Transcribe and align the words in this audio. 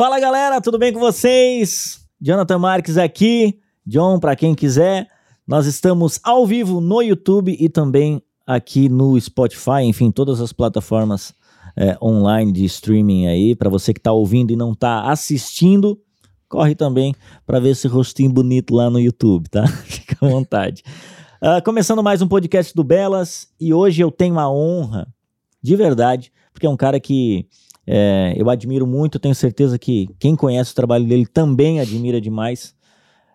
Fala 0.00 0.18
galera, 0.18 0.62
tudo 0.62 0.78
bem 0.78 0.94
com 0.94 0.98
vocês? 0.98 2.00
Jonathan 2.18 2.58
Marques 2.58 2.96
aqui. 2.96 3.60
John, 3.84 4.18
para 4.18 4.34
quem 4.34 4.54
quiser, 4.54 5.06
nós 5.46 5.66
estamos 5.66 6.18
ao 6.24 6.46
vivo 6.46 6.80
no 6.80 7.02
YouTube 7.02 7.54
e 7.60 7.68
também 7.68 8.22
aqui 8.46 8.88
no 8.88 9.20
Spotify, 9.20 9.82
enfim, 9.82 10.10
todas 10.10 10.40
as 10.40 10.54
plataformas 10.54 11.34
é, 11.76 11.98
online 12.02 12.50
de 12.50 12.64
streaming 12.64 13.26
aí. 13.26 13.54
Para 13.54 13.68
você 13.68 13.92
que 13.92 14.00
está 14.00 14.10
ouvindo 14.10 14.50
e 14.50 14.56
não 14.56 14.72
está 14.72 15.02
assistindo, 15.02 16.00
corre 16.48 16.74
também 16.74 17.14
para 17.44 17.60
ver 17.60 17.72
esse 17.72 17.86
rostinho 17.86 18.32
bonito 18.32 18.74
lá 18.74 18.88
no 18.88 18.98
YouTube, 18.98 19.50
tá? 19.50 19.66
Fica 19.84 20.16
à 20.24 20.30
vontade. 20.30 20.82
Uh, 21.42 21.62
começando 21.62 22.02
mais 22.02 22.22
um 22.22 22.26
podcast 22.26 22.74
do 22.74 22.82
Belas 22.82 23.48
e 23.60 23.74
hoje 23.74 24.00
eu 24.00 24.10
tenho 24.10 24.38
a 24.38 24.50
honra, 24.50 25.06
de 25.62 25.76
verdade, 25.76 26.32
porque 26.54 26.66
é 26.66 26.70
um 26.70 26.76
cara 26.76 26.98
que 26.98 27.46
é, 27.92 28.34
eu 28.36 28.48
admiro 28.48 28.86
muito, 28.86 29.18
tenho 29.18 29.34
certeza 29.34 29.76
que 29.76 30.08
quem 30.16 30.36
conhece 30.36 30.70
o 30.70 30.74
trabalho 30.76 31.04
dele 31.04 31.26
também 31.26 31.80
admira 31.80 32.20
demais. 32.20 32.72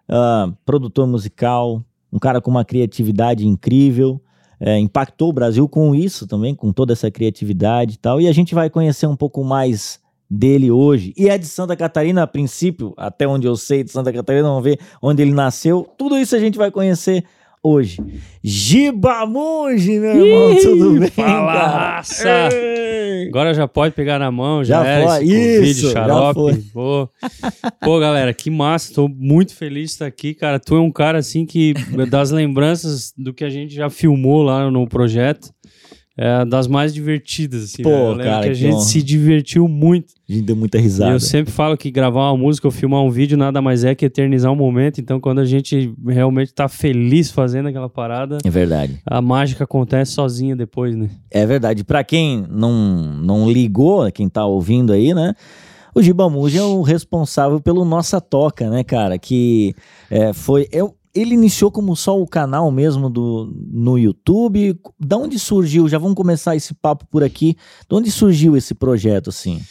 Uh, 0.08 0.55
produtor 0.66 1.05
musical, 1.05 1.84
um 2.09 2.18
cara 2.18 2.40
com 2.40 2.52
uma 2.52 2.63
criatividade 2.63 3.46
incrível, 3.46 4.22
é, 4.58 4.80
impactou 4.80 5.27
o 5.30 5.34
Brasil 5.34 5.68
com 5.68 5.94
isso 5.94 6.26
também, 6.26 6.55
com 6.55 6.72
toda 6.72 6.94
essa 6.94 7.12
criatividade 7.12 7.96
e 7.96 7.98
tal. 7.98 8.22
E 8.22 8.30
a 8.30 8.32
gente 8.32 8.55
vai 8.55 8.70
conhecer 8.70 9.08
um 9.08 9.16
pouco 9.18 9.44
mais 9.44 9.99
dele 10.30 10.72
hoje. 10.72 11.13
E 11.18 11.27
é 11.27 11.38
de 11.38 11.48
Santa 11.48 11.76
Catarina, 11.76 12.24
a 12.24 12.27
princípio, 12.27 12.94
até 12.96 13.27
onde 13.27 13.46
eu 13.46 13.58
sei 13.58 13.84
de 13.84 13.91
Santa 13.91 14.13
Catarina, 14.13 14.48
vamos 14.48 14.63
ver 14.63 14.80
onde 15.02 15.22
ele 15.22 15.34
nasceu. 15.34 15.85
Tudo 15.98 16.18
isso 16.18 16.34
a 16.34 16.40
gente 16.40 16.58
vai 16.58 16.72
conhecer 16.72 17.26
hoje. 17.66 18.02
Giba 18.44 19.26
Monge, 19.26 20.00
meu 20.00 20.26
irmão, 20.26 20.52
Ih, 20.52 20.62
tudo 20.62 21.00
bem? 21.00 21.10
Fala, 21.10 21.68
raça! 21.68 22.50
Agora 23.28 23.54
já 23.54 23.68
pode 23.68 23.96
pegar 23.96 24.20
na 24.20 24.32
mão, 24.32 24.64
já, 24.64 24.84
já 24.84 24.90
era 24.90 25.16
foi. 25.16 25.26
isso, 25.26 25.91
xarope. 25.91 26.64
Pô. 26.72 27.10
Pô, 27.82 28.00
galera, 28.00 28.34
que 28.34 28.52
massa, 28.52 28.94
tô 28.94 29.08
muito 29.08 29.55
feliz 29.55 29.90
de 29.90 29.91
estar 29.94 30.05
aqui, 30.05 30.34
cara. 30.34 30.60
Tu 30.60 30.76
é 30.76 30.80
um 30.80 30.91
cara, 30.91 31.18
assim, 31.18 31.46
que 31.46 31.74
das 32.10 32.30
lembranças 32.30 33.12
do 33.18 33.34
que 33.34 33.43
a 33.43 33.49
gente 33.49 33.74
já 33.74 33.90
filmou 33.90 34.43
lá 34.43 34.70
no 34.70 34.88
projeto, 34.88 35.49
é 36.18 36.46
das 36.46 36.66
mais 36.66 36.94
divertidas, 36.94 37.66
assim. 37.66 37.84
Pô, 37.84 37.90
eu 37.90 38.18
cara, 38.18 38.44
que 38.44 38.49
a 38.49 38.54
gente 38.54 38.76
honra. 38.76 38.84
se 38.85 39.04
divertiu 39.04 39.68
muito. 39.68 40.13
A 40.30 40.32
gente 40.32 40.46
deu 40.46 40.55
muita 40.55 40.80
risada. 40.80 41.12
E 41.12 41.13
eu 41.13 41.20
sempre 41.20 41.52
falo 41.52 41.76
que 41.76 41.91
gravar 41.91 42.32
uma 42.32 42.38
música 42.38 42.68
ou 42.68 42.71
filmar 42.71 43.02
um 43.02 43.10
vídeo 43.10 43.38
nada 43.38 43.62
mais 43.62 43.84
é 43.84 43.94
que 43.94 44.05
eternizar 44.05 44.49
um 44.52 44.55
momento. 44.55 45.02
Então, 45.02 45.20
quando 45.20 45.40
a 45.40 45.46
gente 45.46 45.93
realmente 46.08 46.54
tá 46.54 46.70
feliz 46.70 47.32
fazendo 47.32 47.68
aquela 47.68 47.90
parada. 47.90 48.38
É 48.46 48.49
verdade. 48.49 48.98
A 49.05 49.21
mágica 49.21 49.66
acontece 49.66 50.13
sozinha 50.13 50.55
depois, 50.55 50.96
né? 50.96 51.10
É 51.30 51.46
verdade. 51.46 51.84
Para 51.84 52.02
quem 52.02 52.46
não, 52.49 52.71
não 53.21 53.52
ligou, 53.52 54.10
quem 54.12 54.30
tá 54.30 54.46
ouvindo 54.46 54.93
aí, 54.93 55.13
né? 55.13 55.34
O 55.93 56.02
Gibamuji 56.02 56.58
é 56.58 56.63
o 56.63 56.82
responsável 56.82 57.60
pelo 57.60 57.84
Nossa 57.84 58.20
Toca, 58.21 58.70
né, 58.70 58.84
cara? 58.84 59.18
Que 59.18 59.74
é, 60.10 60.32
foi. 60.34 60.68
Eu, 60.71 60.93
ele 61.16 61.34
iniciou 61.34 61.71
como 61.71 61.96
só 61.96 62.21
o 62.21 62.27
canal 62.27 62.70
mesmo 62.70 63.10
do, 63.10 63.52
no 63.71 63.98
YouTube. 63.98 64.78
Da 65.00 65.18
onde 65.18 65.40
surgiu? 65.40 65.88
Já 65.88 65.97
vamos 65.97 66.16
começar 66.16 66.56
esse 66.56 66.74
papo 66.74 67.08
por 67.08 67.24
aqui. 67.24 67.56
De 67.90 67.96
onde 67.96 68.12
surgiu 68.12 68.58
esse 68.58 68.75
projeto, 68.75 69.30
assim? 69.30 69.62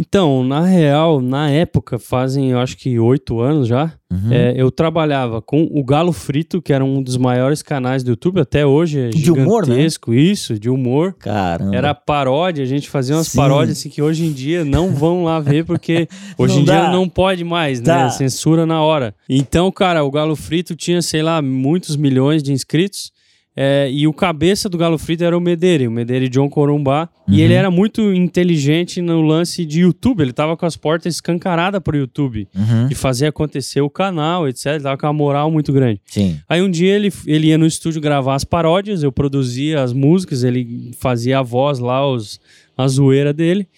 Então, 0.00 0.42
na 0.42 0.64
real, 0.64 1.20
na 1.20 1.50
época, 1.50 1.98
fazem 1.98 2.52
eu 2.52 2.58
acho 2.58 2.74
que 2.74 2.98
oito 2.98 3.38
anos 3.38 3.68
já, 3.68 3.92
uhum. 4.10 4.32
é, 4.32 4.54
eu 4.56 4.70
trabalhava 4.70 5.42
com 5.42 5.68
o 5.70 5.84
Galo 5.84 6.10
Frito, 6.10 6.62
que 6.62 6.72
era 6.72 6.82
um 6.82 7.02
dos 7.02 7.18
maiores 7.18 7.60
canais 7.60 8.02
do 8.02 8.12
YouTube, 8.12 8.40
até 8.40 8.64
hoje 8.64 8.98
é 8.98 9.08
de 9.10 9.30
humor, 9.30 9.66
né? 9.66 9.86
isso, 10.08 10.58
de 10.58 10.70
humor. 10.70 11.14
Caramba. 11.18 11.76
Era 11.76 11.94
paródia, 11.94 12.64
a 12.64 12.66
gente 12.66 12.88
fazia 12.88 13.14
umas 13.14 13.28
Sim. 13.28 13.36
paródias 13.36 13.76
assim 13.76 13.90
que 13.90 14.00
hoje 14.00 14.24
em 14.24 14.32
dia 14.32 14.64
não 14.64 14.94
vão 14.94 15.22
lá 15.22 15.38
ver, 15.38 15.66
porque 15.66 16.08
hoje 16.38 16.60
em 16.60 16.64
dá. 16.64 16.80
dia 16.80 16.90
não 16.90 17.06
pode 17.06 17.44
mais, 17.44 17.78
tá. 17.78 18.04
né? 18.04 18.10
Censura 18.10 18.64
na 18.64 18.80
hora. 18.82 19.14
Então, 19.28 19.70
cara, 19.70 20.02
o 20.02 20.10
Galo 20.10 20.34
Frito 20.34 20.74
tinha, 20.74 21.02
sei 21.02 21.20
lá, 21.20 21.42
muitos 21.42 21.94
milhões 21.94 22.42
de 22.42 22.54
inscritos. 22.54 23.12
É, 23.56 23.90
e 23.90 24.06
o 24.06 24.12
cabeça 24.12 24.68
do 24.68 24.78
Galo 24.78 24.96
Frito 24.96 25.24
era 25.24 25.36
o 25.36 25.40
Medeiros, 25.40 25.88
o 25.88 25.90
Medeiros 25.90 26.30
John 26.30 26.48
Corumbá. 26.48 27.08
Uhum. 27.28 27.34
E 27.34 27.40
ele 27.40 27.52
era 27.52 27.70
muito 27.70 28.00
inteligente 28.12 29.02
no 29.02 29.20
lance 29.20 29.64
de 29.64 29.80
YouTube. 29.80 30.22
Ele 30.22 30.32
tava 30.32 30.56
com 30.56 30.64
as 30.64 30.76
portas 30.76 31.16
escancaradas 31.16 31.80
pro 31.82 31.96
YouTube. 31.96 32.48
Uhum. 32.54 32.88
E 32.90 32.94
fazer 32.94 33.26
acontecer 33.26 33.80
o 33.80 33.90
canal, 33.90 34.48
etc. 34.48 34.66
Ele 34.66 34.82
tava 34.84 34.96
com 34.96 35.06
uma 35.06 35.12
moral 35.12 35.50
muito 35.50 35.72
grande. 35.72 36.00
Sim. 36.06 36.38
Aí 36.48 36.62
um 36.62 36.70
dia 36.70 36.94
ele, 36.94 37.12
ele 37.26 37.48
ia 37.48 37.58
no 37.58 37.66
estúdio 37.66 38.00
gravar 38.00 38.36
as 38.36 38.44
paródias, 38.44 39.02
eu 39.02 39.10
produzia 39.10 39.82
as 39.82 39.92
músicas, 39.92 40.44
ele 40.44 40.92
fazia 40.98 41.40
a 41.40 41.42
voz 41.42 41.80
lá, 41.80 42.08
os, 42.08 42.40
a 42.78 42.86
zoeira 42.86 43.32
dele. 43.32 43.68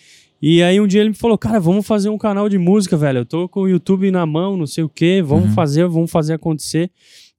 E 0.41 0.63
aí 0.63 0.81
um 0.81 0.87
dia 0.87 1.01
ele 1.01 1.11
me 1.11 1.15
falou, 1.15 1.39
cara, 1.39 1.61
vamos 1.61 1.87
fazer 1.87 2.09
um 2.09 2.19
canal 2.19 2.49
de 2.49 2.59
música, 2.59 2.97
velho. 2.97 3.19
Eu 3.19 3.25
tô 3.25 3.49
com 3.49 3.61
o 3.61 3.69
YouTube 3.69 4.11
na 4.11 4.27
mão, 4.27 4.57
não 4.57 4.67
sei 4.67 4.85
o 4.85 4.89
quê, 4.89 5.23
vamos 5.25 5.47
uhum. 5.47 5.55
fazer, 5.55 5.87
vamos 5.87 6.11
fazer 6.11 6.35
acontecer. 6.35 6.91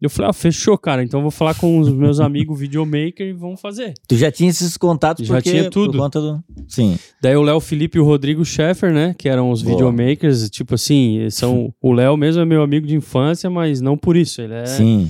Eu 0.04 0.10
falei, 0.10 0.30
ah, 0.30 0.34
fechou, 0.34 0.78
cara. 0.78 1.02
Então 1.02 1.20
eu 1.20 1.22
vou 1.22 1.32
falar 1.32 1.56
com 1.56 1.80
os 1.80 1.90
meus 1.90 2.20
amigos 2.20 2.60
videomaker 2.60 3.26
e 3.26 3.32
vamos 3.32 3.62
fazer. 3.62 3.94
Tu 4.06 4.18
já 4.18 4.30
tinha 4.30 4.50
esses 4.50 4.76
contatos 4.76 5.26
já 5.26 5.42
tinha 5.42 5.70
tudo. 5.70 5.94
por 5.94 6.00
conta 6.00 6.20
do... 6.20 6.44
Sim. 6.68 7.00
Daí 7.22 7.38
o 7.38 7.42
Léo 7.42 7.60
Felipe 7.62 7.98
e 7.98 8.02
o 8.02 8.04
Rodrigo 8.04 8.44
Scheffer, 8.44 8.94
né? 8.94 9.16
Que 9.18 9.30
eram 9.30 9.50
os 9.50 9.62
Boa. 9.62 9.76
videomakers. 9.76 10.50
Tipo 10.50 10.76
assim, 10.76 11.30
são... 11.30 11.74
o 11.82 11.94
Léo 11.94 12.18
mesmo 12.18 12.42
é 12.42 12.46
meu 12.46 12.62
amigo 12.62 12.86
de 12.86 12.96
infância, 12.96 13.50
mas 13.50 13.80
não 13.80 13.98
por 13.98 14.18
isso. 14.18 14.42
Ele 14.42 14.56
é 14.56 14.66
Sim. 14.66 15.10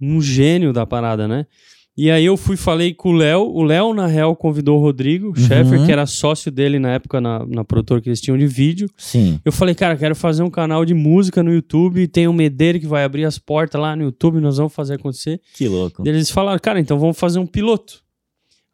um 0.00 0.20
gênio 0.20 0.72
da 0.72 0.84
parada, 0.84 1.28
né? 1.28 1.46
E 1.94 2.10
aí 2.10 2.24
eu 2.24 2.38
fui 2.38 2.56
falei 2.56 2.94
com 2.94 3.10
o 3.10 3.12
Léo. 3.12 3.42
O 3.42 3.62
Léo, 3.62 3.92
na 3.92 4.06
real, 4.06 4.34
convidou 4.34 4.78
o 4.78 4.80
Rodrigo 4.80 5.28
uhum. 5.28 5.34
Sheffer, 5.34 5.84
que 5.84 5.92
era 5.92 6.06
sócio 6.06 6.50
dele 6.50 6.78
na 6.78 6.92
época 6.92 7.20
na, 7.20 7.44
na 7.46 7.64
produtora 7.64 8.00
que 8.00 8.08
eles 8.08 8.20
tinham 8.20 8.38
de 8.38 8.46
vídeo. 8.46 8.88
Sim. 8.96 9.38
Eu 9.44 9.52
falei, 9.52 9.74
cara, 9.74 9.96
quero 9.96 10.16
fazer 10.16 10.42
um 10.42 10.48
canal 10.48 10.86
de 10.86 10.94
música 10.94 11.42
no 11.42 11.52
YouTube. 11.52 12.08
Tem 12.08 12.26
o 12.26 12.32
Medeiro 12.32 12.80
que 12.80 12.86
vai 12.86 13.04
abrir 13.04 13.26
as 13.26 13.38
portas 13.38 13.80
lá 13.80 13.94
no 13.94 14.04
YouTube, 14.04 14.40
nós 14.40 14.56
vamos 14.56 14.72
fazer 14.72 14.94
acontecer. 14.94 15.38
Que 15.54 15.68
louco. 15.68 16.02
Eles 16.06 16.30
falaram, 16.30 16.58
cara, 16.58 16.80
então 16.80 16.98
vamos 16.98 17.18
fazer 17.18 17.38
um 17.38 17.46
piloto. 17.46 18.00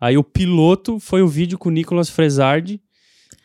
Aí 0.01 0.17
o 0.17 0.23
piloto 0.23 1.01
foi 1.01 1.21
o 1.21 1.28
vídeo 1.28 1.59
com 1.59 1.69
o 1.71 1.73
Nicolas 1.73 2.09
Fresardi. 2.09 2.81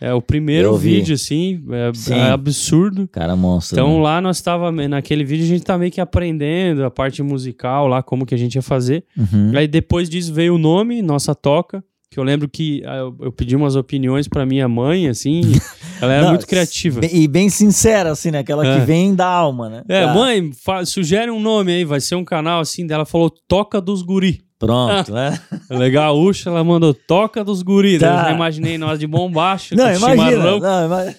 É 0.03 0.13
o 0.13 0.21
primeiro 0.21 0.75
vídeo, 0.75 1.15
assim, 1.15 1.63
é, 1.71 2.13
é, 2.13 2.29
absurdo. 2.31 3.07
Cara 3.07 3.37
monstro. 3.37 3.75
Então 3.75 3.95
né? 3.95 4.03
lá 4.03 4.19
nós 4.19 4.41
tava, 4.41 4.69
naquele 4.69 5.23
vídeo 5.23 5.45
a 5.45 5.47
gente 5.47 5.63
tá 5.63 5.77
meio 5.77 5.93
que 5.93 6.01
aprendendo 6.01 6.83
a 6.83 6.91
parte 6.91 7.23
musical 7.23 7.87
lá, 7.87 8.03
como 8.03 8.25
que 8.25 8.35
a 8.35 8.37
gente 8.37 8.55
ia 8.55 8.61
fazer. 8.61 9.05
Uhum. 9.17 9.53
Aí 9.55 9.65
depois 9.65 10.09
disso 10.09 10.33
veio 10.33 10.55
o 10.55 10.57
nome, 10.57 11.01
Nossa 11.01 11.33
Toca, 11.33 11.81
que 12.11 12.19
eu 12.19 12.23
lembro 12.23 12.49
que 12.49 12.83
ah, 12.85 12.97
eu, 12.97 13.15
eu 13.21 13.31
pedi 13.31 13.55
umas 13.55 13.77
opiniões 13.77 14.27
para 14.27 14.45
minha 14.45 14.67
mãe, 14.67 15.07
assim, 15.07 15.41
ela 16.01 16.11
era 16.11 16.23
Não, 16.23 16.29
muito 16.31 16.47
criativa. 16.47 16.99
E 17.05 17.25
bem 17.25 17.47
sincera, 17.47 18.11
assim, 18.11 18.29
né? 18.29 18.39
Aquela 18.39 18.67
é. 18.67 18.79
que 18.79 18.85
vem 18.85 19.15
da 19.15 19.25
alma, 19.25 19.69
né? 19.69 19.83
É, 19.87 20.05
tá. 20.05 20.13
mãe, 20.13 20.51
sugere 20.85 21.31
um 21.31 21.39
nome 21.39 21.71
aí, 21.71 21.85
vai 21.85 22.01
ser 22.01 22.15
um 22.15 22.25
canal 22.25 22.59
assim, 22.59 22.85
dela 22.85 23.05
falou 23.05 23.31
Toca 23.47 23.79
dos 23.79 24.01
Guri. 24.01 24.41
Pronto, 24.65 25.11
né? 25.11 25.39
Legal, 25.69 26.17
Uxa, 26.17 26.49
ela 26.49 26.63
mandou 26.63 26.93
toca 26.93 27.43
dos 27.43 27.61
guris. 27.61 27.99
Tá. 27.99 28.07
Eu 28.07 28.21
já 28.23 28.31
imaginei 28.31 28.77
nós 28.77 28.99
de 28.99 29.07
bombacho, 29.07 29.75
não, 29.75 29.93
imagina, 29.93 30.59
não, 30.59 30.85
imagina. 30.85 31.15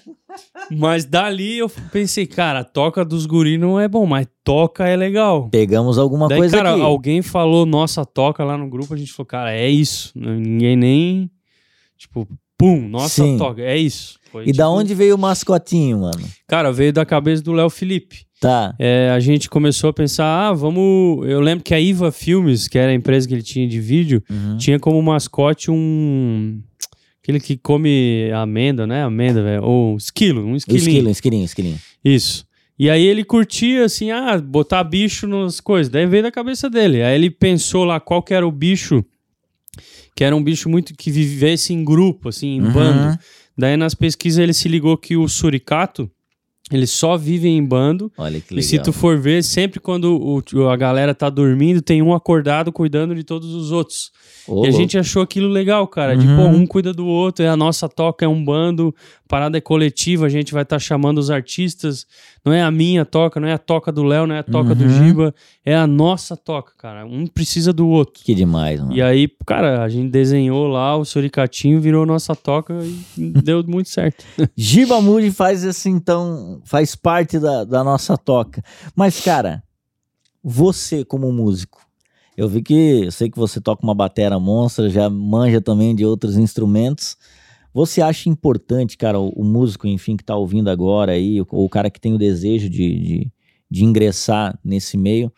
Mas 0.71 1.05
dali 1.05 1.59
eu 1.59 1.69
pensei, 1.93 2.27
cara, 2.27 2.65
toca 2.65 3.05
dos 3.05 3.27
guris 3.27 3.59
não 3.59 3.79
é 3.79 3.87
bom, 3.87 4.07
mas 4.07 4.27
toca 4.43 4.87
é 4.87 4.97
legal. 4.97 5.49
Pegamos 5.49 5.99
alguma 5.99 6.29
Daí, 6.29 6.39
coisa 6.39 6.57
cara, 6.57 6.73
aqui. 6.73 6.81
alguém 6.81 7.23
falou 7.23 7.65
nossa 7.65 8.05
toca 8.05 8.43
lá 8.43 8.57
no 8.57 8.69
grupo, 8.69 8.95
a 8.95 8.97
gente 8.97 9.13
falou, 9.13 9.27
cara, 9.27 9.53
é 9.53 9.69
isso. 9.69 10.13
Ninguém 10.17 10.77
nem, 10.77 11.31
tipo, 11.97 12.27
pum, 12.59 12.89
nossa 12.89 13.23
Sim. 13.23 13.39
toca, 13.39 13.63
é 13.63 13.77
isso. 13.77 14.19
Foi, 14.33 14.43
e 14.43 14.47
tipo... 14.47 14.59
da 14.59 14.69
onde 14.69 14.95
veio 14.95 15.15
o 15.15 15.19
mascotinho, 15.19 16.01
mano? 16.01 16.25
Cara, 16.49 16.73
veio 16.73 16.93
da 16.93 17.05
cabeça 17.05 17.43
do 17.43 17.53
Léo 17.53 17.71
Felipe. 17.71 18.27
Tá. 18.45 18.75
É, 18.79 19.09
a 19.09 19.19
gente 19.21 19.49
começou 19.49 19.89
a 19.89 19.93
pensar, 19.95 20.27
ah, 20.27 20.53
vamos. 20.53 21.27
Eu 21.27 21.41
lembro 21.41 21.65
que 21.65 21.73
a 21.73 21.81
Iva 21.81 22.13
Filmes, 22.13 22.69
que 22.69 22.77
era 22.77 22.93
a 22.93 22.95
empresa 22.95 23.27
que 23.27 23.33
ele 23.33 23.43
tinha 23.43 23.67
de 23.67 23.81
vídeo, 23.81 24.23
uhum. 24.29 24.59
tinha 24.59 24.79
como 24.79 25.01
mascote 25.01 25.71
um. 25.71 26.61
Aquele 27.23 27.41
que 27.41 27.57
come 27.57 28.31
amêndoa, 28.35 28.87
né? 28.87 29.03
Amêndoa, 29.03 29.43
velho. 29.43 29.65
Ou 29.65 29.95
um 29.95 29.97
esquilo, 29.97 30.45
um 30.45 30.55
esquilinho. 30.55 30.89
Esquilo, 30.89 31.11
esquilinho, 31.11 31.45
esquilinho. 31.47 31.79
Isso. 32.05 32.45
E 32.79 32.91
aí 32.91 33.07
ele 33.07 33.25
curtia, 33.25 33.87
assim, 33.87 34.11
ah, 34.11 34.37
botar 34.37 34.85
bicho 34.85 35.27
nas 35.27 35.59
coisas. 35.59 35.91
Daí 35.91 36.05
veio 36.05 36.25
da 36.25 36.31
cabeça 36.31 36.69
dele. 36.69 37.03
Aí 37.03 37.15
ele 37.15 37.31
pensou 37.31 37.83
lá 37.83 37.99
qual 37.99 38.23
que 38.23 38.35
era 38.35 38.47
o 38.47 38.53
bicho, 38.53 39.03
que 40.15 40.23
era 40.23 40.37
um 40.37 40.45
bicho 40.45 40.69
muito 40.69 40.93
que 40.95 41.11
vivesse 41.11 41.73
em 41.73 41.83
grupo, 41.83 42.29
assim, 42.29 42.57
em 42.57 42.61
uhum. 42.61 42.73
bando. 42.73 43.19
Daí 43.57 43.75
nas 43.75 43.95
pesquisas 43.95 44.39
ele 44.39 44.53
se 44.53 44.69
ligou 44.69 44.99
que 44.99 45.17
o 45.17 45.27
suricato 45.29 46.11
eles 46.71 46.91
só 46.91 47.17
vivem 47.17 47.59
em 47.59 47.65
bando. 47.65 48.11
Olha 48.17 48.41
que 48.41 48.55
legal. 48.55 48.61
E 48.61 48.63
se 48.63 48.79
tu 48.79 48.91
for 48.91 49.19
ver, 49.19 49.45
sempre 49.45 49.79
quando 49.79 50.19
o, 50.19 50.69
a 50.69 50.77
galera 50.77 51.15
tá 51.15 51.29
dormindo, 51.29 51.83
tem 51.83 52.01
um 52.01 52.15
acordado 52.15 52.73
cuidando 52.73 53.15
de 53.15 53.23
todos 53.23 53.55
os 53.55 53.71
outros. 53.71 54.11
e 54.49 54.67
a 54.67 54.71
gente 54.71 54.97
achou 54.97 55.23
aquilo 55.23 55.49
legal, 55.49 55.87
cara. 55.87 56.15
Uhum. 56.15 56.19
De, 56.19 56.27
pô, 56.27 56.43
um 56.45 56.67
cuida 56.67 56.93
do 56.93 57.07
outro, 57.07 57.45
é 57.45 57.49
a 57.49 57.57
nossa 57.57 57.87
toca 57.87 58.25
é 58.25 58.29
um 58.29 58.43
bando 58.43 58.95
parada 59.29 59.57
é 59.57 59.61
coletiva, 59.61 60.27
a 60.27 60.29
gente 60.29 60.53
vai 60.53 60.63
estar 60.63 60.77
tá 60.77 60.81
chamando 60.81 61.19
os 61.19 61.31
artistas. 61.31 62.07
Não 62.45 62.53
é 62.53 62.63
a 62.63 62.71
minha 62.71 63.05
toca, 63.05 63.41
não 63.41 63.49
é 63.49 63.53
a 63.53 63.59
toca 63.59 63.91
do 63.91 64.03
Léo, 64.03 64.27
não 64.27 64.35
é 64.35 64.41
a 64.41 64.43
toca 64.43 64.71
uhum. 64.71 64.75
do 64.75 64.89
Giba, 64.89 65.35
é 65.65 65.75
a 65.75 65.87
nossa 65.87 66.37
toca, 66.37 66.73
cara. 66.77 67.07
Um 67.07 67.27
precisa 67.27 67.73
do 67.73 67.89
outro. 67.89 68.23
Que 68.23 68.35
demais, 68.35 68.81
mano. 68.81 68.95
E 68.95 69.01
aí, 69.01 69.29
cara, 69.47 69.83
a 69.83 69.89
gente 69.89 70.11
desenhou 70.11 70.67
lá, 70.67 70.97
o 70.97 71.05
Suricatinho 71.05 71.81
virou 71.81 72.05
nossa 72.05 72.37
toca 72.37 72.75
e 73.17 73.31
deu 73.43 73.65
muito 73.67 73.89
certo. 73.89 74.25
Giba 74.57 75.01
Moody 75.01 75.31
faz 75.31 75.65
assim, 75.65 75.91
então, 75.91 76.61
faz 76.65 76.95
parte 76.95 77.39
da, 77.39 77.65
da 77.65 77.83
nossa 77.83 78.17
toca. 78.19 78.63
Mas, 78.95 79.21
cara, 79.21 79.63
você 80.43 81.05
como 81.05 81.33
músico, 81.33 81.81
eu 82.37 82.49
vi 82.49 82.63
que 82.63 83.05
eu 83.05 83.13
sei 83.13 83.31
que 83.31 83.39
você 83.39 83.61
toca 83.61 83.83
uma 83.83 83.95
batera 83.95 84.39
monstra, 84.39 84.91
já 84.91 85.09
manja 85.09 85.61
também 85.61 85.95
de 85.95 86.05
outros 86.05 86.37
instrumentos. 86.37 87.17
Você 87.75 88.01
acha 88.01 88.29
importante, 88.29 88.97
cara, 88.97 89.19
o, 89.19 89.31
o 89.31 89.45
músico, 89.45 89.89
enfim, 89.89 90.17
que 90.17 90.23
está 90.23 90.37
ouvindo 90.37 90.71
agora 90.71 91.13
aí, 91.13 91.41
ou 91.41 91.65
o 91.65 91.69
cara 91.69 91.91
que 91.91 92.01
tem 92.01 92.15
o 92.15 92.19
desejo 92.19 92.71
de, 92.71 93.01
de, 93.01 93.33
de 93.69 93.85
ingressar 93.85 94.57
nesse 94.65 94.97
meio, 94.97 95.33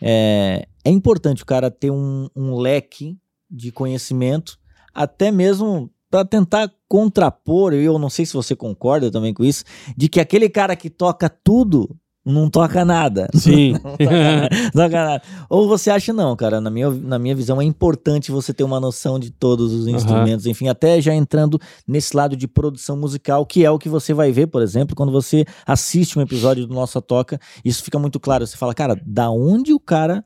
é, 0.00 0.68
é, 0.84 0.90
importante 0.90 1.42
o 1.42 1.46
cara 1.46 1.68
ter 1.68 1.90
um, 1.90 2.28
um 2.36 2.56
leque 2.56 3.18
de 3.50 3.72
conhecimento, 3.72 4.56
até 4.94 5.32
mesmo 5.32 5.90
para 6.08 6.24
tentar 6.24 6.72
contrapor, 6.88 7.74
eu 7.74 7.98
não 7.98 8.08
sei 8.08 8.24
se 8.24 8.32
você 8.32 8.54
concorda 8.54 9.10
também 9.10 9.34
com 9.34 9.44
isso, 9.44 9.64
de 9.96 10.08
que 10.08 10.20
aquele 10.20 10.48
cara 10.48 10.76
que 10.76 10.88
toca 10.88 11.28
tudo 11.28 11.94
não 12.28 12.50
toca 12.50 12.84
nada. 12.84 13.28
Sim. 13.34 13.72
não, 13.72 13.96
toca 13.96 14.10
nada, 14.10 14.48
toca 14.72 15.04
nada. 15.04 15.22
Ou 15.48 15.68
você 15.68 15.90
acha, 15.90 16.12
não, 16.12 16.36
cara, 16.36 16.60
na 16.60 16.70
minha, 16.70 16.90
na 16.90 17.18
minha 17.18 17.34
visão 17.34 17.60
é 17.60 17.64
importante 17.64 18.30
você 18.30 18.52
ter 18.52 18.64
uma 18.64 18.78
noção 18.78 19.18
de 19.18 19.30
todos 19.30 19.72
os 19.72 19.88
instrumentos, 19.88 20.44
uhum. 20.44 20.52
enfim, 20.52 20.68
até 20.68 21.00
já 21.00 21.14
entrando 21.14 21.60
nesse 21.86 22.16
lado 22.16 22.36
de 22.36 22.46
produção 22.46 22.96
musical, 22.96 23.44
que 23.46 23.64
é 23.64 23.70
o 23.70 23.78
que 23.78 23.88
você 23.88 24.12
vai 24.12 24.30
ver, 24.30 24.46
por 24.48 24.62
exemplo, 24.62 24.94
quando 24.94 25.10
você 25.10 25.44
assiste 25.66 26.18
um 26.18 26.22
episódio 26.22 26.66
do 26.66 26.74
Nossa 26.74 27.00
Toca, 27.00 27.40
isso 27.64 27.82
fica 27.82 27.98
muito 27.98 28.20
claro. 28.20 28.46
Você 28.46 28.56
fala, 28.56 28.74
cara, 28.74 29.00
da 29.04 29.30
onde 29.30 29.72
o 29.72 29.80
cara 29.80 30.24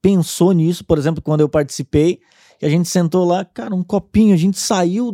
pensou 0.00 0.52
nisso? 0.52 0.84
Por 0.84 0.98
exemplo, 0.98 1.22
quando 1.22 1.40
eu 1.40 1.48
participei, 1.48 2.20
que 2.62 2.66
a 2.66 2.68
gente 2.68 2.88
sentou 2.88 3.24
lá, 3.24 3.44
cara, 3.44 3.74
um 3.74 3.82
copinho, 3.82 4.32
a 4.32 4.36
gente 4.36 4.56
saiu 4.56 5.12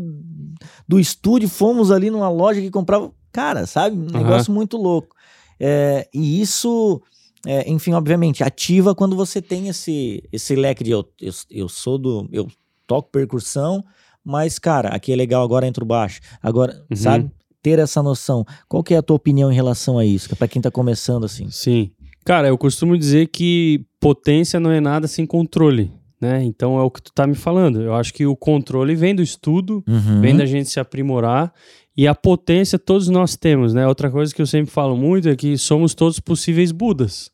do 0.86 1.00
estúdio, 1.00 1.48
fomos 1.48 1.90
ali 1.90 2.10
numa 2.10 2.28
loja 2.28 2.60
que 2.60 2.70
comprava. 2.70 3.10
Cara, 3.32 3.66
sabe? 3.66 3.96
Um 3.96 4.00
uhum. 4.00 4.10
negócio 4.10 4.52
muito 4.52 4.76
louco. 4.76 5.14
É, 5.60 6.08
e 6.14 6.40
isso, 6.40 7.02
é, 7.46 7.68
enfim, 7.70 7.92
obviamente, 7.92 8.44
ativa 8.44 8.94
quando 8.94 9.16
você 9.16 9.42
tem 9.42 9.68
esse, 9.68 10.22
esse 10.32 10.54
leque 10.54 10.84
de 10.84 10.90
eu, 10.90 11.08
eu, 11.20 11.32
eu 11.50 11.68
sou 11.68 11.98
do. 11.98 12.28
Eu 12.32 12.48
toco 12.86 13.10
percussão, 13.10 13.84
mas, 14.24 14.58
cara, 14.58 14.88
aqui 14.88 15.12
é 15.12 15.16
legal, 15.16 15.42
agora 15.42 15.66
entra 15.66 15.84
o 15.84 15.86
baixo. 15.86 16.20
Agora, 16.42 16.84
uhum. 16.90 16.96
sabe? 16.96 17.30
Ter 17.62 17.78
essa 17.78 18.02
noção. 18.02 18.44
Qual 18.68 18.82
que 18.82 18.94
é 18.94 18.98
a 18.98 19.02
tua 19.02 19.16
opinião 19.16 19.50
em 19.50 19.54
relação 19.54 19.98
a 19.98 20.04
isso? 20.04 20.34
Para 20.36 20.48
quem 20.48 20.62
tá 20.62 20.70
começando 20.70 21.24
assim. 21.24 21.50
Sim. 21.50 21.90
Cara, 22.24 22.48
eu 22.48 22.56
costumo 22.56 22.96
dizer 22.96 23.28
que 23.28 23.84
potência 24.00 24.60
não 24.60 24.70
é 24.70 24.80
nada 24.80 25.08
sem 25.08 25.26
controle. 25.26 25.90
Né? 26.20 26.42
Então 26.44 26.78
é 26.78 26.82
o 26.82 26.90
que 26.90 27.00
tu 27.00 27.12
tá 27.12 27.26
me 27.26 27.34
falando. 27.34 27.80
Eu 27.80 27.94
acho 27.94 28.12
que 28.12 28.26
o 28.26 28.36
controle 28.36 28.94
vem 28.94 29.14
do 29.14 29.22
estudo, 29.22 29.84
uhum. 29.88 30.20
vem 30.20 30.36
da 30.36 30.44
gente 30.44 30.68
se 30.68 30.80
aprimorar 30.80 31.52
e 31.98 32.06
a 32.06 32.14
potência 32.14 32.78
todos 32.78 33.08
nós 33.08 33.34
temos, 33.34 33.74
né? 33.74 33.84
Outra 33.84 34.08
coisa 34.08 34.32
que 34.32 34.40
eu 34.40 34.46
sempre 34.46 34.70
falo 34.70 34.96
muito 34.96 35.28
é 35.28 35.34
que 35.34 35.58
somos 35.58 35.96
todos 35.96 36.20
possíveis 36.20 36.70
Budas. 36.70 37.28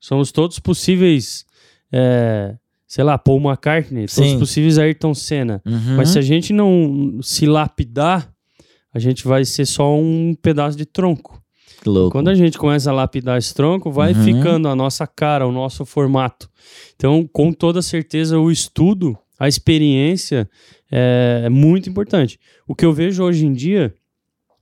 Somos 0.00 0.32
todos 0.32 0.58
possíveis, 0.58 1.44
é, 1.92 2.56
sei 2.88 3.04
lá, 3.04 3.16
Paul 3.16 3.40
McCartney, 3.40 4.08
Sim. 4.08 4.22
todos 4.22 4.34
possíveis 4.40 4.78
Ayrton 4.78 5.14
Senna. 5.14 5.62
Uhum. 5.64 5.96
Mas 5.96 6.08
se 6.08 6.18
a 6.18 6.22
gente 6.22 6.52
não 6.52 7.20
se 7.22 7.46
lapidar, 7.46 8.28
a 8.92 8.98
gente 8.98 9.28
vai 9.28 9.44
ser 9.44 9.64
só 9.64 9.96
um 9.96 10.34
pedaço 10.42 10.76
de 10.76 10.86
tronco. 10.86 11.40
Quando 12.10 12.30
a 12.30 12.34
gente 12.34 12.58
começa 12.58 12.90
a 12.90 12.92
lapidar 12.92 13.38
esse 13.38 13.54
tronco, 13.54 13.92
vai 13.92 14.12
uhum. 14.12 14.24
ficando 14.24 14.66
a 14.66 14.74
nossa 14.74 15.06
cara, 15.06 15.46
o 15.46 15.52
nosso 15.52 15.84
formato. 15.86 16.50
Então, 16.96 17.30
com 17.32 17.52
toda 17.52 17.80
certeza, 17.80 18.40
o 18.40 18.50
estudo, 18.50 19.16
a 19.38 19.46
experiência 19.46 20.50
é, 20.90 21.42
é 21.44 21.48
muito 21.48 21.88
importante. 21.88 22.40
O 22.66 22.74
que 22.74 22.84
eu 22.84 22.92
vejo 22.92 23.22
hoje 23.22 23.46
em 23.46 23.52
dia 23.52 23.94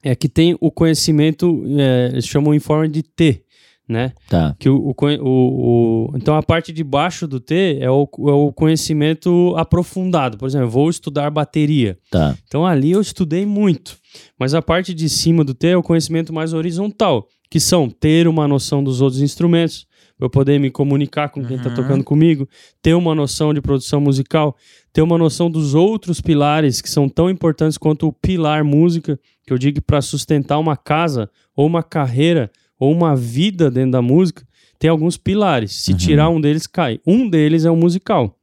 é 0.03 0.15
que 0.15 0.29
tem 0.29 0.57
o 0.61 0.71
conhecimento, 0.71 1.65
é, 1.79 2.11
eles 2.13 2.27
chamam 2.27 2.55
em 2.55 2.59
forma 2.59 2.89
de 2.89 3.03
T, 3.03 3.43
né? 3.89 4.13
Tá. 4.29 4.55
Que 4.59 4.69
o, 4.69 4.95
o, 4.95 4.95
o, 5.23 6.13
então 6.15 6.37
a 6.37 6.43
parte 6.43 6.73
de 6.73 6.85
baixo 6.85 7.27
do 7.27 7.41
T 7.41 7.79
é 7.81 7.91
o, 7.91 8.03
é 8.03 8.33
o 8.33 8.53
conhecimento 8.53 9.55
aprofundado. 9.57 10.37
Por 10.37 10.47
exemplo, 10.47 10.67
eu 10.67 10.71
vou 10.71 10.91
estudar 10.91 11.31
bateria. 11.31 11.99
Tá. 12.11 12.37
Então 12.47 12.67
ali 12.67 12.93
eu 12.93 13.01
estudei 13.01 13.47
muito. 13.47 13.97
Mas 14.39 14.53
a 14.55 14.61
parte 14.61 14.93
de 14.93 15.09
cima 15.09 15.43
do 15.43 15.55
T 15.55 15.69
é 15.69 15.77
o 15.77 15.83
conhecimento 15.83 16.33
mais 16.35 16.53
horizontal, 16.53 17.27
que 17.51 17.59
são 17.59 17.89
ter 17.89 18.29
uma 18.29 18.47
noção 18.47 18.85
dos 18.85 19.01
outros 19.01 19.23
instrumentos, 19.23 19.88
eu 20.21 20.29
poder 20.29 20.59
me 20.59 20.71
comunicar 20.71 21.29
com 21.29 21.45
quem 21.45 21.57
está 21.57 21.69
uhum. 21.71 21.75
tocando 21.75 22.05
comigo, 22.05 22.49
ter 22.83 22.95
uma 22.95 23.15
noção 23.15 23.55
de 23.55 23.61
produção 23.61 24.01
musical, 24.01 24.57
ter 24.93 25.03
uma 25.03 25.17
noção 25.17 25.51
dos 25.51 25.75
outros 25.75 26.21
pilares 26.21 26.81
que 26.81 26.91
são 26.91 27.09
tão 27.09 27.31
importantes 27.31 27.79
quanto 27.79 28.09
o 28.09 28.13
pilar 28.13 28.65
música, 28.65 29.19
que 29.47 29.53
eu 29.53 29.59
digo 29.59 29.81
para 29.81 30.03
sustentar 30.03 30.59
uma 30.59 30.77
casa 30.77 31.31
ou 31.55 31.67
uma 31.67 31.83
carreira 31.83 32.51
ou 32.79 32.93
uma 32.93 33.15
vida 33.15 33.71
dentro 33.71 33.93
da 33.93 34.03
música, 34.03 34.47
tem 34.79 34.89
alguns 34.89 35.17
pilares. 35.17 35.73
Se 35.83 35.93
uhum. 35.93 35.97
tirar 35.97 36.29
um 36.31 36.41
deles, 36.41 36.67
cai. 36.67 37.01
Um 37.07 37.29
deles 37.29 37.65
é 37.65 37.71
o 37.71 37.77
musical. 37.77 38.37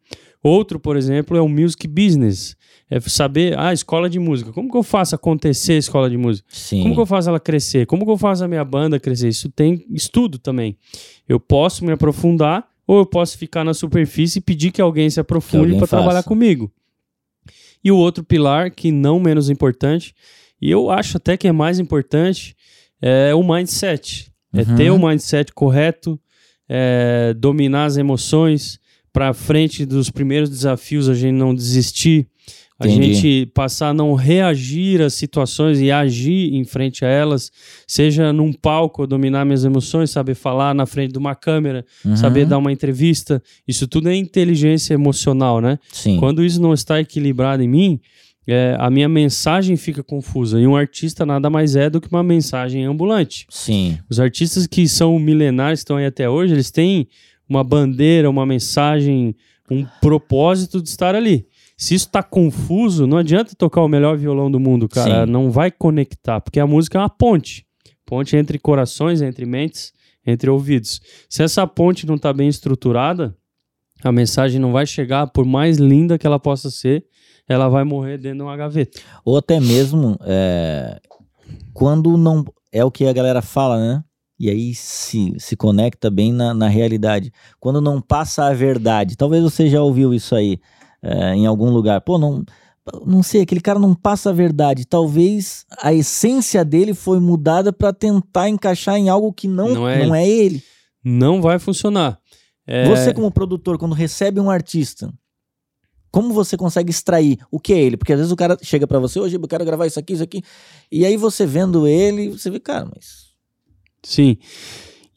Outro, 0.43 0.79
por 0.79 0.95
exemplo, 0.95 1.35
é 1.35 1.41
o 1.41 1.49
music 1.49 1.87
business. 1.87 2.55
É 2.89 2.99
saber, 2.99 3.57
ah, 3.57 3.73
escola 3.73 4.09
de 4.09 4.19
música. 4.19 4.51
Como 4.51 4.69
que 4.69 4.77
eu 4.77 4.83
faço 4.83 5.15
acontecer 5.15 5.73
a 5.73 5.77
escola 5.77 6.09
de 6.09 6.17
música? 6.17 6.47
Sim. 6.51 6.83
Como 6.83 6.93
que 6.93 7.01
eu 7.01 7.05
faço 7.05 7.29
ela 7.29 7.39
crescer? 7.39 7.87
Como 7.87 8.05
que 8.05 8.11
eu 8.11 8.17
faço 8.17 8.43
a 8.43 8.47
minha 8.47 8.63
banda 8.63 8.99
crescer? 8.99 9.27
Isso 9.29 9.49
tem 9.49 9.83
estudo 9.89 10.37
também. 10.37 10.77
Eu 11.27 11.39
posso 11.39 11.83
me 11.83 11.91
aprofundar 11.91 12.67
ou 12.85 12.99
eu 12.99 13.05
posso 13.05 13.37
ficar 13.37 13.63
na 13.63 13.73
superfície 13.73 14.37
e 14.37 14.41
pedir 14.41 14.71
que 14.71 14.81
alguém 14.81 15.09
se 15.09 15.19
aprofunde 15.19 15.75
para 15.75 15.87
trabalhar 15.87 16.21
comigo. 16.21 16.71
E 17.83 17.91
o 17.91 17.97
outro 17.97 18.23
pilar, 18.23 18.69
que 18.69 18.91
não 18.91 19.19
menos 19.19 19.49
importante, 19.49 20.13
e 20.61 20.69
eu 20.69 20.89
acho 20.89 21.17
até 21.17 21.37
que 21.37 21.47
é 21.47 21.51
mais 21.51 21.79
importante, 21.79 22.55
é 23.01 23.33
o 23.33 23.43
mindset. 23.43 24.31
É 24.53 24.61
uhum. 24.61 24.73
É 24.73 24.75
ter 24.75 24.89
o 24.91 24.99
mindset 24.99 25.51
correto, 25.53 26.19
é 26.69 27.33
dominar 27.37 27.85
as 27.85 27.97
emoções, 27.97 28.79
para 29.11 29.33
frente 29.33 29.85
dos 29.85 30.09
primeiros 30.09 30.49
desafios 30.49 31.07
a 31.07 31.13
gente 31.13 31.35
não 31.35 31.55
desistir, 31.55 32.27
a 32.77 32.87
Entendi. 32.87 33.13
gente 33.13 33.45
passar 33.53 33.89
a 33.89 33.93
não 33.93 34.13
reagir 34.15 35.01
às 35.01 35.13
situações 35.13 35.79
e 35.79 35.89
agir 35.89 36.53
em 36.53 36.65
frente 36.65 37.05
a 37.05 37.07
elas, 37.07 37.49
seja 37.87 38.33
num 38.33 38.51
palco, 38.51 39.07
dominar 39.07 39.45
minhas 39.45 39.63
emoções, 39.63 40.09
saber 40.09 40.35
falar 40.35 40.75
na 40.75 40.85
frente 40.85 41.13
de 41.13 41.17
uma 41.17 41.35
câmera, 41.35 41.85
uhum. 42.03 42.17
saber 42.17 42.45
dar 42.45 42.57
uma 42.57 42.73
entrevista. 42.73 43.41
Isso 43.65 43.87
tudo 43.87 44.09
é 44.09 44.15
inteligência 44.15 44.93
emocional, 44.93 45.61
né? 45.61 45.79
Sim. 45.89 46.17
Quando 46.17 46.43
isso 46.43 46.61
não 46.61 46.73
está 46.73 46.99
equilibrado 46.99 47.63
em 47.63 47.67
mim, 47.67 47.99
é, 48.45 48.75
a 48.77 48.89
minha 48.89 49.07
mensagem 49.07 49.77
fica 49.77 50.03
confusa. 50.03 50.59
E 50.59 50.67
um 50.67 50.75
artista 50.75 51.25
nada 51.25 51.49
mais 51.49 51.77
é 51.77 51.89
do 51.89 52.01
que 52.01 52.09
uma 52.11 52.23
mensagem 52.23 52.83
ambulante. 52.83 53.47
Sim. 53.49 53.97
Os 54.09 54.19
artistas 54.19 54.67
que 54.67 54.85
são 54.87 55.17
milenares, 55.17 55.79
que 55.79 55.83
estão 55.83 55.97
aí 55.97 56.05
até 56.05 56.29
hoje, 56.29 56.53
eles 56.53 56.71
têm 56.71 57.07
uma 57.47 57.63
bandeira, 57.63 58.29
uma 58.29 58.45
mensagem, 58.45 59.33
um 59.71 59.85
propósito 60.01 60.81
de 60.81 60.89
estar 60.89 61.15
ali. 61.15 61.47
Se 61.77 61.93
isso 61.93 62.09
tá 62.09 62.23
confuso, 62.23 63.05
não 63.05 63.17
adianta 63.17 63.55
tocar 63.55 63.81
o 63.81 63.87
melhor 63.87 64.17
violão 64.17 64.49
do 64.49 64.59
mundo, 64.59 64.87
cara. 64.87 65.25
Sim. 65.25 65.31
Não 65.31 65.51
vai 65.51 65.69
conectar, 65.69 66.39
porque 66.39 66.59
a 66.59 66.67
música 66.67 66.97
é 66.97 67.01
uma 67.01 67.09
ponte. 67.09 67.65
Ponte 68.05 68.35
entre 68.35 68.57
corações, 68.57 69.21
entre 69.21 69.45
mentes, 69.45 69.91
entre 70.25 70.49
ouvidos. 70.49 71.01
Se 71.29 71.43
essa 71.43 71.67
ponte 71.67 72.05
não 72.05 72.17
tá 72.17 72.31
bem 72.31 72.47
estruturada, 72.47 73.35
a 74.03 74.11
mensagem 74.11 74.59
não 74.59 74.71
vai 74.71 74.85
chegar, 74.85 75.27
por 75.27 75.45
mais 75.45 75.77
linda 75.77 76.17
que 76.17 76.25
ela 76.25 76.39
possa 76.39 76.69
ser, 76.69 77.05
ela 77.47 77.67
vai 77.67 77.83
morrer 77.83 78.17
dentro 78.17 78.39
de 78.39 78.43
uma 78.43 78.55
gaveta. 78.55 78.99
Ou 79.23 79.37
até 79.37 79.59
mesmo 79.59 80.17
é, 80.21 80.99
quando 81.73 82.17
não. 82.17 82.45
É 82.71 82.83
o 82.83 82.91
que 82.91 83.05
a 83.05 83.13
galera 83.13 83.41
fala, 83.41 83.77
né? 83.77 84.03
E 84.37 84.49
aí 84.49 84.75
se, 84.75 85.33
se 85.37 85.55
conecta 85.55 86.11
bem 86.11 86.33
na, 86.33 86.53
na 86.53 86.67
realidade. 86.67 87.31
Quando 87.57 87.79
não 87.79 88.01
passa 88.01 88.47
a 88.47 88.53
verdade. 88.53 89.15
Talvez 89.15 89.41
você 89.41 89.69
já 89.69 89.81
ouviu 89.81 90.13
isso 90.13 90.35
aí 90.35 90.59
é, 91.05 91.35
em 91.35 91.45
algum 91.45 91.69
lugar. 91.69 92.01
Pô, 92.01 92.17
não, 92.17 92.43
não 93.05 93.21
sei, 93.21 93.41
aquele 93.41 93.61
cara 93.61 93.77
não 93.77 93.93
passa 93.93 94.31
a 94.31 94.33
verdade. 94.33 94.85
Talvez 94.85 95.65
a 95.79 95.93
essência 95.93 96.65
dele 96.65 96.95
foi 96.95 97.19
mudada 97.19 97.71
para 97.71 97.93
tentar 97.93 98.49
encaixar 98.49 98.97
em 98.97 99.07
algo 99.07 99.31
que 99.31 99.47
não, 99.47 99.69
não, 99.69 99.87
é, 99.87 100.05
não 100.05 100.15
é 100.15 100.27
ele. 100.27 100.63
Não 101.03 101.41
vai 101.41 101.59
funcionar. 101.59 102.19
É... 102.65 102.89
Você, 102.89 103.13
como 103.13 103.29
produtor, 103.31 103.77
quando 103.77 103.93
recebe 103.93 104.39
um 104.39 104.49
artista, 104.49 105.13
como 106.09 106.33
você 106.33 106.57
consegue 106.57 106.89
extrair 106.89 107.37
o 107.51 107.59
que 107.59 107.73
é 107.73 107.79
ele? 107.79 107.97
Porque 107.97 108.13
às 108.13 108.17
vezes 108.17 108.31
o 108.31 108.35
cara 108.35 108.57
chega 108.63 108.87
para 108.87 108.97
você, 108.97 109.19
hoje 109.19 109.35
eu 109.35 109.47
quero 109.47 109.63
gravar 109.63 109.85
isso 109.85 109.99
aqui, 109.99 110.13
isso 110.13 110.23
aqui. 110.23 110.41
E 110.91 111.05
aí 111.05 111.15
você 111.17 111.45
vendo 111.45 111.87
ele, 111.87 112.29
você 112.29 112.49
vê, 112.49 112.59
cara, 112.59 112.89
mas. 112.91 113.25
Sim. 114.01 114.37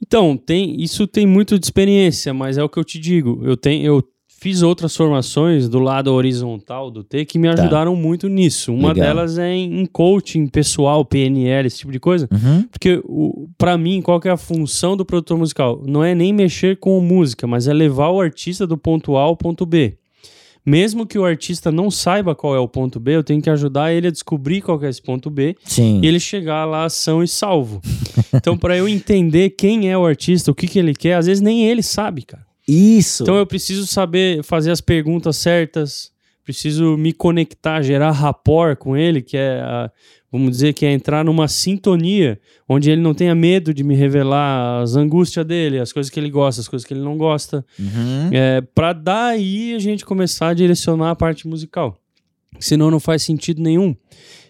Então, 0.02 0.36
tem, 0.36 0.80
isso 0.80 1.06
tem 1.06 1.26
muito 1.26 1.58
de 1.58 1.64
experiência, 1.64 2.34
mas 2.34 2.58
é 2.58 2.62
o 2.62 2.68
que 2.68 2.78
eu 2.78 2.84
te 2.84 2.98
digo. 2.98 3.40
Eu 3.42 3.56
tenho, 3.56 3.84
eu 3.84 4.02
fiz 4.38 4.62
outras 4.62 4.96
formações 4.96 5.68
do 5.68 5.80
lado 5.80 6.12
horizontal 6.12 6.92
do 6.92 7.02
T 7.02 7.24
que 7.24 7.38
me 7.38 7.52
tá. 7.52 7.60
ajudaram 7.60 7.94
tá. 7.94 8.00
muito 8.00 8.28
nisso. 8.28 8.72
Uma 8.72 8.92
Legal. 8.92 9.08
delas 9.08 9.36
é 9.36 9.52
em, 9.52 9.84
coaching 9.84 10.46
pessoal, 10.46 11.04
PNL, 11.04 11.66
esse 11.66 11.78
tipo 11.78 11.90
de 11.90 11.98
coisa. 11.98 12.28
Uhum. 12.30 12.62
Porque, 12.70 13.02
para 13.58 13.76
mim, 13.76 14.00
qual 14.00 14.20
é 14.24 14.30
a 14.30 14.36
função 14.36 14.96
do 14.96 15.04
produtor 15.04 15.36
musical? 15.36 15.82
Não 15.84 16.04
é 16.04 16.14
nem 16.14 16.32
mexer 16.32 16.78
com 16.78 17.00
música, 17.00 17.46
mas 17.48 17.66
é 17.66 17.74
levar 17.74 18.10
o 18.10 18.20
artista 18.20 18.64
do 18.64 18.78
ponto 18.78 19.16
A 19.16 19.22
ao 19.22 19.36
ponto 19.36 19.66
B. 19.66 19.98
Mesmo 20.64 21.06
que 21.06 21.18
o 21.18 21.24
artista 21.24 21.72
não 21.72 21.90
saiba 21.90 22.34
qual 22.34 22.54
é 22.54 22.58
o 22.58 22.68
ponto 22.68 23.00
B, 23.00 23.16
eu 23.16 23.24
tenho 23.24 23.40
que 23.42 23.48
ajudar 23.48 23.92
ele 23.92 24.06
a 24.06 24.10
descobrir 24.10 24.60
qual 24.60 24.80
é 24.84 24.88
esse 24.88 25.00
ponto 25.00 25.30
B 25.30 25.56
Sim. 25.64 26.00
e 26.02 26.06
ele 26.06 26.20
chegar 26.20 26.64
lá 26.66 26.88
são 26.90 27.22
e 27.22 27.28
salvo. 27.28 27.80
então, 28.34 28.56
para 28.56 28.76
eu 28.76 28.86
entender 28.86 29.50
quem 29.50 29.90
é 29.90 29.96
o 29.96 30.04
artista, 30.04 30.50
o 30.50 30.54
que, 30.54 30.68
que 30.68 30.78
ele 30.78 30.94
quer, 30.94 31.14
às 31.14 31.26
vezes 31.26 31.40
nem 31.40 31.66
ele 31.66 31.82
sabe, 31.82 32.22
cara. 32.22 32.47
Isso. 32.68 33.22
Então 33.22 33.36
eu 33.36 33.46
preciso 33.46 33.86
saber 33.86 34.42
fazer 34.42 34.70
as 34.70 34.80
perguntas 34.80 35.36
certas, 35.36 36.12
preciso 36.44 36.96
me 36.96 37.12
conectar, 37.12 37.82
gerar 37.82 38.10
rapport 38.10 38.76
com 38.76 38.96
ele, 38.96 39.22
que 39.22 39.36
é, 39.36 39.60
a, 39.60 39.90
vamos 40.30 40.50
dizer, 40.50 40.74
que 40.74 40.84
é 40.84 40.92
entrar 40.92 41.24
numa 41.24 41.48
sintonia 41.48 42.38
onde 42.68 42.90
ele 42.90 43.00
não 43.00 43.14
tenha 43.14 43.34
medo 43.34 43.72
de 43.72 43.82
me 43.82 43.94
revelar 43.94 44.82
as 44.82 44.96
angústias 44.96 45.44
dele, 45.44 45.78
as 45.78 45.92
coisas 45.92 46.10
que 46.10 46.20
ele 46.20 46.30
gosta, 46.30 46.60
as 46.60 46.68
coisas 46.68 46.86
que 46.86 46.92
ele 46.92 47.00
não 47.00 47.16
gosta, 47.16 47.64
uhum. 47.78 48.30
é, 48.32 48.60
para 48.60 48.92
daí 48.92 49.74
a 49.74 49.78
gente 49.78 50.04
começar 50.04 50.48
a 50.48 50.54
direcionar 50.54 51.10
a 51.10 51.16
parte 51.16 51.48
musical. 51.48 51.98
Senão 52.60 52.90
não 52.90 53.00
faz 53.00 53.22
sentido 53.22 53.62
nenhum. 53.62 53.94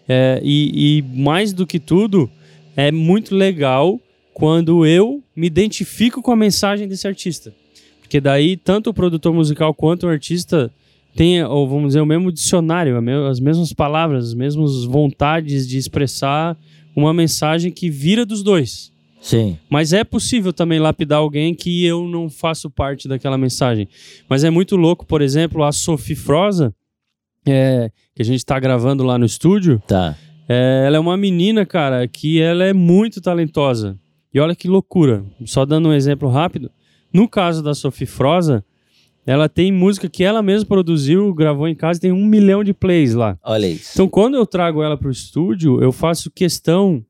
É, 0.07 0.41
e, 0.43 0.99
e 0.99 1.01
mais 1.01 1.53
do 1.53 1.67
que 1.67 1.79
tudo, 1.79 2.29
é 2.75 2.91
muito 2.91 3.35
legal 3.35 3.99
quando 4.33 4.85
eu 4.85 5.21
me 5.35 5.47
identifico 5.47 6.21
com 6.21 6.31
a 6.31 6.35
mensagem 6.35 6.87
desse 6.87 7.07
artista. 7.07 7.53
Porque 8.09 8.19
daí, 8.19 8.57
tanto 8.57 8.89
o 8.89 8.93
produtor 8.93 9.31
musical 9.31 9.71
quanto 9.71 10.07
o 10.07 10.09
artista 10.09 10.71
tem, 11.15 11.43
ou 11.43 11.69
vamos 11.69 11.89
dizer, 11.89 12.01
o 12.01 12.07
mesmo 12.07 12.31
dicionário, 12.31 12.97
as 13.27 13.39
mesmas 13.39 13.71
palavras, 13.71 14.29
as 14.29 14.33
mesmas 14.33 14.83
vontades 14.83 15.67
de 15.67 15.77
expressar 15.77 16.57
uma 16.95 17.13
mensagem 17.13 17.71
que 17.71 17.87
vira 17.87 18.25
dos 18.25 18.41
dois. 18.41 18.91
Sim. 19.21 19.59
Mas 19.69 19.93
é 19.93 20.03
possível 20.03 20.51
também 20.51 20.79
lapidar 20.79 21.19
alguém 21.19 21.53
que 21.53 21.85
eu 21.85 22.07
não 22.07 22.31
faço 22.31 22.67
parte 22.67 23.07
daquela 23.07 23.37
mensagem. 23.37 23.87
Mas 24.27 24.43
é 24.43 24.49
muito 24.49 24.75
louco, 24.75 25.05
por 25.05 25.21
exemplo, 25.21 25.63
a 25.63 25.71
Sophie 25.71 26.15
Froza, 26.15 26.73
é, 27.47 27.91
que 28.15 28.23
a 28.23 28.25
gente 28.25 28.39
está 28.39 28.59
gravando 28.59 29.03
lá 29.03 29.19
no 29.19 29.25
estúdio. 29.25 29.79
Tá. 29.87 30.17
É, 30.47 30.85
ela 30.87 30.97
é 30.97 30.99
uma 30.99 31.15
menina, 31.15 31.63
cara, 31.63 32.07
que 32.07 32.41
ela 32.41 32.63
é 32.63 32.73
muito 32.73 33.21
talentosa. 33.21 33.95
E 34.33 34.39
olha 34.39 34.55
que 34.55 34.67
loucura. 34.67 35.23
Só 35.45 35.63
dando 35.63 35.89
um 35.89 35.93
exemplo 35.93 36.27
rápido. 36.27 36.71
No 37.11 37.27
caso 37.27 37.63
da 37.63 37.73
Sophie 37.73 38.05
Froza, 38.05 38.63
ela 39.25 39.47
tem 39.47 39.71
música 39.71 40.09
que 40.09 40.23
ela 40.23 40.41
mesma 40.41 40.67
produziu, 40.67 41.33
gravou 41.33 41.67
em 41.67 41.75
casa 41.75 41.97
e 41.97 42.01
tem 42.01 42.11
um 42.11 42.25
milhão 42.25 42.63
de 42.63 42.73
plays 42.73 43.13
lá. 43.13 43.37
Olha 43.43 43.67
isso. 43.67 43.91
Então, 43.93 44.07
quando 44.07 44.35
eu 44.35 44.45
trago 44.45 44.81
ela 44.81 44.97
pro 44.97 45.11
estúdio, 45.11 45.81
eu 45.81 45.91
faço 45.91 46.31
questão 46.31 47.03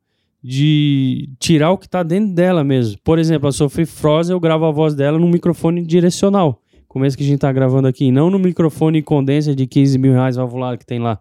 de 0.43 1.29
tirar 1.39 1.71
o 1.71 1.77
que 1.77 1.87
tá 1.87 2.01
dentro 2.01 2.33
dela 2.33 2.63
mesmo. 2.63 2.97
Por 3.03 3.19
exemplo, 3.19 3.47
a 3.47 3.51
Sophie 3.51 3.85
Froza, 3.85 4.33
eu 4.33 4.39
gravo 4.39 4.65
a 4.65 4.71
voz 4.71 4.95
dela 4.95 5.19
num 5.19 5.29
microfone 5.29 5.85
direcional. 5.85 6.61
Como 6.89 7.05
esse 7.05 7.15
que 7.15 7.23
a 7.23 7.25
gente 7.25 7.39
tá 7.39 7.51
gravando 7.53 7.87
aqui, 7.87 8.11
não 8.11 8.31
no 8.31 8.39
microfone 8.39 9.03
condensa 9.03 9.55
de 9.55 9.67
15 9.67 9.97
mil 9.99 10.11
reais 10.11 10.35
valvulado 10.35 10.75
que 10.79 10.85
tem 10.85 10.97
lá. 10.97 11.19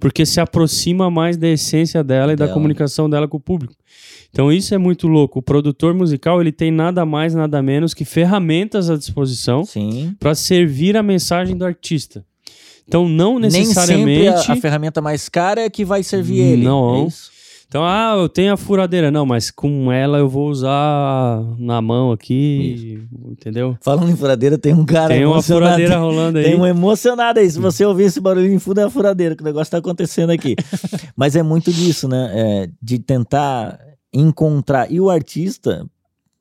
Porque 0.00 0.24
se 0.24 0.40
aproxima 0.40 1.10
mais 1.10 1.36
da 1.36 1.48
essência 1.48 2.02
dela 2.02 2.32
e 2.32 2.36
da 2.36 2.48
comunicação 2.48 3.08
dela 3.10 3.28
com 3.28 3.36
o 3.36 3.40
público. 3.40 3.74
Então 4.30 4.50
isso 4.50 4.74
é 4.74 4.78
muito 4.78 5.06
louco. 5.06 5.40
O 5.40 5.42
produtor 5.42 5.92
musical 5.92 6.40
ele 6.40 6.50
tem 6.50 6.70
nada 6.70 7.04
mais, 7.04 7.34
nada 7.34 7.62
menos 7.62 7.92
que 7.92 8.06
ferramentas 8.06 8.88
à 8.88 8.96
disposição 8.96 9.64
para 10.18 10.34
servir 10.34 10.96
a 10.96 11.02
mensagem 11.02 11.54
do 11.54 11.66
artista. 11.66 12.24
Então 12.88 13.06
não 13.06 13.38
necessariamente 13.38 14.06
Nem 14.06 14.32
sempre 14.32 14.52
a, 14.52 14.54
a 14.54 14.60
ferramenta 14.60 15.02
mais 15.02 15.28
cara 15.28 15.60
é 15.60 15.68
que 15.70 15.84
vai 15.84 16.02
servir 16.02 16.40
ele. 16.40 16.64
Não. 16.64 17.04
É 17.06 17.31
então, 17.72 17.86
ah, 17.86 18.16
eu 18.18 18.28
tenho 18.28 18.52
a 18.52 18.56
furadeira. 18.58 19.10
Não, 19.10 19.24
mas 19.24 19.50
com 19.50 19.90
ela 19.90 20.18
eu 20.18 20.28
vou 20.28 20.50
usar 20.50 21.42
na 21.58 21.80
mão 21.80 22.12
aqui, 22.12 22.98
Isso. 22.98 23.30
entendeu? 23.30 23.78
Falando 23.80 24.10
em 24.10 24.14
furadeira, 24.14 24.58
tem 24.58 24.74
um 24.74 24.84
cara 24.84 25.14
Tem 25.14 25.24
uma 25.24 25.40
furadeira 25.40 25.96
rolando 25.96 26.36
aí. 26.36 26.44
Tem 26.44 26.54
um 26.54 26.66
emocionado 26.66 27.40
aí. 27.40 27.50
Se 27.50 27.58
você 27.58 27.82
ouvir 27.82 28.02
esse 28.04 28.20
barulho 28.20 28.52
em 28.52 28.58
fundo, 28.58 28.80
é 28.80 28.84
a 28.84 28.90
furadeira, 28.90 29.34
que 29.34 29.40
o 29.40 29.46
negócio 29.46 29.70
tá 29.70 29.78
acontecendo 29.78 30.28
aqui. 30.28 30.54
mas 31.16 31.34
é 31.34 31.42
muito 31.42 31.72
disso, 31.72 32.06
né? 32.06 32.30
É, 32.34 32.68
de 32.82 32.98
tentar 32.98 33.80
encontrar. 34.12 34.92
E 34.92 35.00
o 35.00 35.08
artista, 35.08 35.88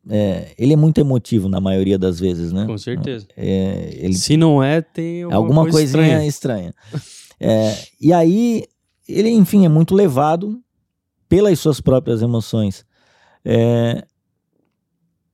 é, 0.10 0.48
ele 0.58 0.74
é 0.74 0.76
muito 0.76 1.00
emotivo 1.00 1.48
na 1.48 1.62
maioria 1.62 1.98
das 1.98 2.20
vezes, 2.20 2.52
né? 2.52 2.66
Com 2.66 2.78
certeza. 2.78 3.26
É, 3.38 3.90
ele, 4.02 4.16
Se 4.16 4.36
não 4.36 4.62
é, 4.62 4.82
tem 4.82 5.24
alguma, 5.24 5.38
alguma 5.38 5.62
coisinha 5.70 6.26
estranha. 6.26 6.74
estranha. 6.74 6.74
é, 7.40 7.74
e 8.02 8.12
aí, 8.12 8.66
ele, 9.08 9.30
enfim, 9.30 9.64
é 9.64 9.70
muito 9.70 9.96
levado 9.96 10.62
pelas 11.32 11.58
suas 11.60 11.80
próprias 11.80 12.22
emoções. 12.22 12.86
É, 13.46 14.04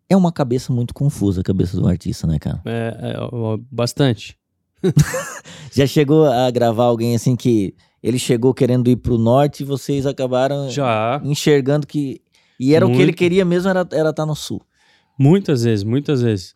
é 0.07 0.15
uma 0.15 0.31
cabeça 0.31 0.71
muito 0.71 0.93
confusa 0.93 1.41
a 1.41 1.43
cabeça 1.43 1.75
do 1.75 1.87
artista, 1.87 2.27
né, 2.27 2.37
cara? 2.37 2.61
É, 2.65 3.15
é 3.15 3.57
bastante. 3.71 4.37
Já 5.73 5.87
chegou 5.87 6.27
a 6.27 6.51
gravar 6.51 6.83
alguém 6.83 7.15
assim 7.15 7.35
que 7.35 7.73
ele 8.03 8.19
chegou 8.19 8.53
querendo 8.53 8.87
ir 8.91 8.97
pro 8.97 9.17
norte 9.17 9.61
e 9.61 9.65
vocês 9.65 10.05
acabaram 10.05 10.69
Já. 10.69 11.19
enxergando 11.23 11.87
que. 11.87 12.21
E 12.59 12.75
era 12.75 12.85
Muito. 12.85 12.95
o 12.95 12.97
que 12.97 13.03
ele 13.03 13.13
queria 13.13 13.43
mesmo, 13.43 13.67
era 13.67 13.81
estar 13.81 14.13
tá 14.13 14.25
no 14.25 14.35
sul. 14.35 14.61
Muitas 15.17 15.63
vezes, 15.63 15.83
muitas 15.83 16.21
vezes. 16.21 16.55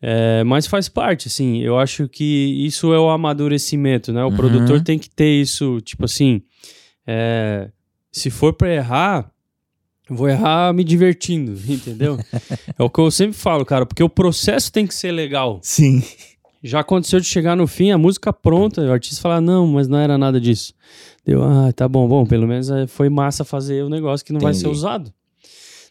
É, 0.00 0.42
mas 0.44 0.66
faz 0.66 0.88
parte, 0.88 1.28
assim. 1.28 1.58
Eu 1.58 1.78
acho 1.78 2.08
que 2.08 2.64
isso 2.64 2.94
é 2.94 2.98
o 2.98 3.10
amadurecimento, 3.10 4.10
né? 4.10 4.24
O 4.24 4.28
uhum. 4.28 4.36
produtor 4.36 4.82
tem 4.82 4.98
que 4.98 5.10
ter 5.10 5.38
isso, 5.38 5.82
tipo 5.82 6.06
assim. 6.06 6.40
É, 7.06 7.70
se 8.12 8.30
for 8.30 8.52
para 8.52 8.72
errar, 8.72 9.30
vou 10.08 10.28
errar 10.28 10.72
me 10.72 10.82
divertindo, 10.82 11.52
entendeu? 11.70 12.18
é 12.78 12.82
o 12.82 12.90
que 12.90 13.00
eu 13.00 13.10
sempre 13.10 13.36
falo, 13.36 13.64
cara, 13.64 13.86
porque 13.86 14.02
o 14.02 14.08
processo 14.08 14.72
tem 14.72 14.86
que 14.86 14.94
ser 14.94 15.12
legal. 15.12 15.60
Sim. 15.62 16.02
Já 16.62 16.80
aconteceu 16.80 17.20
de 17.20 17.26
chegar 17.26 17.56
no 17.56 17.66
fim, 17.66 17.90
a 17.90 17.96
música 17.96 18.32
pronta, 18.32 18.82
o 18.82 18.92
artista 18.92 19.22
falar, 19.22 19.40
não, 19.40 19.66
mas 19.66 19.88
não 19.88 19.98
era 19.98 20.18
nada 20.18 20.38
disso. 20.38 20.74
Deu, 21.24 21.42
ah, 21.42 21.72
tá 21.72 21.88
bom, 21.88 22.06
bom, 22.06 22.26
pelo 22.26 22.46
menos 22.46 22.70
eh, 22.70 22.86
foi 22.86 23.08
massa 23.08 23.44
fazer 23.44 23.82
o 23.82 23.88
negócio 23.88 24.24
que 24.24 24.32
não 24.32 24.38
Entendi. 24.38 24.52
vai 24.52 24.60
ser 24.60 24.68
usado. 24.68 25.12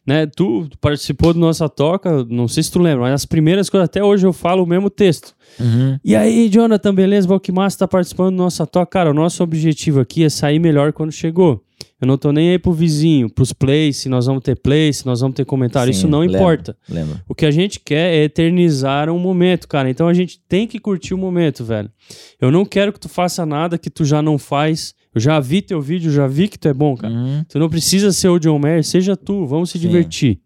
Né, 0.06 0.26
tu, 0.26 0.68
participou 0.82 1.34
da 1.34 1.40
nossa 1.40 1.68
toca, 1.70 2.24
não 2.26 2.48
sei 2.48 2.64
se 2.64 2.72
tu 2.72 2.80
lembra, 2.80 3.02
mas 3.02 3.14
as 3.14 3.26
primeiras 3.26 3.70
coisas, 3.70 3.86
até 3.86 4.04
hoje 4.04 4.26
eu 4.26 4.34
falo 4.34 4.64
o 4.64 4.66
mesmo 4.66 4.90
texto. 4.90 5.36
Uhum. 5.60 6.00
E 6.04 6.16
aí, 6.16 6.50
Jonathan, 6.50 6.94
beleza? 6.96 7.28
Bom, 7.28 7.40
que 7.40 7.52
massa 7.52 7.80
tá 7.80 7.88
participando 7.88 8.32
da 8.32 8.44
nossa 8.44 8.66
toca. 8.66 8.92
Cara, 8.92 9.12
o 9.12 9.14
nosso 9.14 9.44
objetivo 9.44 10.00
aqui 10.00 10.24
é 10.24 10.30
sair 10.30 10.58
melhor 10.58 10.94
quando 10.94 11.12
chegou. 11.12 11.64
Eu 12.02 12.08
não 12.08 12.18
tô 12.18 12.32
nem 12.32 12.52
aí 12.52 12.60
pro 12.60 12.72
vizinho, 12.72 13.30
pros 13.30 13.52
plays, 13.52 13.98
se 13.98 14.08
nós 14.10 14.26
vamos 14.26 14.42
ter 14.42 14.56
plays, 14.56 14.98
se 14.98 15.06
nós 15.06 15.20
vamos 15.20 15.36
ter 15.36 15.46
comentário. 15.46 15.94
Sim, 15.94 16.00
Isso 16.00 16.08
não 16.08 16.20
lembra, 16.20 16.38
importa. 16.38 16.78
Lembra. 16.88 17.22
O 17.28 17.36
que 17.36 17.46
a 17.46 17.52
gente 17.52 17.80
quer 17.80 18.14
é 18.14 18.24
eternizar 18.24 19.10
um 19.10 19.20
momento, 19.20 19.68
cara. 19.68 19.90
Então 19.90 20.08
a 20.08 20.14
gente 20.14 20.40
tem 20.48 20.66
que 20.66 20.80
curtir 20.80 21.14
o 21.14 21.18
momento, 21.18 21.64
velho. 21.64 21.92
Eu 22.40 22.52
não 22.52 22.64
quero 22.64 22.94
que 22.94 23.00
tu 23.00 23.10
faça 23.10 23.46
nada 23.46 23.78
que 23.78 23.90
tu 23.90 24.06
já 24.06 24.22
não 24.22 24.38
faz. 24.38 24.94
Eu 25.14 25.20
já 25.20 25.40
vi 25.40 25.62
teu 25.62 25.82
vídeo, 25.82 26.12
já 26.12 26.26
vi 26.26 26.48
que 26.48 26.58
tu 26.58 26.68
é 26.70 26.74
bom, 26.74 26.96
cara. 26.96 27.14
Uhum. 27.14 27.44
Tu 27.50 27.60
não 27.60 27.70
precisa 27.70 28.12
ser 28.14 28.30
o 28.30 28.40
John 28.40 28.60
Mayer, 28.60 28.84
seja 28.84 29.18
tu, 29.18 29.46
vamos 29.46 29.70
se 29.70 29.78
Sim. 29.78 29.88
divertir. 29.88 30.40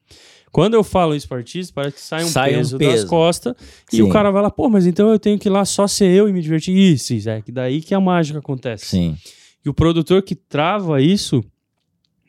Quando 0.52 0.76
eu 0.76 0.84
falo 0.84 1.16
isso 1.16 1.28
para 1.28 1.38
artista, 1.38 1.74
parece 1.74 1.96
que 1.96 2.02
sai 2.02 2.24
um, 2.24 2.28
sai 2.28 2.52
peso, 2.52 2.76
um 2.76 2.80
peso, 2.80 2.92
das 2.92 3.04
costas 3.06 3.56
Sim. 3.90 3.98
e 3.98 4.02
o 4.04 4.10
cara 4.10 4.30
vai 4.30 4.44
lá, 4.44 4.52
pô, 4.52 4.70
mas 4.70 4.86
então 4.86 5.10
eu 5.10 5.18
tenho 5.18 5.38
que 5.38 5.50
ir 5.50 5.52
lá 5.52 5.66
só 5.66 5.88
ser 5.88 6.12
eu 6.12 6.30
e 6.30 6.34
me 6.34 6.42
divertir. 6.42 6.76
Isso, 6.76 7.28
é 7.28 7.42
que 7.42 7.52
daí 7.52 7.82
que 7.82 7.94
a 7.94 8.00
mágica 8.00 8.38
acontece. 8.38 8.86
Sim. 8.86 9.18
E 9.66 9.70
o 9.70 9.74
produtor 9.74 10.22
que 10.22 10.36
trava 10.36 11.02
isso, 11.02 11.44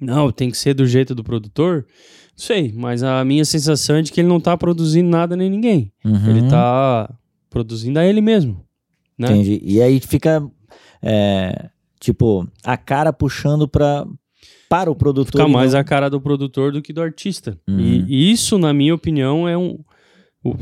não, 0.01 0.31
tem 0.31 0.51
que 0.51 0.57
ser 0.57 0.75
do 0.75 0.87
jeito 0.87 1.15
do 1.15 1.25
produtor. 1.25 1.87
Não 2.33 2.39
sei, 2.39 2.73
mas 2.75 3.03
a 3.03 3.25
minha 3.25 3.45
sensação 3.45 3.97
é 3.97 4.03
de 4.03 4.13
que 4.13 4.21
ele 4.21 4.29
não 4.29 4.41
tá 4.41 4.57
produzindo 4.57 5.09
nada 5.09 5.37
nem 5.37 5.51
ninguém. 5.51 5.93
Uhum. 6.05 6.31
Ele 6.31 6.49
tá 6.49 7.13
produzindo 7.49 7.99
a 7.99 8.05
ele 8.05 8.21
mesmo. 8.21 8.65
Né? 9.19 9.29
Entendi. 9.29 9.61
E 9.63 9.81
aí 9.81 10.01
fica, 10.01 10.45
é, 11.01 11.71
tipo, 12.01 12.47
a 12.65 12.77
cara 12.77 13.13
puxando 13.13 13.69
pra, 13.69 14.07
para 14.69 14.91
o 14.91 14.97
produtor. 14.97 15.41
Fica 15.41 15.49
mais 15.49 15.73
não... 15.73 15.81
a 15.81 15.85
cara 15.85 16.11
do 16.11 16.21
produtor 16.21 16.73
do 16.73 16.83
que 16.83 16.93
do 16.93 17.01
artista. 17.01 17.59
Uhum. 17.69 17.79
E, 17.79 18.05
e, 18.09 18.33
isso, 18.33 18.59
na 18.59 18.73
minha 18.75 18.95
opinião, 18.95 19.49
é 19.49 19.57
um, 19.57 19.79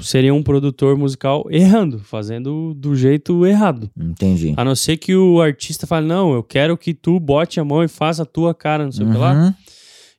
seria 0.01 0.33
um 0.33 0.43
produtor 0.43 0.97
musical 0.97 1.47
errando, 1.51 1.99
fazendo 1.99 2.75
do 2.75 2.95
jeito 2.95 3.45
errado. 3.45 3.91
Entendi. 3.97 4.55
A 4.57 4.65
não 4.65 4.75
ser 4.75 4.97
que 4.97 5.17
o 5.17 5.41
artista 5.41 5.87
fale, 5.87 6.07
não, 6.07 6.33
eu 6.33 6.43
quero 6.43 6.77
que 6.77 6.95
tu 6.95 7.19
bote 7.19 7.59
a 7.59 7.65
mão 7.65 7.83
e 7.83 7.89
faça 7.89 8.23
a 8.23 8.27
tua 8.27 8.55
cara, 8.55 8.85
não 8.85 8.93
sei 8.93 9.07
o 9.07 9.11
que 9.11 9.19
lá. 9.19 9.33
Uhum. 9.33 9.55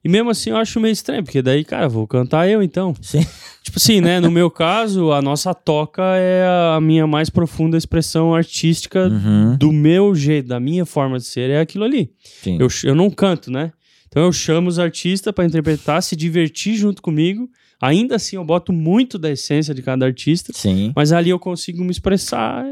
E 0.03 0.09
mesmo 0.09 0.29
assim 0.29 0.49
eu 0.49 0.57
acho 0.57 0.81
meio 0.81 0.91
estranho, 0.91 1.23
porque 1.23 1.41
daí, 1.41 1.63
cara, 1.63 1.87
vou 1.87 2.05
cantar 2.05 2.49
eu 2.49 2.61
então. 2.61 2.93
Sim. 3.01 3.25
Tipo 3.63 3.77
assim, 3.77 4.01
né? 4.01 4.19
No 4.19 4.29
meu 4.29 4.51
caso, 4.51 5.13
a 5.13 5.21
nossa 5.21 5.53
toca 5.53 6.03
é 6.17 6.45
a 6.75 6.81
minha 6.81 7.07
mais 7.07 7.29
profunda 7.29 7.77
expressão 7.77 8.35
artística 8.35 9.07
uhum. 9.07 9.55
do 9.57 9.71
meu 9.71 10.13
jeito, 10.13 10.49
da 10.49 10.59
minha 10.59 10.85
forma 10.85 11.17
de 11.17 11.23
ser, 11.23 11.49
é 11.49 11.61
aquilo 11.61 11.85
ali. 11.85 12.11
Sim. 12.41 12.57
Eu, 12.59 12.67
eu 12.83 12.93
não 12.93 13.09
canto, 13.09 13.49
né? 13.49 13.71
Então 14.09 14.23
eu 14.23 14.33
chamo 14.33 14.67
os 14.67 14.77
artistas 14.77 15.33
para 15.33 15.45
interpretar, 15.45 16.03
se 16.03 16.17
divertir 16.17 16.75
junto 16.75 17.01
comigo 17.01 17.49
Ainda 17.83 18.15
assim, 18.15 18.37
eu 18.37 18.45
boto 18.45 18.71
muito 18.71 19.19
da 19.19 19.29
essência 19.29 19.75
de 19.75 19.81
cada 19.81 20.05
artista. 20.05 20.53
Sim. 20.55 20.93
Mas 20.95 21.11
ali 21.11 21.31
eu 21.31 21.37
consigo 21.37 21.83
me 21.83 21.91
expressar. 21.91 22.63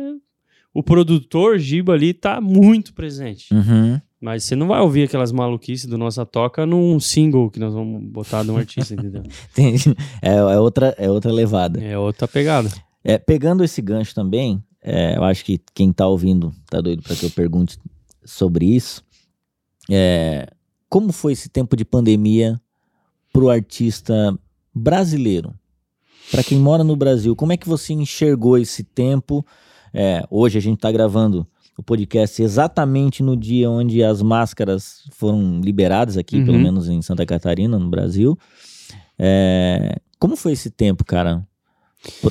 O 0.73 0.81
produtor, 0.81 1.59
Giba, 1.59 1.91
ali 1.91 2.13
tá 2.13 2.39
muito 2.39 2.93
presente. 2.93 3.53
Uhum. 3.53 3.99
Mas 4.21 4.45
você 4.45 4.55
não 4.55 4.69
vai 4.69 4.79
ouvir 4.79 5.03
aquelas 5.03 5.33
maluquices 5.33 5.85
do 5.85 5.97
Nossa 5.97 6.25
Toca 6.25 6.65
num 6.65 6.97
single 6.97 7.51
que 7.51 7.59
nós 7.59 7.73
vamos 7.73 8.01
botar 8.05 8.43
de 8.43 8.51
um 8.51 8.55
artista, 8.55 8.93
entendeu? 8.93 9.23
é, 10.23 10.35
é, 10.35 10.59
outra, 10.61 10.95
é 10.97 11.11
outra 11.11 11.29
levada. 11.29 11.83
É 11.83 11.97
outra 11.97 12.25
pegada. 12.25 12.71
É, 13.03 13.17
pegando 13.17 13.65
esse 13.65 13.81
gancho 13.81 14.15
também, 14.15 14.63
é, 14.81 15.17
eu 15.17 15.25
acho 15.25 15.43
que 15.43 15.59
quem 15.73 15.91
tá 15.91 16.07
ouvindo 16.07 16.53
tá 16.69 16.79
doido 16.79 17.03
para 17.03 17.17
que 17.17 17.25
eu 17.25 17.31
pergunte 17.31 17.77
sobre 18.23 18.65
isso. 18.65 19.03
É, 19.89 20.47
como 20.87 21.11
foi 21.11 21.33
esse 21.33 21.49
tempo 21.49 21.75
de 21.75 21.83
pandemia 21.83 22.57
pro 23.33 23.49
artista 23.49 24.33
brasileiro? 24.73 25.53
Para 26.29 26.43
quem 26.43 26.57
mora 26.57 26.83
no 26.83 26.95
Brasil, 26.95 27.35
como 27.35 27.51
é 27.51 27.57
que 27.57 27.67
você 27.67 27.93
enxergou 27.93 28.57
esse 28.57 28.83
tempo? 28.83 29.45
É, 29.93 30.25
hoje 30.29 30.57
a 30.57 30.61
gente 30.61 30.77
está 30.77 30.91
gravando 30.91 31.45
o 31.77 31.83
podcast 31.83 32.41
exatamente 32.41 33.23
no 33.23 33.35
dia 33.35 33.69
onde 33.69 34.03
as 34.03 34.21
máscaras 34.21 35.03
foram 35.11 35.59
liberadas 35.61 36.17
aqui, 36.17 36.37
uhum. 36.37 36.45
pelo 36.45 36.59
menos 36.59 36.87
em 36.87 37.01
Santa 37.01 37.25
Catarina, 37.25 37.77
no 37.77 37.89
Brasil. 37.89 38.37
É, 39.17 39.97
como 40.19 40.35
foi 40.35 40.53
esse 40.53 40.69
tempo, 40.69 41.03
cara, 41.03 41.45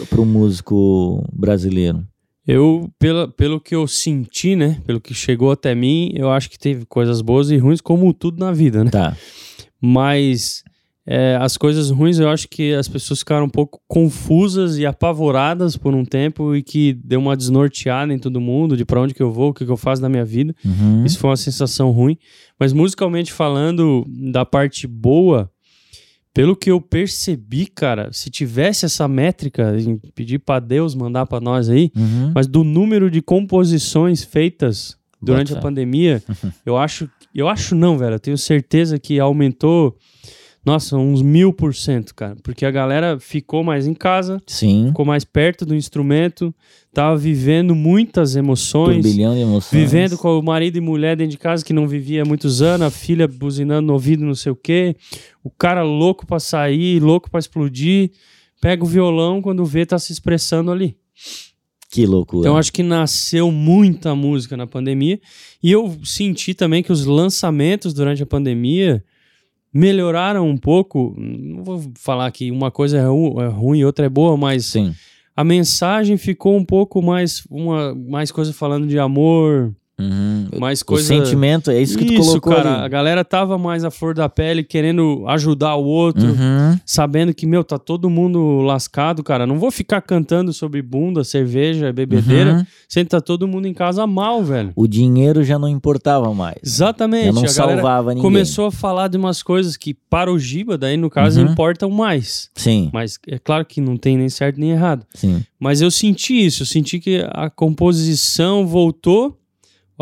para 0.08 0.20
o 0.20 0.26
músico 0.26 1.26
brasileiro? 1.32 2.06
Eu, 2.46 2.90
pela, 2.98 3.28
pelo 3.28 3.60
que 3.60 3.74
eu 3.74 3.86
senti, 3.86 4.56
né, 4.56 4.80
pelo 4.86 5.00
que 5.00 5.14
chegou 5.14 5.52
até 5.52 5.74
mim, 5.74 6.10
eu 6.14 6.30
acho 6.30 6.50
que 6.50 6.58
teve 6.58 6.86
coisas 6.86 7.20
boas 7.20 7.50
e 7.50 7.56
ruins, 7.56 7.80
como 7.80 8.12
tudo 8.14 8.38
na 8.38 8.50
vida, 8.50 8.82
né? 8.82 8.90
Tá. 8.90 9.16
Mas 9.80 10.64
é, 11.12 11.36
as 11.40 11.56
coisas 11.56 11.90
ruins, 11.90 12.20
eu 12.20 12.28
acho 12.28 12.48
que 12.48 12.72
as 12.72 12.86
pessoas 12.86 13.18
ficaram 13.18 13.46
um 13.46 13.50
pouco 13.50 13.80
confusas 13.88 14.78
e 14.78 14.86
apavoradas 14.86 15.76
por 15.76 15.92
um 15.92 16.04
tempo 16.04 16.54
e 16.54 16.62
que 16.62 16.92
deu 16.92 17.18
uma 17.18 17.36
desnorteada 17.36 18.14
em 18.14 18.18
todo 18.18 18.40
mundo 18.40 18.76
de 18.76 18.84
para 18.84 19.00
onde 19.00 19.12
que 19.12 19.20
eu 19.20 19.32
vou, 19.32 19.50
o 19.50 19.52
que, 19.52 19.64
que 19.64 19.70
eu 19.72 19.76
faço 19.76 20.00
da 20.00 20.08
minha 20.08 20.24
vida. 20.24 20.54
Uhum. 20.64 21.04
Isso 21.04 21.18
foi 21.18 21.30
uma 21.30 21.36
sensação 21.36 21.90
ruim. 21.90 22.16
Mas 22.60 22.72
musicalmente 22.72 23.32
falando, 23.32 24.06
da 24.08 24.46
parte 24.46 24.86
boa, 24.86 25.50
pelo 26.32 26.54
que 26.54 26.70
eu 26.70 26.80
percebi, 26.80 27.66
cara, 27.66 28.12
se 28.12 28.30
tivesse 28.30 28.84
essa 28.84 29.08
métrica, 29.08 29.74
pedir 30.14 30.38
para 30.38 30.60
Deus 30.60 30.94
mandar 30.94 31.26
para 31.26 31.40
nós 31.40 31.68
aí, 31.68 31.90
uhum. 31.96 32.30
mas 32.32 32.46
do 32.46 32.62
número 32.62 33.10
de 33.10 33.20
composições 33.20 34.22
feitas 34.22 34.96
durante 35.20 35.48
Bota. 35.48 35.58
a 35.58 35.62
pandemia, 35.62 36.22
eu 36.64 36.76
acho, 36.76 37.10
eu 37.34 37.48
acho 37.48 37.74
não, 37.74 37.98
velho, 37.98 38.14
eu 38.14 38.20
tenho 38.20 38.38
certeza 38.38 38.96
que 38.96 39.18
aumentou 39.18 39.98
nossa, 40.64 40.96
uns 40.96 41.22
mil 41.22 41.52
por 41.52 41.74
cento, 41.74 42.14
cara. 42.14 42.36
Porque 42.42 42.66
a 42.66 42.70
galera 42.70 43.18
ficou 43.18 43.64
mais 43.64 43.86
em 43.86 43.94
casa, 43.94 44.40
Sim. 44.46 44.88
ficou 44.88 45.06
mais 45.06 45.24
perto 45.24 45.64
do 45.64 45.74
instrumento, 45.74 46.54
tava 46.92 47.16
vivendo 47.16 47.74
muitas 47.74 48.36
emoções. 48.36 48.98
Um 48.98 49.10
bilhão 49.10 49.34
de 49.34 49.40
emoções. 49.40 49.80
Vivendo 49.80 50.18
com 50.18 50.38
o 50.38 50.42
marido 50.42 50.76
e 50.76 50.80
mulher 50.80 51.16
dentro 51.16 51.30
de 51.30 51.38
casa 51.38 51.64
que 51.64 51.72
não 51.72 51.88
vivia 51.88 52.22
há 52.22 52.24
muitos 52.24 52.60
anos, 52.60 52.86
a 52.86 52.90
filha 52.90 53.26
buzinando 53.26 53.86
no 53.86 53.94
ouvido, 53.94 54.24
não 54.24 54.34
sei 54.34 54.52
o 54.52 54.56
quê. 54.56 54.94
O 55.42 55.50
cara 55.50 55.82
louco 55.82 56.26
pra 56.26 56.38
sair, 56.38 57.00
louco 57.00 57.30
pra 57.30 57.40
explodir. 57.40 58.10
Pega 58.60 58.84
o 58.84 58.86
violão 58.86 59.40
quando 59.40 59.64
vê, 59.64 59.86
tá 59.86 59.98
se 59.98 60.12
expressando 60.12 60.70
ali. 60.70 60.94
Que 61.90 62.06
loucura. 62.06 62.46
Então 62.46 62.56
acho 62.56 62.72
que 62.72 62.82
nasceu 62.82 63.50
muita 63.50 64.14
música 64.14 64.56
na 64.56 64.66
pandemia. 64.66 65.18
E 65.62 65.72
eu 65.72 65.98
senti 66.04 66.54
também 66.54 66.82
que 66.82 66.92
os 66.92 67.04
lançamentos 67.04 67.92
durante 67.92 68.22
a 68.22 68.26
pandemia 68.26 69.02
melhoraram 69.72 70.48
um 70.48 70.56
pouco. 70.56 71.14
Não 71.16 71.62
vou 71.62 71.82
falar 71.96 72.30
que 72.30 72.50
uma 72.50 72.70
coisa 72.70 72.98
é, 72.98 73.04
ru 73.06 73.40
é 73.40 73.46
ruim 73.46 73.78
e 73.78 73.84
outra 73.84 74.06
é 74.06 74.08
boa, 74.08 74.36
mas 74.36 74.66
Sim. 74.66 74.94
a 75.36 75.44
mensagem 75.44 76.16
ficou 76.16 76.56
um 76.56 76.64
pouco 76.64 77.00
mais 77.00 77.44
uma 77.48 77.94
mais 77.94 78.30
coisa 78.30 78.52
falando 78.52 78.86
de 78.86 78.98
amor, 78.98 79.74
Uhum. 80.00 80.48
Mais 80.58 80.82
coisa... 80.82 81.02
O 81.02 81.06
sentimento, 81.06 81.70
é 81.70 81.80
isso 81.80 81.96
que 81.98 82.04
isso, 82.04 82.14
tu 82.14 82.20
colocou 82.40 82.54
cara, 82.54 82.74
ali. 82.76 82.84
a 82.84 82.88
galera 82.88 83.24
tava 83.24 83.56
mais 83.58 83.84
à 83.84 83.90
flor 83.90 84.14
da 84.14 84.28
pele, 84.28 84.62
querendo 84.64 85.24
ajudar 85.28 85.76
o 85.76 85.84
outro, 85.84 86.26
Uhum. 86.26 86.78
sabendo 86.84 87.32
que, 87.34 87.46
meu, 87.46 87.62
tá 87.64 87.78
todo 87.78 88.08
mundo 88.10 88.60
lascado, 88.62 89.22
cara. 89.22 89.46
Não 89.46 89.58
vou 89.58 89.70
ficar 89.70 90.00
cantando 90.00 90.52
sobre 90.52 90.82
bunda, 90.82 91.22
cerveja, 91.24 91.92
bebedeira, 91.92 92.54
Uhum. 92.54 92.66
sendo 92.88 93.04
que 93.04 93.10
tá 93.10 93.20
todo 93.20 93.46
mundo 93.46 93.66
em 93.66 93.74
casa 93.74 94.06
mal, 94.06 94.42
velho. 94.42 94.72
O 94.74 94.86
dinheiro 94.88 95.42
já 95.44 95.58
não 95.58 95.68
importava 95.68 96.32
mais. 96.34 96.56
Exatamente. 96.64 97.26
Já 97.26 97.32
não 97.32 97.44
a 97.44 97.48
salvava 97.48 98.10
ninguém. 98.10 98.22
começou 98.22 98.66
a 98.66 98.72
falar 98.72 99.08
de 99.08 99.16
umas 99.16 99.42
coisas 99.42 99.76
que 99.76 99.94
para 100.08 100.32
o 100.32 100.38
Giba, 100.38 100.76
daí 100.78 100.96
no 100.96 101.10
caso, 101.10 101.40
Uhum. 101.40 101.52
importam 101.52 101.90
mais. 101.90 102.48
Sim, 102.54 102.90
Mas 102.92 103.18
é 103.28 103.38
claro 103.38 103.64
que 103.64 103.80
não 103.80 103.96
tem 103.96 104.16
nem 104.16 104.28
certo 104.28 104.58
nem 104.58 104.70
errado. 104.70 105.06
sim. 105.14 105.44
Mas 105.58 105.82
eu 105.82 105.90
senti 105.90 106.46
isso, 106.46 106.62
eu 106.62 106.66
senti 106.66 106.98
que 106.98 107.22
a 107.32 107.50
composição 107.50 108.66
voltou. 108.66 109.36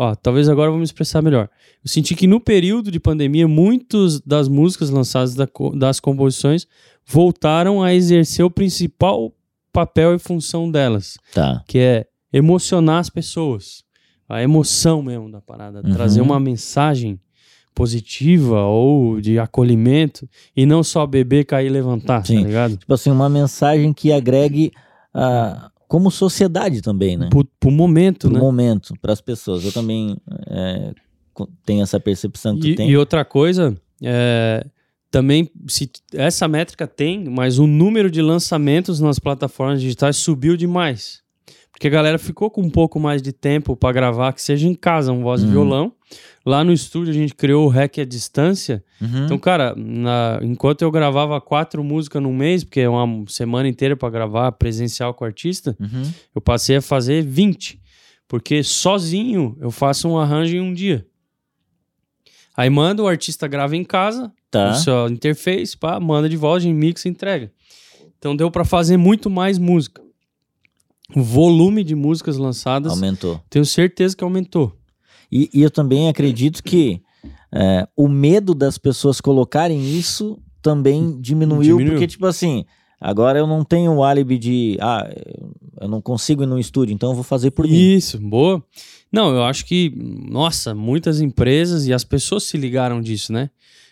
Ó, 0.01 0.15
talvez 0.15 0.47
agora 0.47 0.67
eu 0.67 0.71
vou 0.71 0.77
me 0.79 0.85
expressar 0.85 1.21
melhor. 1.21 1.49
Eu 1.83 1.89
senti 1.89 2.15
que 2.15 2.25
no 2.25 2.39
período 2.39 2.89
de 2.89 3.01
pandemia, 3.01 3.49
muitas 3.49 4.21
das 4.21 4.47
músicas 4.47 4.89
lançadas 4.89 5.35
da 5.35 5.45
das 5.75 5.99
composições 5.99 6.65
voltaram 7.05 7.83
a 7.83 7.93
exercer 7.93 8.45
o 8.45 8.49
principal 8.49 9.33
papel 9.73 10.15
e 10.15 10.19
função 10.19 10.71
delas, 10.71 11.17
Tá. 11.33 11.61
que 11.67 11.79
é 11.79 12.05
emocionar 12.31 12.99
as 12.99 13.09
pessoas. 13.09 13.83
A 14.29 14.41
emoção 14.41 15.01
mesmo 15.03 15.29
da 15.29 15.41
parada, 15.41 15.81
Uhum. 15.83 15.91
trazer 15.93 16.21
uma 16.21 16.39
mensagem 16.39 17.19
positiva 17.75 18.61
ou 18.63 19.19
de 19.19 19.37
acolhimento 19.39 20.27
e 20.55 20.65
não 20.65 20.83
só 20.83 21.05
beber, 21.05 21.45
cair 21.45 21.67
e 21.67 21.69
levantar, 21.69 22.25
Sim. 22.25 22.41
tá 22.41 22.47
ligado? 22.47 22.77
Tipo 22.77 22.93
assim, 22.93 23.11
uma 23.11 23.27
mensagem 23.29 23.91
que 23.93 24.11
agregue 24.11 24.71
a 25.13 25.69
como 25.89 26.11
sociedade 26.11 26.83
também, 26.83 27.17
né? 27.17 27.29
Pro 27.59 27.71
momento, 27.71 28.27
Pro 28.27 28.35
né? 28.35 28.39
momento, 28.39 28.93
para 29.01 29.11
as 29.11 29.19
pessoas. 29.19 29.65
Eu 29.65 29.71
também 29.71 30.15
é, 30.47 30.93
tenho 31.65 31.81
essa 31.81 31.99
percepção 31.99 32.53
que 32.55 32.61
tu 32.61 32.67
E, 32.67 32.75
tem. 32.75 32.89
e 32.91 32.95
outra 32.95 33.25
coisa, 33.25 33.75
é, 34.03 34.63
também 35.09 35.49
se 35.67 35.89
essa 36.13 36.47
métrica 36.47 36.85
tem, 36.85 37.27
mas 37.27 37.57
o 37.57 37.65
número 37.65 38.11
de 38.11 38.21
lançamentos 38.21 38.99
nas 38.99 39.17
plataformas 39.17 39.81
digitais 39.81 40.15
subiu 40.17 40.55
demais. 40.55 41.23
Porque 41.79 41.87
a 41.87 41.91
galera 41.91 42.17
ficou 42.19 42.51
com 42.51 42.61
um 42.61 42.69
pouco 42.69 42.99
mais 42.99 43.21
de 43.21 43.31
tempo 43.31 43.73
para 43.73 43.93
gravar, 43.93 44.33
que 44.33 44.41
seja 44.41 44.67
em 44.67 44.73
casa, 44.75 45.13
um 45.13 45.21
voz 45.23 45.41
e 45.41 45.45
Uhum. 45.45 45.51
violão. 45.51 45.93
Lá 46.45 46.61
no 46.61 46.73
estúdio 46.73 47.11
a 47.11 47.13
gente 47.13 47.33
criou 47.33 47.65
o 47.65 47.69
REC 47.69 47.99
à 48.01 48.03
distância. 48.05 48.83
Uhum. 49.01 49.23
Então, 49.23 49.39
cara, 49.39 49.73
na- 49.77 50.39
enquanto 50.41 50.81
eu 50.81 50.91
gravava 50.91 51.39
quatro 51.39 51.81
músicas 51.81 52.21
no 52.21 52.33
mês, 52.33 52.65
porque 52.65 52.81
é 52.81 52.89
uma 52.89 53.23
semana 53.29 53.69
inteira 53.69 53.95
para 53.95 54.09
gravar 54.09 54.51
presencial 54.51 55.13
com 55.13 55.23
o 55.23 55.27
artista, 55.27 55.73
Uhum. 55.79 56.03
eu 56.35 56.41
passei 56.41 56.75
a 56.75 56.81
fazer 56.81 57.23
20. 57.23 57.79
Porque 58.27 58.61
sozinho 58.61 59.55
eu 59.61 59.71
faço 59.71 60.09
um 60.09 60.17
arranjo 60.17 60.57
em 60.57 60.59
um 60.61 60.73
dia. 60.73 61.07
Aí 62.57 62.69
manda, 62.69 63.01
o 63.01 63.07
artista 63.07 63.47
grava 63.47 63.77
em 63.77 63.85
casa, 63.85 64.29
Tá. 64.51 64.71
o 64.71 64.75
seu 64.75 65.07
interface, 65.07 65.77
pá, 65.77 65.97
manda 65.97 66.27
de 66.27 66.35
volta, 66.35 66.59
gente 66.59 66.75
mixa 66.75 67.07
e 67.07 67.11
entrega. 67.11 67.49
Então 68.17 68.35
deu 68.35 68.51
pra 68.51 68.65
fazer 68.65 68.97
muito 68.97 69.29
mais 69.29 69.57
música. 69.57 70.01
O 71.15 71.21
volume 71.23 71.83
de 71.83 71.95
músicas 71.95 72.37
lançadas, 72.37 72.91
Aumentou. 72.93 73.41
tenho 73.49 73.65
certeza 73.65 74.15
que 74.15 74.23
aumentou. 74.23 74.73
E, 75.31 75.49
e 75.53 75.61
eu 75.61 75.71
também 75.71 76.07
acredito 76.09 76.63
que 76.63 77.01
é, 77.51 77.87
o 77.95 78.07
medo 78.07 78.53
das 78.53 78.77
pessoas 78.77 79.19
colocarem 79.19 79.97
isso 79.97 80.37
também 80.61 81.19
diminuiu, 81.19 81.77
Diminuiu. 81.77 81.91
porque, 81.93 82.07
tipo 82.07 82.25
assim, 82.25 82.65
agora 82.99 83.39
eu 83.39 83.47
não 83.47 83.63
tenho 83.63 83.93
o 83.93 84.03
álibi 84.03 84.37
de, 84.37 84.77
ah, 84.81 85.09
eu 85.81 85.87
não 85.87 86.01
consigo 86.01 86.43
ir 86.43 86.47
no 86.47 86.59
estúdio, 86.59 86.93
então 86.93 87.09
eu 87.09 87.15
vou 87.15 87.23
fazer 87.23 87.51
por 87.51 87.65
mim. 87.67 87.73
Isso, 87.95 88.19
boa. 88.19 88.63
Não, 89.11 89.33
eu 89.33 89.43
acho 89.43 89.65
que, 89.65 89.91
nossa, 90.29 90.75
muitas 90.75 91.19
empresas 91.21 91.87
e 91.87 91.93
as 91.93 92.03
pessoas 92.03 92.43
se 92.43 92.57
ligaram 92.57 93.01
disso, 93.01 93.33
né? 93.33 93.49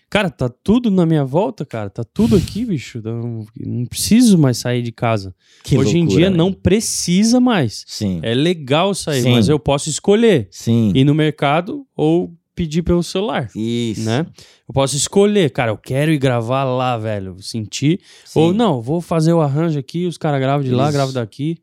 Cara, 0.10 0.30
tá 0.30 0.48
tudo 0.48 0.89
na 0.89 1.06
minha 1.06 1.26
volta, 1.26 1.65
cara. 1.65 1.89
Tá 1.89 2.04
tudo 2.04 2.38
aqui, 2.38 2.63
bicho. 2.63 3.02
Não, 3.04 3.46
não 3.60 3.86
preciso 3.86 4.38
mais 4.38 4.58
sair 4.58 4.82
de 4.82 4.91
casa. 4.91 5.36
Que 5.63 5.78
Hoje 5.78 5.98
em 5.98 6.02
loucura, 6.02 6.17
dia 6.20 6.30
né? 6.30 6.38
não 6.38 6.54
precisa 6.54 7.39
mais. 7.41 7.84
Sim, 7.86 8.20
É 8.24 8.34
legal 8.34 8.93
sair, 8.93 9.24
Sim. 9.24 9.32
mas 9.32 9.50
eu 9.50 9.60
posso 9.60 9.89
escolher 9.89 10.48
sim. 10.50 10.91
ir 10.96 11.04
no 11.04 11.13
mercado 11.13 11.86
ou 11.96 12.34
pedir 12.56 12.82
pelo 12.84 13.04
celular, 13.04 13.52
Isso. 13.56 14.02
né? 14.02 14.26
Eu 14.67 14.74
posso 14.74 14.96
escolher, 14.96 15.52
cara, 15.52 15.70
eu 15.72 15.78
quero 15.78 16.12
ir 16.12 16.17
gravar 16.17 16.63
lá, 16.63 16.98
velho, 16.98 17.36
sentir. 17.39 18.00
Sim. 18.26 18.39
Ou 18.39 18.54
não, 18.54 18.82
vou 18.82 19.00
fazer 19.00 19.32
o 19.34 19.41
arranjo 19.41 19.78
aqui, 19.78 20.08
os 20.08 20.17
caras 20.17 20.39
gravam 20.39 20.63
de 20.65 20.72
lá, 20.72 20.86
Isso. 20.86 20.93
gravam 20.93 21.13
daqui. 21.13 21.58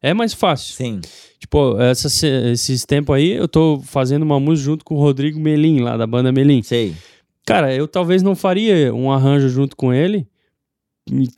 É 0.00 0.14
mais 0.14 0.32
fácil. 0.32 0.74
Sim. 0.74 1.00
Tipo, 1.38 1.78
essa, 1.80 2.08
esses 2.50 2.84
tempos 2.86 3.16
aí, 3.16 3.32
eu 3.32 3.48
tô 3.48 3.80
fazendo 3.84 4.22
uma 4.22 4.38
música 4.38 4.64
junto 4.70 4.84
com 4.84 4.94
o 4.94 4.98
Rodrigo 4.98 5.38
Melim, 5.40 5.80
lá 5.80 5.96
da 5.96 6.06
banda 6.06 6.30
Melim. 6.32 6.62
Sei. 6.62 6.94
Cara, 7.46 7.74
eu 7.74 7.86
talvez 7.86 8.22
não 8.22 8.34
faria 8.34 8.94
um 8.94 9.10
arranjo 9.12 9.48
junto 9.48 9.76
com 9.76 9.92
ele, 9.92 10.26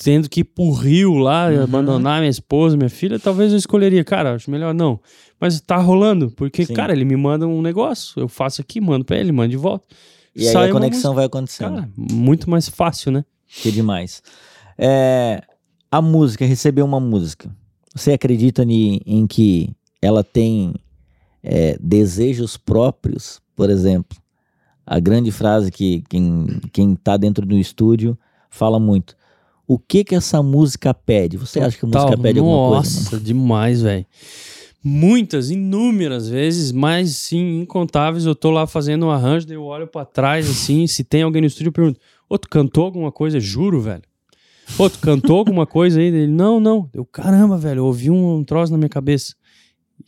tendo 0.03 0.29
que 0.29 0.40
ir 0.40 0.45
pro 0.45 0.71
Rio 0.71 1.14
lá, 1.14 1.49
Uhum. 1.49 1.62
abandonar 1.64 2.21
minha 2.21 2.31
esposa, 2.31 2.77
minha 2.77 2.88
filha, 2.88 3.19
talvez 3.19 3.51
eu 3.53 3.59
escolheria, 3.59 4.05
cara, 4.05 4.35
acho 4.35 4.51
melhor 4.51 4.73
não. 4.73 5.01
Mas 5.40 5.61
tá 5.61 5.77
rolando, 5.77 6.31
porque, 6.31 6.64
Sim. 6.64 6.75
cara, 6.75 6.92
ele 6.92 7.05
me 7.05 7.16
manda 7.16 7.47
um 7.47 7.61
negócio, 7.61 8.21
eu 8.21 8.29
faço 8.29 8.61
aqui, 8.61 8.81
mando 8.81 9.05
pra 9.05 9.16
ele, 9.19 9.33
mando 9.33 9.49
de 9.51 9.57
volta. 9.57 9.87
E 10.35 10.47
aí 10.49 10.69
a 10.69 10.71
conexão 10.73 11.14
vai 11.14 11.25
acontecendo. 11.25 11.75
Cara, 11.75 11.90
muito 11.97 12.49
mais 12.49 12.69
fácil, 12.69 13.11
né? 13.11 13.25
Que 13.62 13.73
demais. 13.73 14.23
É, 14.79 15.42
a 15.90 16.01
música, 16.03 16.45
receber 16.45 16.83
uma 16.83 17.01
música. 17.01 17.51
Você 17.95 18.12
acredita 18.12 18.62
em, 18.62 19.01
em 19.07 19.27
que 19.27 19.71
ela 20.03 20.23
tem 20.23 20.75
é, 21.42 21.77
desejos 21.81 22.57
próprios? 22.59 23.40
Por 23.57 23.71
exemplo, 23.71 24.16
a 24.87 25.01
grande 25.01 25.33
frase 25.33 25.72
que 25.72 26.05
quem, 26.09 26.61
quem 26.72 26.94
tá 26.94 27.16
dentro 27.16 27.44
do 27.44 27.59
estúdio 27.59 28.16
fala 28.49 28.79
muito. 28.79 29.16
O 29.66 29.79
que 29.79 30.05
que 30.05 30.14
essa 30.14 30.40
música 30.42 30.94
pede? 30.94 31.37
Você 31.37 31.59
acha 31.59 31.77
que 31.77 31.85
a 31.85 31.88
música 31.88 32.16
pede 32.16 32.40
Nossa, 32.40 32.53
alguma 32.53 32.81
coisa? 32.81 33.01
Nossa, 33.01 33.20
demais, 33.20 33.83
velho. 33.83 34.07
Muitas, 34.85 35.51
inúmeras 35.51 36.29
vezes, 36.29 36.70
mais 36.70 37.16
sim, 37.16 37.62
incontáveis. 37.62 38.25
Eu 38.25 38.37
tô 38.37 38.53
lá 38.53 38.68
fazendo 38.68 39.07
um 39.07 39.11
arranjo, 39.11 39.44
daí 39.44 39.57
eu 39.57 39.64
olho 39.64 39.88
pra 39.88 40.05
trás, 40.05 40.49
assim, 40.49 40.87
se 40.87 41.03
tem 41.03 41.22
alguém 41.22 41.40
no 41.40 41.49
estúdio, 41.49 41.70
eu 41.70 41.72
pergunto: 41.72 41.99
Ô, 42.29 42.38
tu 42.38 42.49
cantou 42.49 42.85
alguma 42.85 43.11
coisa? 43.11 43.40
Juro, 43.40 43.81
velho. 43.81 44.03
Ô, 44.79 44.88
tu 44.88 45.01
cantou 45.01 45.38
alguma 45.38 45.66
coisa 45.66 45.99
aí? 45.99 46.07
Ele, 46.07 46.29
não, 46.29 46.61
não. 46.61 46.88
Eu, 46.94 47.05
caramba, 47.05 47.59
velho, 47.59 47.81
eu 47.81 47.87
ouvi 47.87 48.09
um, 48.09 48.37
um 48.37 48.44
troço 48.44 48.70
na 48.70 48.79
minha 48.79 48.88
cabeça. 48.88 49.35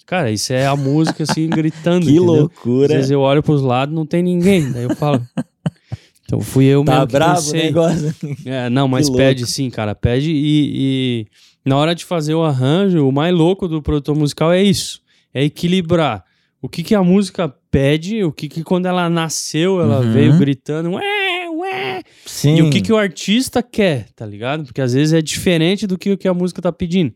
Cara, 0.06 0.30
isso 0.30 0.52
é 0.52 0.66
a 0.66 0.74
música, 0.76 1.22
assim, 1.24 1.48
gritando. 1.50 2.06
Que 2.06 2.12
entendeu? 2.12 2.24
loucura. 2.24 2.86
Às 2.86 2.92
vezes 2.92 3.10
eu 3.10 3.20
olho 3.20 3.42
pros 3.42 3.60
lados 3.62 3.94
não 3.94 4.06
tem 4.06 4.22
ninguém. 4.22 4.70
Daí 4.72 4.84
eu 4.84 4.94
falo. 4.96 5.20
Então 6.24 6.42
fui 6.42 6.66
eu 6.66 6.84
Tá 6.84 6.92
mesmo 6.92 7.06
que 7.06 7.12
bravo 7.14 7.48
o 7.50 7.52
negócio? 7.54 8.14
É, 8.44 8.68
não, 8.68 8.86
mas 8.86 9.08
pede 9.08 9.46
sim, 9.46 9.70
cara. 9.70 9.94
Pede 9.94 10.30
e, 10.30 10.72
e 11.24 11.26
na 11.64 11.74
hora 11.78 11.94
de 11.94 12.04
fazer 12.04 12.34
o 12.34 12.42
arranjo, 12.44 13.08
o 13.08 13.10
mais 13.10 13.34
louco 13.34 13.66
do 13.66 13.80
produtor 13.80 14.14
musical 14.14 14.52
é 14.52 14.62
isso. 14.62 15.00
É 15.32 15.42
equilibrar 15.42 16.22
o 16.60 16.68
que, 16.68 16.82
que 16.82 16.94
a 16.94 17.02
música 17.02 17.48
pede, 17.70 18.24
o 18.24 18.30
que, 18.30 18.46
que 18.46 18.62
quando 18.62 18.84
ela 18.84 19.08
nasceu, 19.08 19.80
ela 19.80 20.00
Uhum. 20.00 20.12
veio 20.12 20.36
gritando. 20.36 20.90
Sim. 22.26 22.56
E 22.56 22.62
o 22.62 22.70
que, 22.70 22.80
que 22.80 22.92
o 22.92 22.96
artista 22.96 23.62
quer, 23.62 24.08
tá 24.14 24.24
ligado? 24.26 24.64
Porque 24.64 24.80
às 24.80 24.92
vezes 24.92 25.12
é 25.12 25.20
diferente 25.22 25.86
do 25.86 25.96
que 25.98 26.10
o 26.12 26.18
que 26.18 26.28
a 26.28 26.34
música 26.34 26.60
tá 26.62 26.72
pedindo. 26.72 27.12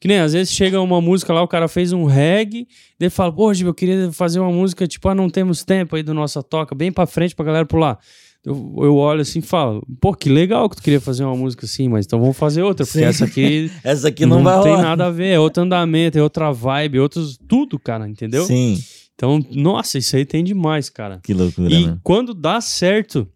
Que 0.00 0.08
nem, 0.08 0.18
às 0.18 0.32
vezes 0.32 0.52
chega 0.52 0.80
uma 0.80 1.00
música 1.00 1.32
lá, 1.32 1.42
o 1.42 1.48
cara 1.48 1.68
fez 1.68 1.92
um 1.92 2.04
reggae, 2.04 2.66
daí 2.98 3.08
fala, 3.10 3.32
pô, 3.32 3.52
Giba, 3.54 3.70
eu 3.70 3.74
queria 3.74 4.12
fazer 4.12 4.40
uma 4.40 4.50
música, 4.52 4.86
tipo, 4.86 5.08
ah, 5.08 5.14
não 5.14 5.30
temos 5.30 5.64
tempo 5.64 5.96
aí 5.96 6.02
do 6.02 6.12
nossa 6.12 6.42
toca, 6.42 6.74
bem 6.74 6.92
pra 6.92 7.06
frente 7.06 7.34
pra 7.34 7.44
galera 7.44 7.64
pular. 7.66 7.98
Eu, 8.44 8.74
eu 8.78 8.96
olho 8.96 9.22
assim 9.22 9.38
e 9.38 9.42
falo, 9.42 9.82
pô, 10.00 10.12
que 10.12 10.28
legal 10.28 10.68
que 10.68 10.76
tu 10.76 10.82
queria 10.82 11.00
fazer 11.00 11.24
uma 11.24 11.34
música 11.34 11.64
assim, 11.64 11.88
mas 11.88 12.04
então 12.04 12.20
vamos 12.20 12.36
fazer 12.36 12.62
outra, 12.62 12.84
porque 12.84 12.98
Sim. 12.98 13.04
essa 13.06 13.24
aqui 13.24 13.70
Essa 13.82 14.08
aqui 14.08 14.26
não, 14.26 14.42
vai 14.42 14.62
tem 14.62 14.72
rolar. 14.72 14.82
nada 14.82 15.06
a 15.06 15.10
ver, 15.10 15.28
é 15.28 15.40
outro 15.40 15.62
andamento, 15.62 16.18
é 16.18 16.22
outra 16.22 16.52
vibe, 16.52 17.00
outros, 17.00 17.38
tudo, 17.48 17.78
cara, 17.78 18.06
entendeu? 18.06 18.44
Sim. 18.44 18.78
Então, 19.14 19.40
nossa, 19.52 19.96
isso 19.96 20.14
aí 20.16 20.26
tem 20.26 20.44
demais, 20.44 20.90
cara. 20.90 21.20
Que 21.22 21.32
loucura, 21.32 21.72
E 21.72 21.86
né? 21.86 21.98
quando 22.02 22.34
dá 22.34 22.60
certo, 22.60 23.26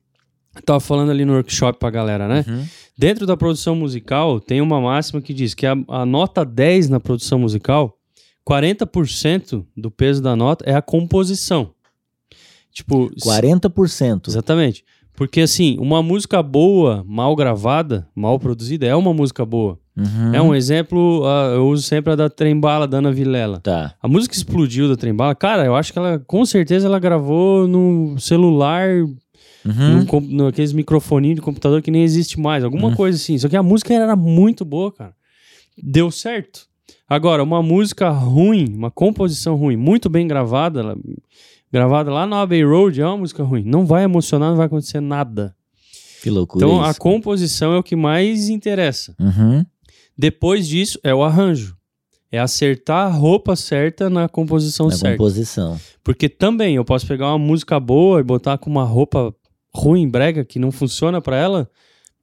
eu 0.60 0.64
tava 0.64 0.80
falando 0.80 1.10
ali 1.10 1.24
no 1.24 1.34
workshop 1.34 1.78
pra 1.78 1.90
galera, 1.90 2.26
né? 2.28 2.44
Uhum. 2.48 2.64
Dentro 2.96 3.26
da 3.26 3.36
produção 3.36 3.74
musical, 3.76 4.40
tem 4.40 4.60
uma 4.60 4.80
máxima 4.80 5.20
que 5.20 5.32
diz 5.32 5.54
que 5.54 5.66
a, 5.66 5.76
a 5.88 6.04
nota 6.04 6.44
10 6.44 6.88
na 6.88 6.98
produção 6.98 7.38
musical, 7.38 7.96
40% 8.48 9.64
do 9.76 9.90
peso 9.90 10.22
da 10.22 10.34
nota 10.34 10.64
é 10.68 10.74
a 10.74 10.82
composição. 10.82 11.70
Tipo, 12.72 13.10
se- 13.16 13.28
40%. 13.28 14.28
exatamente. 14.28 14.84
Porque 15.14 15.40
assim, 15.40 15.76
uma 15.80 16.00
música 16.02 16.40
boa, 16.42 17.04
mal 17.06 17.34
gravada, 17.34 18.08
mal 18.14 18.38
produzida, 18.38 18.86
é 18.86 18.94
uma 18.94 19.12
música 19.12 19.44
boa. 19.44 19.78
Uhum. 19.96 20.32
É 20.34 20.40
um 20.40 20.54
exemplo, 20.54 21.24
ah, 21.26 21.54
eu 21.56 21.66
uso 21.68 21.82
sempre 21.82 22.12
a 22.12 22.16
da 22.16 22.30
Trembala, 22.30 22.86
da 22.86 22.98
Ana 22.98 23.10
Vilela. 23.10 23.58
Tá. 23.58 23.94
A 24.00 24.06
música 24.06 24.36
explodiu 24.36 24.88
da 24.88 24.94
Trembala, 24.94 25.34
cara, 25.34 25.64
eu 25.64 25.74
acho 25.74 25.92
que 25.92 25.98
ela, 25.98 26.20
com 26.20 26.44
certeza, 26.46 26.86
ela 26.86 27.00
gravou 27.00 27.66
no 27.66 28.16
celular, 28.20 28.88
Uhum. 29.64 30.04
num 30.30 30.44
naqueles 30.44 30.72
microfoninhos 30.72 31.36
de 31.36 31.42
computador 31.42 31.82
que 31.82 31.90
nem 31.90 32.02
existe 32.02 32.38
mais, 32.38 32.62
alguma 32.64 32.88
Hum. 32.88 32.94
coisa 32.94 33.16
assim. 33.16 33.36
Só 33.38 33.48
que 33.48 33.56
a 33.56 33.62
música 33.62 33.92
era 33.92 34.14
muito 34.16 34.64
boa, 34.64 34.92
cara. 34.92 35.12
Deu 35.82 36.10
certo. 36.10 36.66
Agora, 37.08 37.42
uma 37.42 37.62
música 37.62 38.08
ruim, 38.10 38.66
uma 38.74 38.90
composição 38.90 39.56
ruim, 39.56 39.76
muito 39.76 40.08
bem 40.08 40.26
gravada, 40.28 40.80
ela- 40.80 40.96
gravada 41.72 42.10
lá 42.10 42.26
no 42.26 42.34
Abbey 42.36 42.62
Road, 42.64 43.00
é 43.00 43.06
uma 43.06 43.18
música 43.18 43.42
ruim. 43.42 43.62
Não 43.64 43.84
vai 43.86 44.04
emocionar, 44.04 44.50
não 44.50 44.56
vai 44.56 44.66
acontecer 44.66 45.00
nada. 45.00 45.54
Que 46.22 46.30
loucura 46.30 46.64
Então, 46.64 46.82
a 46.84 46.90
isso. 46.90 47.00
composição 47.00 47.72
é 47.74 47.78
o 47.78 47.82
que 47.82 47.94
mais 47.96 48.48
interessa. 48.48 49.14
Uhum. 49.20 49.64
Depois 50.16 50.66
disso, 50.66 50.98
é 51.04 51.14
o 51.14 51.22
arranjo. 51.22 51.76
É 52.30 52.38
acertar 52.38 53.06
a 53.06 53.10
roupa 53.10 53.56
certa 53.56 54.10
na 54.10 54.28
composição 54.28 54.86
Na 54.86 54.92
certa. 54.92 55.16
composição. 55.16 55.80
Porque 56.04 56.28
também 56.28 56.74
eu 56.76 56.84
posso 56.84 57.06
pegar 57.06 57.28
uma 57.28 57.38
música 57.38 57.78
boa 57.80 58.20
e 58.20 58.24
botar 58.24 58.58
com 58.58 58.68
uma 58.68 58.84
roupa 58.84 59.34
ruim, 59.78 60.08
brega, 60.08 60.44
que 60.44 60.58
não 60.58 60.70
funciona 60.72 61.20
pra 61.20 61.36
ela, 61.36 61.70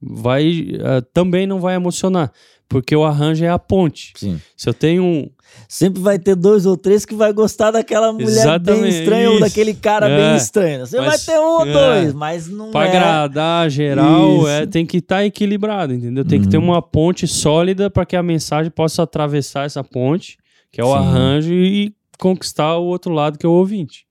vai 0.02 0.68
eh, 0.74 1.02
também 1.14 1.48
não 1.48 1.60
vai 1.60 1.76
emocionar, 1.76 2.32
porque 2.68 2.96
o 2.96 3.04
arranjo 3.04 3.44
é 3.46 3.50
a 3.50 3.58
ponte. 3.60 4.14
Sim. 4.16 4.40
Se 4.58 4.68
eu 4.70 4.74
tenho 4.74 5.04
um, 5.04 5.30
Sempre 5.70 6.02
vai 6.02 6.20
ter 6.20 6.36
dois 6.36 6.66
ou 6.66 6.76
três 6.76 7.06
que 7.06 7.16
vai 7.16 7.32
gostar 7.32 7.72
daquela 7.72 8.12
mulher 8.12 8.26
bem 8.26 8.36
Exatamente, 8.36 8.96
estranha 9.00 9.30
ou 9.30 9.36
isso. 9.36 9.44
daquele 9.46 9.74
cara 9.74 10.10
É. 10.10 10.18
bem 10.18 10.36
estranho. 10.36 10.86
Você 10.86 10.98
vai 10.98 11.06
Mas- 11.08 11.26
ter 11.26 11.40
um 11.40 11.44
ou 11.60 11.66
é. 11.66 11.72
dois, 11.72 12.14
mas 12.14 12.48
não 12.50 12.72
para 12.72 12.86
é. 12.88 12.90
agradar 12.90 13.70
geral, 13.70 14.40
Isso. 14.40 14.48
é, 14.50 14.66
tem 14.66 14.86
que 14.86 14.98
estar 14.98 15.24
equilibrado, 15.26 15.94
entendeu? 15.94 16.26
Tem 16.26 16.42
que 16.42 16.50
ter 16.50 16.58
Uhum. 16.58 16.66
uma 16.66 16.82
ponte 16.82 17.26
sólida 17.26 17.90
para 17.90 18.06
que 18.06 18.18
a 18.18 18.24
mensagem 18.24 18.70
possa 18.70 19.04
atravessar 19.04 19.66
essa 19.66 19.82
ponte, 19.82 20.38
que 20.74 20.82
é 20.82 20.84
o 20.84 20.88
Sim. 20.92 20.94
arranjo 20.98 21.54
e 21.54 21.94
conquistar 22.20 22.76
o 22.78 22.84
outro 22.84 23.14
lado 23.14 23.38
que 23.38 23.46
é 23.46 23.50
o 23.50 23.54
ouvinte. 23.54 24.06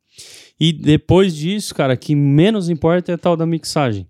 E 0.65 0.73
depois 0.73 1.35
disso, 1.35 1.75
cara, 1.75 1.95
que 1.95 2.17
menos 2.17 2.71
importa 2.71 3.13
é 3.13 3.17
a 3.17 3.19
tal 3.19 3.37
da 3.37 3.45
mixagem. 3.45 4.09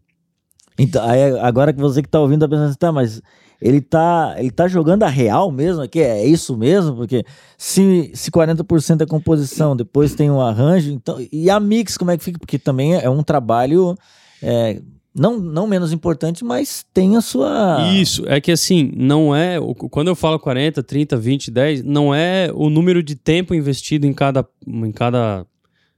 Então, 0.78 1.04
aí, 1.04 1.36
agora 1.40 1.72
que 1.72 1.80
você 1.80 2.00
que 2.00 2.08
tá 2.08 2.20
ouvindo 2.20 2.42
tá 2.42 2.48
pensando 2.48 2.68
assim, 2.68 2.78
tá, 2.78 2.92
mas 2.92 3.20
ele 3.60 3.80
tá, 3.80 4.36
ele 4.38 4.52
tá 4.52 4.68
jogando 4.68 5.02
a 5.02 5.08
real 5.08 5.50
mesmo 5.50 5.82
aqui? 5.82 6.00
É 6.00 6.24
isso 6.24 6.56
mesmo? 6.56 6.94
Porque 6.94 7.24
se, 7.58 8.12
se 8.14 8.30
40% 8.30 9.00
é 9.00 9.06
composição, 9.06 9.74
depois 9.74 10.14
tem 10.14 10.30
o 10.30 10.40
arranjo, 10.40 10.92
então, 10.92 11.18
e 11.32 11.50
a 11.50 11.58
mix, 11.58 11.98
como 11.98 12.12
é 12.12 12.16
que 12.16 12.22
fica? 12.22 12.38
Porque 12.38 12.56
também 12.56 12.94
é 12.94 13.10
um 13.10 13.24
trabalho 13.24 13.96
é, 14.40 14.80
não, 15.12 15.40
não 15.40 15.66
menos 15.66 15.92
importante, 15.92 16.44
mas 16.44 16.86
tem 16.94 17.16
a 17.16 17.20
sua... 17.20 17.78
Isso, 17.92 18.22
é 18.28 18.40
que 18.40 18.52
assim, 18.52 18.92
não 18.96 19.34
é. 19.34 19.58
Quando 19.90 20.06
eu 20.06 20.14
falo 20.14 20.38
40, 20.38 20.84
30, 20.84 21.16
20, 21.16 21.50
10, 21.50 21.82
não 21.82 22.14
é 22.14 22.48
o 22.54 22.70
número 22.70 23.02
de 23.02 23.16
tempo 23.16 23.56
investido 23.56 24.06
em 24.06 24.12
cada, 24.12 24.46
em 24.64 24.92
cada 24.92 25.44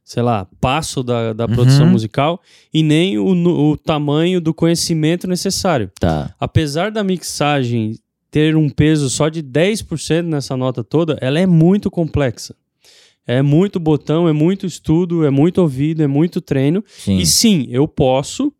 sei 0.06 0.22
lá, 0.22 0.46
passo 0.60 1.02
da, 1.02 1.32
da 1.32 1.48
produção 1.48 1.86
Uhum. 1.86 1.90
musical 1.92 2.40
e 2.72 2.80
nem 2.80 3.18
o, 3.18 3.26
o 3.72 3.76
tamanho 3.76 4.40
do 4.40 4.54
conhecimento 4.54 5.26
necessário. 5.26 5.90
Tá. 5.98 6.32
Apesar 6.38 6.92
da 6.92 7.02
mixagem 7.02 7.98
ter 8.30 8.54
um 8.56 8.68
peso 8.70 9.10
só 9.10 9.28
de 9.28 9.42
10% 9.42 10.22
nessa 10.22 10.56
nota 10.56 10.84
toda, 10.84 11.18
ela 11.20 11.40
é 11.40 11.46
muito 11.46 11.90
complexa. 11.90 12.54
É 13.26 13.42
muito 13.42 13.80
botão, 13.80 14.28
é 14.28 14.32
muito 14.32 14.64
estudo, 14.64 15.24
é 15.26 15.30
muito 15.30 15.60
ouvido, 15.60 16.00
é 16.04 16.06
muito 16.06 16.40
treino. 16.40 16.84
Sim. 16.86 17.16
E 17.18 17.26
sim, 17.26 17.66
eu 17.68 17.88
posso, 17.88 18.52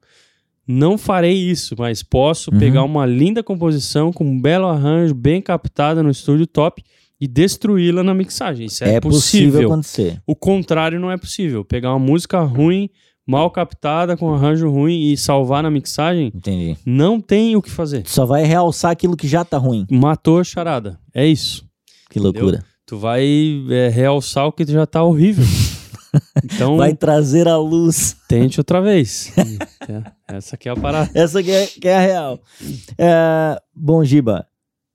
não 0.66 0.98
farei 0.98 1.34
isso, 1.36 1.76
mas 1.78 2.02
posso 2.02 2.50
Uhum. 2.52 2.58
pegar 2.58 2.82
uma 2.82 3.06
linda 3.06 3.40
composição 3.44 4.12
com 4.12 4.24
um 4.24 4.40
belo 4.40 4.66
arranjo, 4.66 5.14
bem 5.14 5.40
captada 5.40 6.02
no 6.02 6.10
estúdio 6.10 6.44
top 6.48 6.82
e 7.20 7.26
destruí-la 7.26 8.02
na 8.02 8.14
mixagem. 8.14 8.66
Isso 8.66 8.84
é, 8.84 8.94
é 8.96 9.00
possível 9.00 9.52
possível. 9.52 9.72
acontecer. 9.72 10.22
O 10.26 10.34
contrário 10.36 11.00
não 11.00 11.10
é 11.10 11.16
possível. 11.16 11.64
Pegar 11.64 11.90
uma 11.92 11.98
música 11.98 12.40
ruim, 12.40 12.90
mal 13.26 13.50
captada, 13.50 14.16
com 14.16 14.32
arranjo 14.32 14.70
ruim 14.70 15.10
e 15.10 15.16
salvar 15.16 15.62
na 15.62 15.70
mixagem, 15.70 16.30
Entendi. 16.34 16.76
não 16.84 17.20
tem 17.20 17.56
o 17.56 17.62
que 17.62 17.70
fazer. 17.70 18.02
Só 18.06 18.24
vai 18.26 18.44
realçar 18.44 18.90
aquilo 18.90 19.16
que 19.16 19.26
já 19.26 19.44
tá 19.44 19.58
ruim. 19.58 19.86
Matou 19.90 20.38
a 20.38 20.44
charada. 20.44 20.98
É 21.14 21.26
isso. 21.26 21.64
Que 22.10 22.20
loucura. 22.20 22.64
Tu 22.86 22.96
vai 22.96 23.26
é, 23.70 23.88
realçar 23.88 24.46
o 24.46 24.52
que 24.52 24.64
já 24.64 24.86
tá 24.86 25.02
horrível. 25.02 25.44
Então, 26.42 26.78
Vai 26.78 26.94
trazer 26.94 27.46
a 27.46 27.58
luz. 27.58 28.16
tente 28.26 28.58
outra 28.60 28.80
vez. 28.80 29.32
É, 29.88 30.02
Essa 30.36 30.56
aqui 30.56 30.68
é 30.68 30.72
a 30.72 30.76
parada. 30.76 31.08
Essa 31.14 31.40
que 31.40 31.50
é, 31.50 31.66
que 31.66 31.86
é 31.86 31.94
a 31.96 32.00
real. 32.00 32.40
É, 32.98 33.56
bom, 33.72 34.02
Giba, 34.02 34.44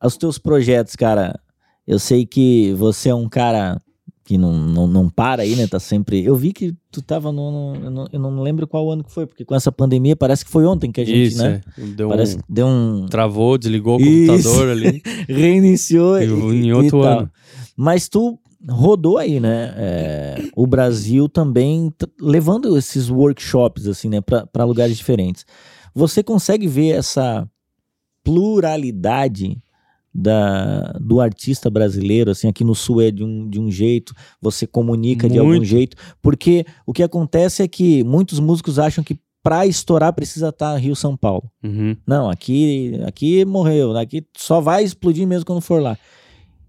os 0.04 0.18
teus 0.18 0.38
projetos, 0.38 0.98
cara, 0.98 1.40
eu 1.88 2.00
sei 2.00 2.26
que 2.26 2.74
você 2.74 3.10
é 3.10 3.16
um 3.16 3.28
cara 3.30 3.80
que 4.24 4.38
não, 4.38 4.54
não, 4.54 4.88
não 4.88 5.10
para 5.10 5.42
aí, 5.42 5.56
né? 5.56 5.68
Tá 5.68 5.80
sempre. 5.80 6.24
Eu 6.24 6.36
vi 6.36 6.54
que 6.54 6.74
tu 6.92 7.02
tava 7.02 7.32
no. 7.32 7.52
no- 7.52 7.84
eu, 7.86 7.92
não, 7.92 8.08
eu 8.14 8.20
não 8.20 8.42
lembro 8.42 8.66
qual 8.68 8.90
ano 8.92 9.04
que 9.04 9.12
foi, 9.12 9.26
porque 9.26 9.44
com 9.44 9.54
essa 9.56 9.72
pandemia 9.72 10.16
parece 10.16 10.46
que 10.46 10.52
foi 10.52 10.66
ontem 10.66 10.92
que 10.92 11.02
a 11.02 11.06
gente, 11.06 11.34
Isso, 11.34 11.44
né? 11.44 11.62
é. 11.78 11.82
Deu 11.88 12.08
Parece 12.08 12.38
um... 12.38 12.42
deu 12.48 12.68
um. 12.68 13.06
Travou, 13.08 13.58
desligou 13.58 13.98
o 14.00 14.02
Isso. 14.02 14.32
computador 14.32 14.70
ali. 14.70 15.02
Reiniciou 15.28 16.20
E 16.22 16.26
e, 16.28 16.30
em 16.64 16.68
e 16.68 16.74
outro 16.74 17.02
tal. 17.02 17.20
ano. 17.20 17.32
Mas 17.76 18.08
tu 18.08 18.40
rodou 18.70 19.18
aí, 19.18 19.40
né? 19.40 19.74
É, 19.76 20.36
o 20.56 20.66
Brasil 20.68 21.28
também 21.28 21.92
levando 22.20 22.78
esses 22.78 23.10
workshops, 23.10 23.88
assim, 23.88 24.08
né? 24.08 24.22
Para 24.22 24.64
lugares 24.66 24.96
diferentes. 24.98 25.46
Você 25.94 26.24
consegue 26.24 26.68
ver 26.68 26.92
essa 26.92 27.46
pluralidade 28.24 29.58
da, 30.14 30.94
do 31.00 31.22
artista 31.22 31.70
brasileiro, 31.70 32.32
assim, 32.32 32.48
aqui 32.48 32.64
no 32.64 32.76
Sul 32.76 33.02
é 33.02 33.12
de 33.12 33.24
um, 33.24 33.50
de 33.50 33.60
um 33.60 33.72
jeito, 33.72 34.14
você 34.42 34.68
comunica 34.68 35.30
de 35.30 35.40
algum 35.40 35.52
Muito. 35.52 35.66
jeito, 35.66 35.96
porque 36.22 36.66
o 36.86 36.94
que 36.94 37.04
acontece 37.04 37.64
é 37.64 37.68
que 37.68 38.04
muitos 38.04 38.40
músicos 38.40 38.78
acham 38.78 39.04
que 39.04 39.20
para 39.44 39.66
estourar 39.66 40.14
precisa 40.14 40.50
estar 40.50 40.74
tá 40.74 40.78
Rio 40.78 40.96
São 40.96 41.18
Paulo. 41.18 41.50
Uhum. 41.64 41.96
Não, 42.06 42.30
aqui 42.30 43.00
aqui 43.06 43.44
morreu, 43.46 43.98
aqui 43.98 44.24
só 44.38 44.62
vai 44.62 44.84
explodir 44.84 45.28
mesmo 45.28 45.46
quando 45.46 45.62
for 45.62 45.82
lá. 45.82 45.98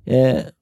É, 0.07 0.52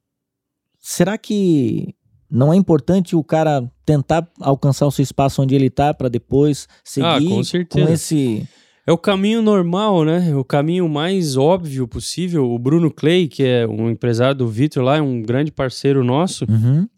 será 0.78 1.16
que 1.16 1.94
não 2.30 2.52
é 2.52 2.56
importante 2.56 3.14
o 3.14 3.22
cara 3.22 3.70
tentar 3.84 4.28
alcançar 4.40 4.86
o 4.86 4.90
seu 4.90 5.02
espaço 5.02 5.42
onde 5.42 5.54
ele 5.54 5.66
está 5.66 5.92
para 5.92 6.08
depois 6.08 6.68
seguir 6.84 7.06
ah, 7.06 7.18
com, 7.18 7.40
com 7.68 7.92
esse 7.92 8.48
é 8.90 8.92
o 8.92 8.98
caminho 8.98 9.40
normal, 9.40 10.04
né? 10.04 10.34
O 10.34 10.42
caminho 10.42 10.88
mais 10.88 11.36
óbvio 11.36 11.86
possível. 11.86 12.50
O 12.50 12.58
Bruno 12.58 12.90
Clay, 12.90 13.28
que 13.28 13.44
é 13.44 13.64
um 13.64 13.88
empresário 13.88 14.34
do 14.34 14.48
Vitor 14.48 14.82
lá, 14.82 14.96
é 14.96 15.00
um 15.00 15.22
grande 15.22 15.52
parceiro 15.52 16.02
nosso. 16.02 16.44
Uhum. 16.50 16.88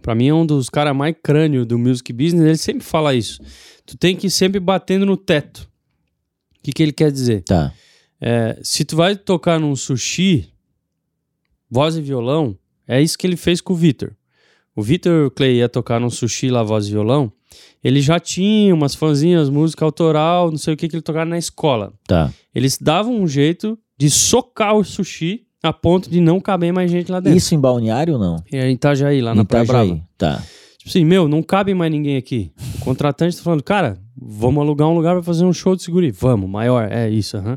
Para 0.00 0.14
mim 0.14 0.28
é 0.28 0.34
um 0.34 0.46
dos 0.46 0.70
caras 0.70 0.96
mais 0.96 1.14
crânio 1.22 1.66
do 1.66 1.78
music 1.78 2.10
business. 2.10 2.46
Ele 2.46 2.56
sempre 2.56 2.82
fala 2.82 3.14
isso. 3.14 3.38
Tu 3.84 3.98
tem 3.98 4.16
que 4.16 4.28
ir 4.28 4.30
sempre 4.30 4.58
batendo 4.58 5.04
no 5.04 5.14
teto. 5.14 5.68
O 6.58 6.62
que, 6.62 6.72
que 6.72 6.82
ele 6.82 6.92
quer 6.92 7.12
dizer? 7.12 7.42
Tá. 7.42 7.70
É, 8.18 8.58
se 8.62 8.82
tu 8.82 8.96
vai 8.96 9.14
tocar 9.14 9.60
num 9.60 9.76
sushi, 9.76 10.48
voz 11.70 11.96
e 11.96 12.00
violão, 12.00 12.56
é 12.88 13.02
isso 13.02 13.18
que 13.18 13.26
ele 13.26 13.36
fez 13.36 13.60
com 13.60 13.74
o 13.74 13.76
Vitor. 13.76 14.16
O 14.74 14.82
Vitor 14.82 15.30
Clay 15.32 15.56
ia 15.56 15.68
tocar 15.68 16.00
num 16.00 16.08
sushi 16.08 16.48
lá, 16.48 16.62
voz 16.62 16.86
e 16.86 16.92
violão 16.92 17.30
ele 17.82 18.00
já 18.00 18.18
tinha 18.20 18.74
umas 18.74 18.94
fãzinhas, 18.94 19.48
música 19.48 19.84
autoral, 19.84 20.50
não 20.50 20.58
sei 20.58 20.74
o 20.74 20.76
que, 20.76 20.88
que 20.88 20.96
ele 20.96 21.02
tocava 21.02 21.24
na 21.24 21.38
escola. 21.38 21.92
Tá. 22.06 22.32
Eles 22.54 22.78
davam 22.78 23.14
um 23.14 23.26
jeito 23.26 23.78
de 23.98 24.10
socar 24.10 24.76
o 24.76 24.84
sushi 24.84 25.46
a 25.62 25.72
ponto 25.72 26.10
de 26.10 26.20
não 26.20 26.40
caber 26.40 26.72
mais 26.72 26.90
gente 26.90 27.10
lá 27.10 27.20
dentro. 27.20 27.36
Isso 27.36 27.54
em 27.54 27.60
Balneário 27.60 28.14
ou 28.14 28.20
não? 28.20 28.42
É 28.50 28.68
em 28.68 28.74
Itajaí, 28.74 29.20
lá 29.20 29.34
na 29.34 29.44
Praia 29.44 29.64
Brava. 29.64 30.00
Tá. 30.18 30.42
Tipo 30.78 30.90
assim, 30.90 31.04
meu, 31.04 31.28
não 31.28 31.42
cabe 31.42 31.72
mais 31.74 31.92
ninguém 31.92 32.16
aqui. 32.16 32.50
O 32.80 32.84
contratante 32.84 33.36
tá 33.36 33.42
falando, 33.42 33.62
cara, 33.62 33.96
vamos 34.16 34.60
alugar 34.60 34.88
um 34.88 34.94
lugar 34.94 35.14
pra 35.14 35.22
fazer 35.22 35.44
um 35.44 35.52
show 35.52 35.76
de 35.76 35.82
seguri. 35.82 36.10
Vamos, 36.10 36.50
maior, 36.50 36.90
é 36.90 37.08
isso, 37.08 37.36
aham. 37.36 37.50
Uhum. 37.50 37.56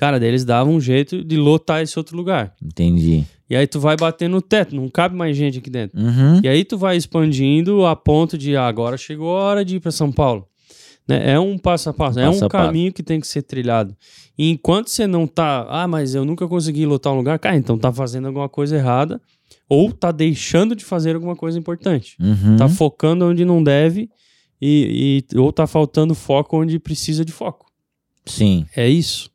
Cara, 0.00 0.18
daí 0.18 0.30
eles 0.30 0.46
davam 0.46 0.76
um 0.76 0.80
jeito 0.80 1.22
de 1.22 1.36
lotar 1.36 1.82
esse 1.82 1.98
outro 1.98 2.16
lugar. 2.16 2.54
Entendi. 2.64 3.22
E 3.50 3.54
aí 3.54 3.66
tu 3.66 3.78
vai 3.78 3.98
batendo 3.98 4.32
no 4.32 4.40
teto, 4.40 4.74
não 4.74 4.88
cabe 4.88 5.14
mais 5.14 5.36
gente 5.36 5.58
aqui 5.58 5.68
dentro. 5.68 6.00
Uhum. 6.00 6.40
E 6.42 6.48
aí 6.48 6.64
tu 6.64 6.78
vai 6.78 6.96
expandindo 6.96 7.84
a 7.84 7.94
ponto 7.94 8.38
de 8.38 8.56
ah, 8.56 8.66
agora 8.66 8.96
chegou 8.96 9.36
a 9.36 9.42
hora 9.42 9.62
de 9.62 9.76
ir 9.76 9.80
para 9.80 9.90
São 9.90 10.10
Paulo. 10.10 10.48
Né? 11.06 11.32
É 11.32 11.38
um 11.38 11.58
passo 11.58 11.90
a 11.90 11.92
passo, 11.92 12.18
é 12.18 12.30
um 12.30 12.48
caminho 12.48 12.94
que 12.94 13.02
tem 13.02 13.20
que 13.20 13.26
ser 13.26 13.42
trilhado. 13.42 13.94
E 14.38 14.48
enquanto 14.48 14.88
você 14.88 15.06
não 15.06 15.26
tá, 15.26 15.66
ah, 15.68 15.86
mas 15.86 16.14
eu 16.14 16.24
nunca 16.24 16.48
consegui 16.48 16.86
lotar 16.86 17.12
um 17.12 17.16
lugar, 17.16 17.38
cara, 17.38 17.56
então 17.56 17.76
tá 17.76 17.92
fazendo 17.92 18.26
alguma 18.26 18.48
coisa 18.48 18.76
errada 18.76 19.20
ou 19.68 19.92
tá 19.92 20.10
deixando 20.10 20.74
de 20.74 20.82
fazer 20.82 21.14
alguma 21.14 21.36
coisa 21.36 21.58
importante. 21.58 22.16
Uhum. 22.18 22.56
Tá 22.56 22.70
focando 22.70 23.26
onde 23.26 23.44
não 23.44 23.62
deve 23.62 24.08
e, 24.62 25.26
e, 25.30 25.38
ou 25.38 25.52
tá 25.52 25.66
faltando 25.66 26.14
foco 26.14 26.58
onde 26.58 26.78
precisa 26.78 27.22
de 27.22 27.32
foco. 27.32 27.66
Sim. 28.24 28.64
É 28.74 28.88
isso. 28.88 29.29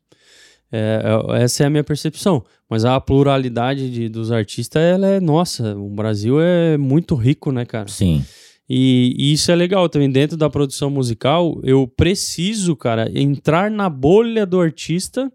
É, 0.76 1.02
é, 1.38 1.42
essa 1.42 1.62
é 1.62 1.66
a 1.66 1.70
minha 1.70 1.84
percepção. 1.84 2.44
Mas 2.68 2.84
a 2.84 3.00
pluralidade 3.00 3.90
de, 3.90 4.08
dos 4.08 4.30
artistas, 4.30 4.82
ela 4.82 5.06
é 5.06 5.20
nossa. 5.20 5.76
O 5.76 5.88
Brasil 5.88 6.40
é 6.40 6.76
muito 6.76 7.14
rico, 7.14 7.50
né, 7.50 7.64
cara? 7.64 7.88
Sim. 7.88 8.24
E, 8.68 9.14
e, 9.16 9.32
isso 9.32 9.50
é 9.50 9.54
legal 9.54 9.88
também. 9.88 10.10
Dentro 10.10 10.36
da 10.36 10.50
produção 10.50 10.90
musical, 10.90 11.60
eu 11.62 11.86
preciso, 11.86 12.74
cara, 12.74 13.10
entrar 13.14 13.70
na 13.70 13.88
bolha 13.88 14.44
do 14.44 14.60
artista 14.60 15.32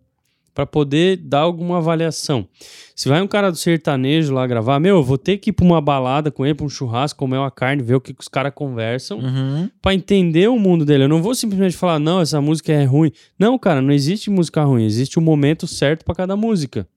para 0.54 0.66
poder 0.66 1.18
dar 1.18 1.40
alguma 1.40 1.78
avaliação. 1.78 2.48
Se 2.96 3.10
vai 3.10 3.22
um 3.22 3.28
cara 3.28 3.52
do 3.52 3.58
sertanejo 3.58 4.34
lá 4.34 4.46
gravar, 4.46 4.80
meu, 4.80 4.98
eu 4.98 5.04
vou 5.04 5.18
ter 5.18 5.38
que 5.38 5.50
ir 5.50 5.54
pra 5.54 5.66
uma 5.66 5.82
balada 5.82 6.30
com 6.30 6.46
ele, 6.46 6.56
pra 6.56 6.66
um 6.66 6.70
churrasco, 6.70 7.18
comer 7.18 7.38
uma 7.38 7.52
carne, 7.52 7.82
ver 7.82 7.96
o 7.96 8.02
que, 8.02 8.14
que 8.14 8.22
os 8.22 8.28
caras 8.28 8.52
conversam, 8.54 9.20
uhum. 9.20 9.70
para 9.82 9.94
entender 9.94 10.50
o 10.50 10.60
mundo 10.60 10.86
dele. 10.86 11.06
Eu 11.06 11.10
não 11.10 11.22
vou 11.22 11.34
simplesmente 11.34 11.76
falar, 11.76 12.00
não, 12.00 12.22
essa 12.22 12.42
música 12.42 12.72
é 12.72 12.84
ruim. 12.84 13.12
Não, 13.40 13.58
cara, 13.58 13.82
não 13.82 13.92
existe 13.92 14.30
música 14.30 14.64
ruim, 14.64 14.84
existe 14.84 15.18
o 15.18 15.22
um 15.22 15.26
momento 15.26 15.66
certo 15.68 16.06
para 16.06 16.16
cada 16.16 16.36
música. 16.36 16.88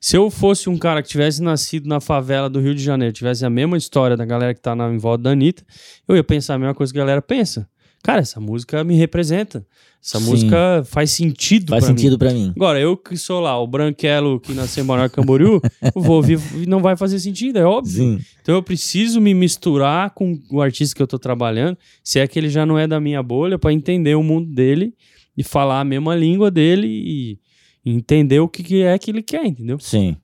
Se 0.00 0.16
eu 0.16 0.28
fosse 0.30 0.68
um 0.68 0.76
cara 0.76 1.00
que 1.00 1.08
tivesse 1.08 1.40
nascido 1.40 1.88
na 1.88 2.00
favela 2.00 2.50
do 2.50 2.58
Rio 2.58 2.74
de 2.74 2.82
Janeiro, 2.82 3.12
tivesse 3.12 3.44
a 3.44 3.50
mesma 3.50 3.76
história 3.76 4.16
da 4.16 4.24
galera 4.24 4.52
que 4.52 4.60
tá 4.60 4.74
na, 4.74 4.92
em 4.92 4.98
volta 4.98 5.22
da 5.22 5.30
Anitta, 5.30 5.64
eu 6.08 6.16
ia 6.16 6.24
pensar 6.24 6.54
a 6.54 6.58
mesma 6.58 6.74
coisa 6.74 6.92
que 6.92 6.98
a 6.98 7.02
galera 7.02 7.22
pensa. 7.22 7.68
Cara, 8.02 8.20
essa 8.20 8.40
música 8.40 8.82
me 8.82 8.96
representa. 8.96 9.64
Essa 10.04 10.18
Sim. 10.18 10.24
música 10.24 10.82
faz 10.84 11.12
sentido 11.12 11.70
Faz 11.70 11.84
pra 11.84 11.94
sentido 11.94 12.18
para 12.18 12.32
mim. 12.32 12.52
Agora, 12.56 12.80
eu 12.80 12.96
que 12.96 13.16
sou 13.16 13.38
lá, 13.38 13.56
o 13.60 13.66
branquelo 13.66 14.40
que 14.40 14.52
nasceu 14.52 14.82
em 14.82 14.86
Manoel 14.86 15.08
Camboriú, 15.08 15.60
vou 15.94 16.16
ouvir 16.16 16.40
não 16.66 16.80
vai 16.80 16.96
fazer 16.96 17.20
sentido, 17.20 17.58
é 17.60 17.64
óbvio. 17.64 17.92
Sim. 17.92 18.20
Então 18.42 18.56
eu 18.56 18.62
preciso 18.62 19.20
me 19.20 19.32
misturar 19.32 20.10
com 20.10 20.36
o 20.50 20.60
artista 20.60 20.96
que 20.96 21.02
eu 21.02 21.06
tô 21.06 21.20
trabalhando, 21.20 21.78
se 22.02 22.18
é 22.18 22.26
que 22.26 22.36
ele 22.36 22.48
já 22.48 22.66
não 22.66 22.76
é 22.76 22.88
da 22.88 22.98
minha 22.98 23.22
bolha, 23.22 23.56
para 23.56 23.72
entender 23.72 24.16
o 24.16 24.22
mundo 24.22 24.52
dele 24.52 24.92
e 25.36 25.44
falar 25.44 25.80
a 25.80 25.84
mesma 25.84 26.16
língua 26.16 26.50
dele 26.50 26.88
e 26.88 27.38
entender 27.84 28.40
o 28.40 28.48
que, 28.48 28.64
que 28.64 28.82
é 28.82 28.98
que 28.98 29.12
ele 29.12 29.22
quer, 29.22 29.46
entendeu? 29.46 29.78
Sim. 29.78 30.16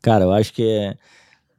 Cara, 0.00 0.24
eu 0.24 0.32
acho 0.32 0.54
que 0.54 0.62
é 0.62 0.96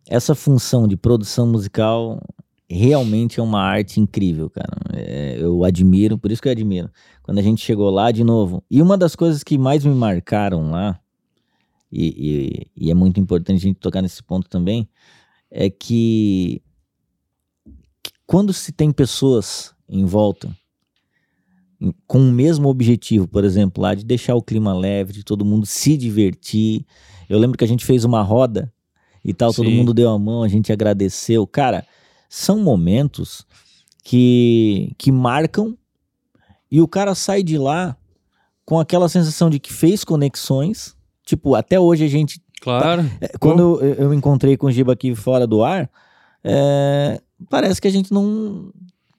essa 0.09 0.33
função 0.33 0.87
de 0.87 0.97
produção 0.97 1.45
musical 1.45 2.19
realmente 2.69 3.39
é 3.39 3.43
uma 3.43 3.61
arte 3.61 3.99
incrível, 3.99 4.49
cara. 4.49 4.75
É, 4.93 5.37
eu 5.39 5.63
admiro, 5.63 6.17
por 6.17 6.31
isso 6.31 6.41
que 6.41 6.47
eu 6.47 6.51
admiro. 6.51 6.89
Quando 7.23 7.39
a 7.39 7.41
gente 7.41 7.63
chegou 7.63 7.89
lá 7.89 8.11
de 8.11 8.23
novo. 8.23 8.63
E 8.69 8.81
uma 8.81 8.97
das 8.97 9.15
coisas 9.15 9.43
que 9.43 9.57
mais 9.57 9.85
me 9.85 9.93
marcaram 9.93 10.71
lá, 10.71 10.99
e, 11.91 12.67
e, 12.75 12.85
e 12.87 12.91
é 12.91 12.93
muito 12.93 13.19
importante 13.19 13.57
a 13.57 13.67
gente 13.67 13.79
tocar 13.79 14.01
nesse 14.01 14.21
ponto 14.21 14.49
também, 14.49 14.87
é 15.49 15.69
que, 15.69 16.61
que 18.03 18.11
quando 18.25 18.51
se 18.51 18.71
tem 18.71 18.91
pessoas 18.91 19.73
em 19.87 20.03
volta 20.03 20.53
com 22.07 22.17
o 22.17 22.31
mesmo 22.31 22.67
objetivo, 22.69 23.27
por 23.27 23.43
exemplo, 23.43 23.83
lá 23.83 23.93
de 23.93 24.03
deixar 24.03 24.35
o 24.35 24.41
clima 24.41 24.73
leve, 24.73 25.13
de 25.13 25.23
todo 25.23 25.45
mundo 25.45 25.65
se 25.65 25.95
divertir. 25.95 26.85
Eu 27.29 27.37
lembro 27.37 27.57
que 27.57 27.63
a 27.63 27.67
gente 27.67 27.85
fez 27.85 28.03
uma 28.03 28.21
roda 28.21 28.73
e 29.23 29.33
tal, 29.33 29.51
Sim. 29.51 29.63
todo 29.63 29.71
mundo 29.71 29.93
deu 29.93 30.09
a 30.09 30.17
mão, 30.17 30.43
a 30.43 30.47
gente 30.47 30.71
agradeceu. 30.71 31.45
Cara, 31.45 31.85
são 32.29 32.59
momentos 32.59 33.45
que, 34.03 34.93
que 34.97 35.11
marcam 35.11 35.77
e 36.71 36.81
o 36.81 36.87
cara 36.87 37.15
sai 37.15 37.43
de 37.43 37.57
lá 37.57 37.95
com 38.65 38.79
aquela 38.79 39.07
sensação 39.07 39.49
de 39.49 39.59
que 39.59 39.71
fez 39.71 40.03
conexões. 40.03 40.95
Tipo, 41.25 41.55
até 41.55 41.79
hoje 41.79 42.03
a 42.03 42.07
gente. 42.07 42.41
Claro. 42.61 43.03
Tá, 43.03 43.29
quando 43.39 43.83
eu, 43.83 43.93
eu 43.93 44.13
encontrei 44.13 44.57
com 44.57 44.67
o 44.67 44.71
Giba 44.71 44.93
aqui 44.93 45.15
fora 45.15 45.45
do 45.47 45.63
ar, 45.63 45.89
é, 46.43 47.21
parece 47.49 47.81
que 47.81 47.87
a 47.87 47.91
gente 47.91 48.13
não 48.13 48.71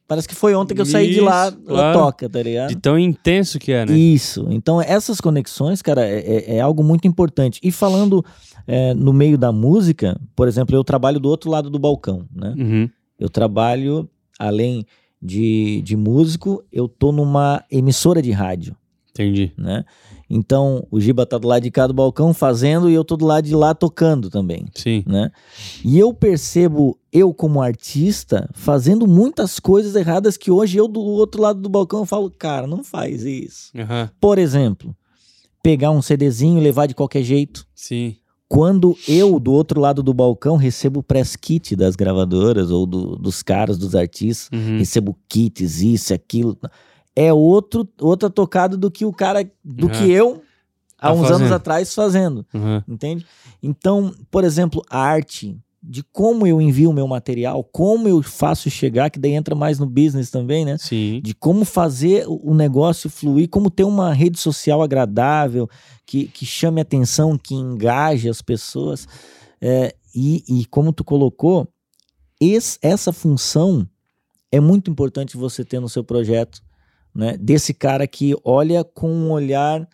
Parece 0.09 0.27
que 0.27 0.35
foi 0.35 0.55
ontem 0.55 0.75
que 0.75 0.81
eu 0.81 0.87
saí 0.87 1.13
de 1.13 1.21
lá 1.21 1.53
claro. 1.53 1.99
toca, 1.99 2.31
tá 2.31 2.43
ligado? 2.43 2.71
De 2.71 2.77
tão 2.77 2.99
intenso 2.99 3.59
que 3.59 3.73
é, 3.73 3.85
né? 3.85 3.93
Isso. 3.93 4.47
Então, 4.49 4.81
essas 4.81 5.21
conexões, 5.21 5.83
cara, 5.83 6.03
é, 6.03 6.21
é, 6.21 6.57
é 6.57 6.61
algo 6.63 6.83
muito 6.83 7.07
importante. 7.07 7.61
E 7.63 7.71
falando 7.71 8.25
é, 8.67 8.95
no 8.95 9.13
meio 9.13 9.37
da 9.37 9.53
música, 9.53 10.19
por 10.35 10.49
exemplo, 10.49 10.75
eu 10.75 10.83
trabalho 10.83 11.21
do 11.21 11.29
outro 11.29 11.51
lado 11.51 11.69
do 11.69 11.79
balcão, 11.79 12.25
né? 12.35 12.55
Uhum. 12.57 12.91
Eu 13.19 13.29
trabalho, 13.29 14.09
além 14.39 14.87
de, 15.21 15.83
de 15.83 15.97
músico, 15.97 16.65
eu 16.73 16.89
tô 16.89 17.13
numa 17.13 17.65
emissora 17.71 18.23
de 18.23 18.31
rádio. 18.31 18.77
Entendi. 19.11 19.53
Né? 19.59 19.85
Então, 20.31 20.87
o 20.91 21.01
Giba 21.01 21.27
tá 21.27 21.39
do 21.39 21.49
lado 21.49 21.63
de 21.63 21.71
cá 21.71 21.87
do 21.87 21.95
balcão 21.95 22.33
fazendo 22.33 22.89
e 22.89 22.95
eu 22.95 23.05
tô 23.05 23.17
do 23.17 23.27
lado 23.27 23.45
de 23.45 23.55
lá 23.55 23.75
tocando 23.75 24.31
também. 24.31 24.67
Sim. 24.75 25.03
Né? 25.07 25.31
E 25.85 25.99
eu 25.99 26.15
percebo, 26.15 26.97
eu 27.13 27.35
como 27.35 27.61
artista, 27.61 28.49
fazendo 28.53 29.07
muitas 29.09 29.59
coisas 29.59 29.97
erradas 29.97 30.37
que 30.37 30.51
hoje 30.51 30.79
eu 30.79 30.87
do 30.87 31.01
outro 31.01 31.43
lado 31.43 31.61
do 31.61 31.69
balcão 31.69 32.07
falo, 32.07 32.31
cara, 32.31 32.67
não 32.67 32.85
faz 32.85 33.25
isso. 33.25 33.73
Uhum. 33.75 34.09
Por 34.21 34.39
exemplo, 34.39 34.95
pegar 35.63 35.91
um 35.91 36.03
CDzinho 36.03 36.59
e 36.59 36.63
levar 36.63 36.87
de 36.87 36.95
qualquer 36.95 37.23
jeito. 37.23 37.67
Sim. 37.75 38.17
Quando 38.49 38.97
eu, 39.07 39.39
do 39.39 39.53
outro 39.53 39.79
lado 39.79 40.03
do 40.03 40.15
balcão, 40.15 40.57
recebo 40.57 41.01
o 41.01 41.03
press 41.03 41.37
kit 41.37 41.77
das 41.77 41.95
gravadoras 41.95 42.71
ou 42.71 42.87
do, 42.87 43.17
dos 43.17 43.43
caras, 43.43 43.77
dos 43.77 43.95
artistas, 43.95 44.49
uhum. 44.53 44.79
recebo 44.79 45.19
kits, 45.29 45.83
isso, 45.83 46.15
aquilo 46.15 46.57
é 47.19 47.33
outro, 47.33 47.87
outra 48.01 48.31
tocada 48.31 48.77
do 48.77 48.93
que 48.93 49.05
o 49.05 49.13
cara, 49.13 49.43
do 49.65 49.87
uhum. 49.87 49.93
que 49.93 50.09
eu, 50.09 50.41
há 50.97 51.09
tá 51.09 51.13
uns 51.13 51.23
fazendo. 51.23 51.37
anos 51.41 51.53
atrás, 51.53 51.93
fazendo. 51.93 52.47
Uhum. 52.55 52.81
Entende? 52.87 53.27
Então, 53.61 54.15
por 54.31 54.45
exemplo, 54.45 54.85
a 54.89 55.01
arte, 55.01 55.59
de 55.89 56.03
como 56.03 56.47
eu 56.47 56.61
envio 56.61 56.91
o 56.91 56.93
meu 56.93 57.07
material, 57.07 57.65
como 57.65 58.07
eu 58.07 58.23
faço 58.23 58.69
chegar, 58.69 59.11
que 59.11 59.19
daí 59.19 59.33
entra 59.33 59.55
mais 59.55 59.79
no 59.79 59.87
business 59.87 60.31
também, 60.31 60.65
né? 60.65 60.77
Sim. 60.79 61.21
De 61.23 61.35
como 61.35 61.65
fazer 61.65 62.25
o 62.29 62.55
negócio 62.55 63.09
fluir, 63.09 63.49
como 63.49 63.71
ter 63.71 63.85
uma 63.85 64.13
rede 64.13 64.39
social 64.39 64.83
agradável, 64.83 65.69
que, 66.05 66.27
que 66.27 66.45
chame 66.45 66.81
atenção, 66.81 67.39
que 67.39 67.55
engaje 67.55 68.29
as 68.29 68.43
pessoas. 68.43 69.09
É, 69.61 69.95
e, 70.15 70.45
e 70.47 70.67
como 70.67 70.93
tu 70.93 71.03
colocou, 71.03 71.67
esse, 72.41 72.79
essa 72.83 73.13
função 73.13 73.89
é 74.53 74.61
muito 74.61 74.91
importante 74.91 75.37
você 75.37 75.65
ter 75.65 75.81
no 75.81 75.89
seu 75.89 76.05
projeto 76.05 76.63
né? 77.19 77.37
Desse 77.37 77.75
cara 77.75 78.07
que 78.07 78.35
olha 78.45 78.85
com 78.85 79.11
um 79.11 79.33
olhar 79.33 79.89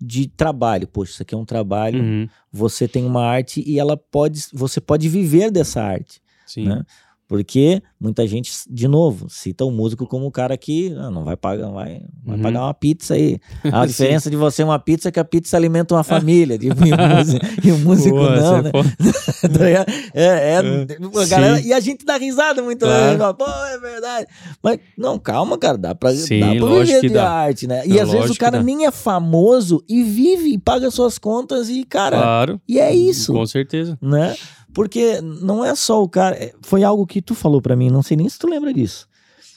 de 0.00 0.26
trabalho. 0.28 0.88
Poxa, 0.88 1.12
isso 1.12 1.22
aqui 1.22 1.34
é 1.34 1.38
um 1.38 1.44
trabalho. 1.44 2.02
Uhum. 2.02 2.28
Você 2.52 2.88
tem 2.88 3.04
uma 3.04 3.24
arte 3.24 3.62
e 3.66 3.78
ela 3.78 3.96
pode, 3.96 4.46
você 4.52 4.80
pode 4.80 5.08
viver 5.08 5.50
dessa 5.50 5.82
arte, 5.82 6.22
Sim. 6.46 6.68
né? 6.68 6.84
Porque 7.30 7.80
muita 8.00 8.26
gente, 8.26 8.50
de 8.68 8.88
novo, 8.88 9.30
cita 9.30 9.64
o 9.64 9.70
músico 9.70 10.04
como 10.04 10.26
o 10.26 10.32
cara 10.32 10.56
que 10.56 10.92
ah, 10.98 11.12
não 11.12 11.22
vai 11.22 11.36
pagar, 11.36 11.70
vai, 11.70 12.02
vai 12.24 12.36
uhum. 12.36 12.42
pagar 12.42 12.64
uma 12.64 12.74
pizza 12.74 13.14
aí. 13.14 13.38
A 13.72 13.86
diferença 13.86 14.28
de 14.28 14.36
você 14.36 14.64
uma 14.64 14.80
pizza 14.80 15.10
é 15.10 15.12
que 15.12 15.20
a 15.20 15.24
pizza 15.24 15.56
alimenta 15.56 15.94
uma 15.94 16.02
família, 16.02 16.58
tipo, 16.58 16.84
e, 16.84 16.92
o 16.92 16.96
músico, 16.96 17.46
e 17.62 17.70
o 17.70 17.78
músico 17.78 18.16
Pô, 18.16 18.30
não, 18.30 18.56
é 18.56 18.62
né? 18.62 18.70
Tá 19.56 19.68
é, 19.68 19.86
é, 20.12 20.24
é, 20.54 20.58
a 20.58 21.26
galera, 21.26 21.60
e 21.60 21.72
a 21.72 21.78
gente 21.78 22.04
dá 22.04 22.16
risada 22.16 22.62
muito 22.62 22.84
claro. 22.84 23.16
vezes, 23.16 23.34
pô, 23.34 23.46
é 23.46 23.78
verdade. 23.78 24.26
Mas 24.60 24.80
não, 24.98 25.16
calma, 25.16 25.56
cara, 25.56 25.78
dá 25.78 25.94
pra, 25.94 26.12
Sim, 26.12 26.40
dá 26.40 26.46
pra 26.56 26.80
viver 26.80 27.00
de 27.02 27.10
dá. 27.10 27.30
arte, 27.30 27.68
né? 27.68 27.86
E 27.86 28.00
às 28.00 28.10
vezes 28.10 28.30
o 28.30 28.36
cara 28.36 28.60
nem 28.60 28.86
é 28.86 28.90
famoso 28.90 29.84
e 29.88 30.02
vive 30.02 30.54
e 30.54 30.58
paga 30.58 30.90
suas 30.90 31.16
contas 31.16 31.68
e, 31.68 31.84
cara, 31.84 32.16
claro. 32.16 32.60
e 32.66 32.80
é 32.80 32.92
isso. 32.92 33.32
Com 33.32 33.46
certeza. 33.46 33.96
Né? 34.02 34.34
Porque 34.74 35.20
não 35.20 35.64
é 35.64 35.74
só 35.74 36.02
o 36.02 36.08
cara. 36.08 36.36
É, 36.36 36.52
foi 36.62 36.82
algo 36.82 37.06
que 37.06 37.20
tu 37.20 37.34
falou 37.34 37.60
para 37.60 37.76
mim, 37.76 37.90
não 37.90 38.02
sei 38.02 38.16
nem 38.16 38.28
se 38.28 38.38
tu 38.38 38.48
lembra 38.48 38.72
disso. 38.72 39.08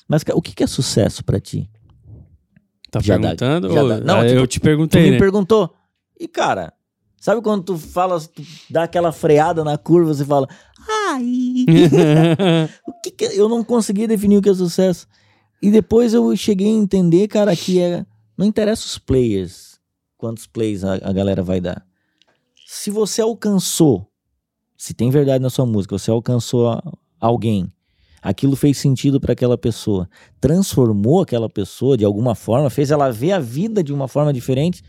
Mas 0.08 0.23
o 0.34 0.41
que, 0.41 0.54
que 0.54 0.63
é 0.63 0.67
sucesso 0.67 1.23
para 1.23 1.39
ti? 1.39 1.69
Tá 2.91 2.99
já 2.99 3.17
perguntando? 3.17 3.73
Dá, 3.73 3.84
dá. 3.84 3.99
Não, 4.02 4.21
tipo, 4.21 4.39
eu 4.39 4.47
te 4.47 4.60
perguntei. 4.60 5.02
Tu 5.02 5.06
me 5.06 5.12
né? 5.12 5.17
perguntou. 5.17 5.73
E 6.19 6.28
cara, 6.28 6.73
sabe 7.19 7.41
quando 7.41 7.63
tu 7.63 7.78
fala, 7.78 8.19
tu 8.19 8.43
dá 8.69 8.84
aquela 8.84 9.12
freada 9.12 9.63
na 9.63 9.78
curva, 9.78 10.13
você 10.13 10.26
fala, 10.26 10.47
ai, 11.10 11.65
o 12.88 12.93
que, 13.02 13.12
que 13.12 13.26
eu 13.26 13.49
não 13.49 13.63
consegui 13.63 14.06
definir 14.08 14.38
o 14.38 14.41
que 14.41 14.49
é 14.49 14.54
sucesso. 14.54 15.08
E 15.62 15.71
depois 15.71 16.13
eu 16.13 16.36
cheguei 16.36 16.67
a 16.67 16.78
entender, 16.78 17.28
cara, 17.28 17.56
que 17.56 17.80
é, 17.80 18.06
não 18.38 18.45
interessa 18.45 18.86
os 18.86 18.97
players, 18.97 19.80
quantos 20.17 20.45
plays 20.45 20.84
a, 20.84 20.95
a 20.95 21.13
galera 21.13 21.41
vai 21.41 21.60
dar. 21.60 21.84
Se 22.67 22.91
você 22.91 23.21
alcançou 23.21 24.08
se 24.84 24.93
tem 24.93 25.10
verdade 25.10 25.41
na 25.41 25.50
sua 25.50 25.65
música, 25.65 25.98
você 25.98 26.12
alcançou 26.12 26.78
alguém, 27.17 27.72
aquilo 28.22 28.54
fez 28.54 28.78
sentido 28.78 29.17
para 29.17 29.32
aquela 29.32 29.58
pessoa, 29.58 30.10
transformou 30.41 31.22
aquela 31.22 31.50
pessoa 31.50 31.96
de 31.96 32.04
alguma 32.04 32.36
forma, 32.36 32.69
fez 32.69 32.91
ela 32.91 33.10
ver 33.10 33.32
a 33.32 33.39
vida 33.39 33.82
de 33.82 33.93
uma 33.93 34.10
forma 34.10 34.34
diferente, 34.34 34.84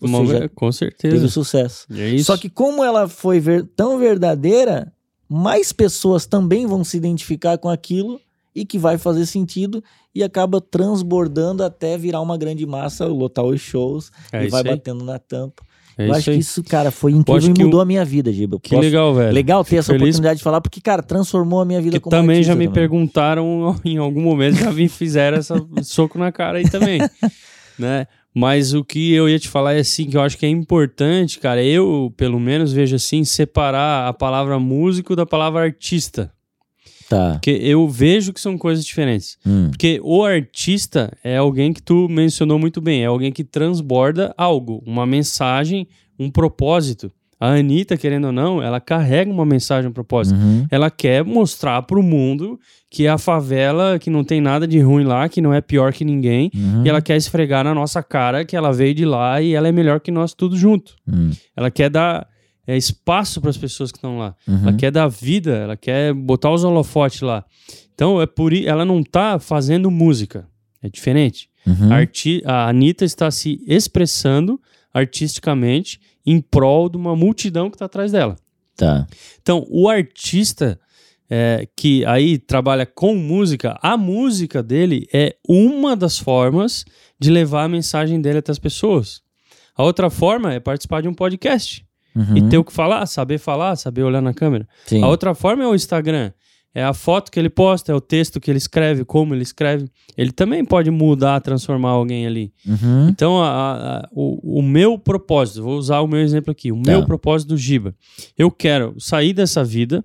você 0.00 0.26
já 0.26 0.48
com 0.48 0.72
certeza 0.72 1.14
teve 1.14 1.28
sucesso. 1.28 1.86
É 1.92 2.18
Só 2.18 2.36
que 2.36 2.50
como 2.50 2.82
ela 2.82 3.06
foi 3.06 3.38
ver, 3.38 3.64
tão 3.76 4.00
verdadeira, 4.00 4.92
mais 5.28 5.72
pessoas 5.72 6.26
também 6.26 6.66
vão 6.66 6.82
se 6.82 6.96
identificar 6.96 7.56
com 7.56 7.68
aquilo 7.68 8.20
e 8.52 8.66
que 8.66 8.80
vai 8.80 8.98
fazer 8.98 9.26
sentido 9.26 9.80
e 10.12 10.24
acaba 10.24 10.60
transbordando 10.60 11.62
até 11.62 11.96
virar 11.96 12.20
uma 12.20 12.36
grande 12.36 12.66
massa, 12.66 13.06
lotar 13.06 13.44
os 13.44 13.60
shows 13.60 14.10
é 14.32 14.44
e 14.44 14.48
vai 14.48 14.62
aí. 14.62 14.70
batendo 14.70 15.04
na 15.04 15.20
tampa. 15.20 15.62
É 15.98 16.08
eu 16.08 16.12
acho 16.12 16.28
aí. 16.30 16.36
que 16.36 16.40
isso, 16.42 16.62
cara, 16.62 16.90
foi 16.90 17.12
incrível 17.12 17.54
e 17.56 17.62
mudou 17.64 17.80
a 17.80 17.84
minha 17.84 18.04
vida, 18.04 18.30
Giba. 18.30 18.60
Que 18.60 18.76
legal, 18.76 19.14
velho. 19.14 19.32
Legal 19.32 19.64
ter 19.64 19.70
Fico 19.70 19.78
essa 19.80 19.92
feliz... 19.92 20.02
oportunidade 20.02 20.38
de 20.38 20.44
falar, 20.44 20.60
porque, 20.60 20.80
cara, 20.80 21.02
transformou 21.02 21.60
a 21.60 21.64
minha 21.64 21.80
vida 21.80 21.96
que 21.96 22.00
como 22.00 22.14
também 22.14 22.42
já 22.42 22.54
me 22.54 22.66
também. 22.66 22.74
perguntaram 22.74 23.74
em 23.84 23.96
algum 23.96 24.20
momento, 24.20 24.56
já 24.58 24.70
me 24.70 24.88
fizeram 24.90 25.38
essa 25.38 25.54
soco 25.82 26.18
na 26.18 26.30
cara 26.30 26.58
aí 26.58 26.68
também, 26.68 27.00
né? 27.78 28.06
Mas 28.34 28.74
o 28.74 28.84
que 28.84 29.14
eu 29.14 29.26
ia 29.26 29.38
te 29.38 29.48
falar 29.48 29.72
é 29.72 29.78
assim, 29.78 30.04
que 30.04 30.16
eu 30.18 30.20
acho 30.20 30.36
que 30.36 30.44
é 30.44 30.48
importante, 30.50 31.38
cara, 31.38 31.64
eu, 31.64 32.12
pelo 32.18 32.38
menos, 32.38 32.70
vejo 32.70 32.96
assim, 32.96 33.24
separar 33.24 34.06
a 34.06 34.12
palavra 34.12 34.58
músico 34.58 35.16
da 35.16 35.24
palavra 35.24 35.62
artista. 35.62 36.30
Tá. 37.08 37.32
Porque 37.32 37.50
eu 37.50 37.88
vejo 37.88 38.32
que 38.32 38.40
são 38.40 38.58
coisas 38.58 38.84
diferentes. 38.84 39.38
Hum. 39.46 39.68
Porque 39.70 40.00
o 40.02 40.24
artista 40.24 41.12
é 41.22 41.36
alguém 41.36 41.72
que 41.72 41.82
tu 41.82 42.08
mencionou 42.08 42.58
muito 42.58 42.80
bem, 42.80 43.02
é 43.02 43.06
alguém 43.06 43.32
que 43.32 43.44
transborda 43.44 44.34
algo, 44.36 44.82
uma 44.86 45.06
mensagem, 45.06 45.86
um 46.18 46.30
propósito. 46.30 47.12
A 47.38 47.48
Anitta, 47.48 47.98
querendo 47.98 48.28
ou 48.28 48.32
não, 48.32 48.62
ela 48.62 48.80
carrega 48.80 49.30
uma 49.30 49.44
mensagem, 49.44 49.90
um 49.90 49.92
propósito. 49.92 50.38
Uhum. 50.38 50.66
Ela 50.70 50.90
quer 50.90 51.22
mostrar 51.22 51.82
pro 51.82 52.02
mundo 52.02 52.58
que 52.90 53.06
a 53.06 53.18
favela, 53.18 53.98
que 53.98 54.08
não 54.08 54.24
tem 54.24 54.40
nada 54.40 54.66
de 54.66 54.80
ruim 54.80 55.04
lá, 55.04 55.28
que 55.28 55.42
não 55.42 55.52
é 55.52 55.60
pior 55.60 55.92
que 55.92 56.02
ninguém, 56.02 56.50
uhum. 56.54 56.82
e 56.84 56.88
ela 56.88 57.02
quer 57.02 57.16
esfregar 57.16 57.62
na 57.62 57.74
nossa 57.74 58.02
cara 58.02 58.42
que 58.42 58.56
ela 58.56 58.72
veio 58.72 58.94
de 58.94 59.04
lá 59.04 59.42
e 59.42 59.52
ela 59.52 59.68
é 59.68 59.72
melhor 59.72 60.00
que 60.00 60.10
nós 60.10 60.32
tudo 60.32 60.56
junto. 60.56 60.96
Uhum. 61.06 61.30
Ela 61.54 61.70
quer 61.70 61.90
dar 61.90 62.26
é, 62.66 62.76
espaço 62.76 63.40
para 63.40 63.50
as 63.50 63.56
pessoas 63.56 63.92
que 63.92 63.98
estão 63.98 64.18
lá. 64.18 64.34
Uhum. 64.46 64.62
Ela 64.62 64.72
quer 64.72 64.90
dar 64.90 65.08
vida, 65.08 65.52
ela 65.56 65.76
quer 65.76 66.12
botar 66.12 66.50
os 66.50 66.64
holofotes 66.64 67.20
lá. 67.20 67.44
Então, 67.94 68.20
é 68.20 68.26
por 68.26 68.52
ela 68.52 68.84
não 68.84 69.00
está 69.00 69.38
fazendo 69.38 69.90
música. 69.90 70.46
É 70.82 70.88
diferente. 70.88 71.48
Uhum. 71.66 71.92
A, 71.92 71.96
arti 71.96 72.42
a 72.44 72.68
Anitta 72.68 73.04
está 73.04 73.30
se 73.30 73.62
expressando 73.66 74.60
artisticamente 74.92 76.00
em 76.24 76.40
prol 76.40 76.88
de 76.88 76.96
uma 76.96 77.14
multidão 77.14 77.70
que 77.70 77.76
está 77.76 77.84
atrás 77.84 78.12
dela. 78.12 78.36
Tá. 78.76 79.06
Então, 79.40 79.66
o 79.70 79.88
artista 79.88 80.78
é, 81.30 81.66
que 81.76 82.04
aí 82.04 82.38
trabalha 82.38 82.84
com 82.84 83.14
música, 83.14 83.78
a 83.82 83.96
música 83.96 84.62
dele 84.62 85.08
é 85.12 85.36
uma 85.48 85.96
das 85.96 86.18
formas 86.18 86.84
de 87.18 87.30
levar 87.30 87.64
a 87.64 87.68
mensagem 87.68 88.20
dele 88.20 88.38
até 88.38 88.52
as 88.52 88.58
pessoas. 88.58 89.22
A 89.74 89.82
outra 89.82 90.10
forma 90.10 90.52
é 90.52 90.60
participar 90.60 91.02
de 91.02 91.08
um 91.08 91.14
podcast 91.14 91.85
uhum. 92.16 92.36
e 92.36 92.48
ter 92.48 92.58
o 92.58 92.64
que 92.64 92.72
falar, 92.72 93.04
saber 93.06 93.38
falar, 93.38 93.76
saber 93.76 94.02
olhar 94.02 94.22
na 94.22 94.32
câmera. 94.32 94.66
Sim. 94.86 95.02
A 95.02 95.08
outra 95.08 95.34
forma 95.34 95.62
é 95.62 95.66
o 95.66 95.74
Instagram. 95.74 96.32
É 96.74 96.84
a 96.84 96.92
foto 96.92 97.32
que 97.32 97.40
ele 97.40 97.48
posta, 97.48 97.90
é 97.90 97.94
o 97.94 98.00
texto 98.02 98.38
que 98.38 98.50
ele 98.50 98.58
escreve, 98.58 99.02
como 99.02 99.34
ele 99.34 99.42
escreve. 99.42 99.88
Ele 100.14 100.30
também 100.30 100.62
pode 100.62 100.90
mudar, 100.90 101.40
transformar 101.40 101.88
alguém 101.88 102.26
ali. 102.26 102.52
Uhum. 102.66 103.08
Então, 103.08 103.42
a, 103.42 103.48
a, 104.00 104.08
o, 104.12 104.58
o, 104.58 104.62
meu 104.62 104.98
propósito, 104.98 105.62
vou 105.62 105.78
usar 105.78 106.00
o 106.00 106.06
meu 106.06 106.20
exemplo 106.20 106.50
aqui, 106.50 106.70
o 106.70 106.82
tá. 106.82 106.90
meu 106.90 107.06
propósito 107.06 107.48
do 107.48 107.56
Giba. 107.56 107.94
Eu 108.36 108.50
quero 108.50 108.94
sair 108.98 109.32
dessa 109.32 109.64
vida 109.64 110.04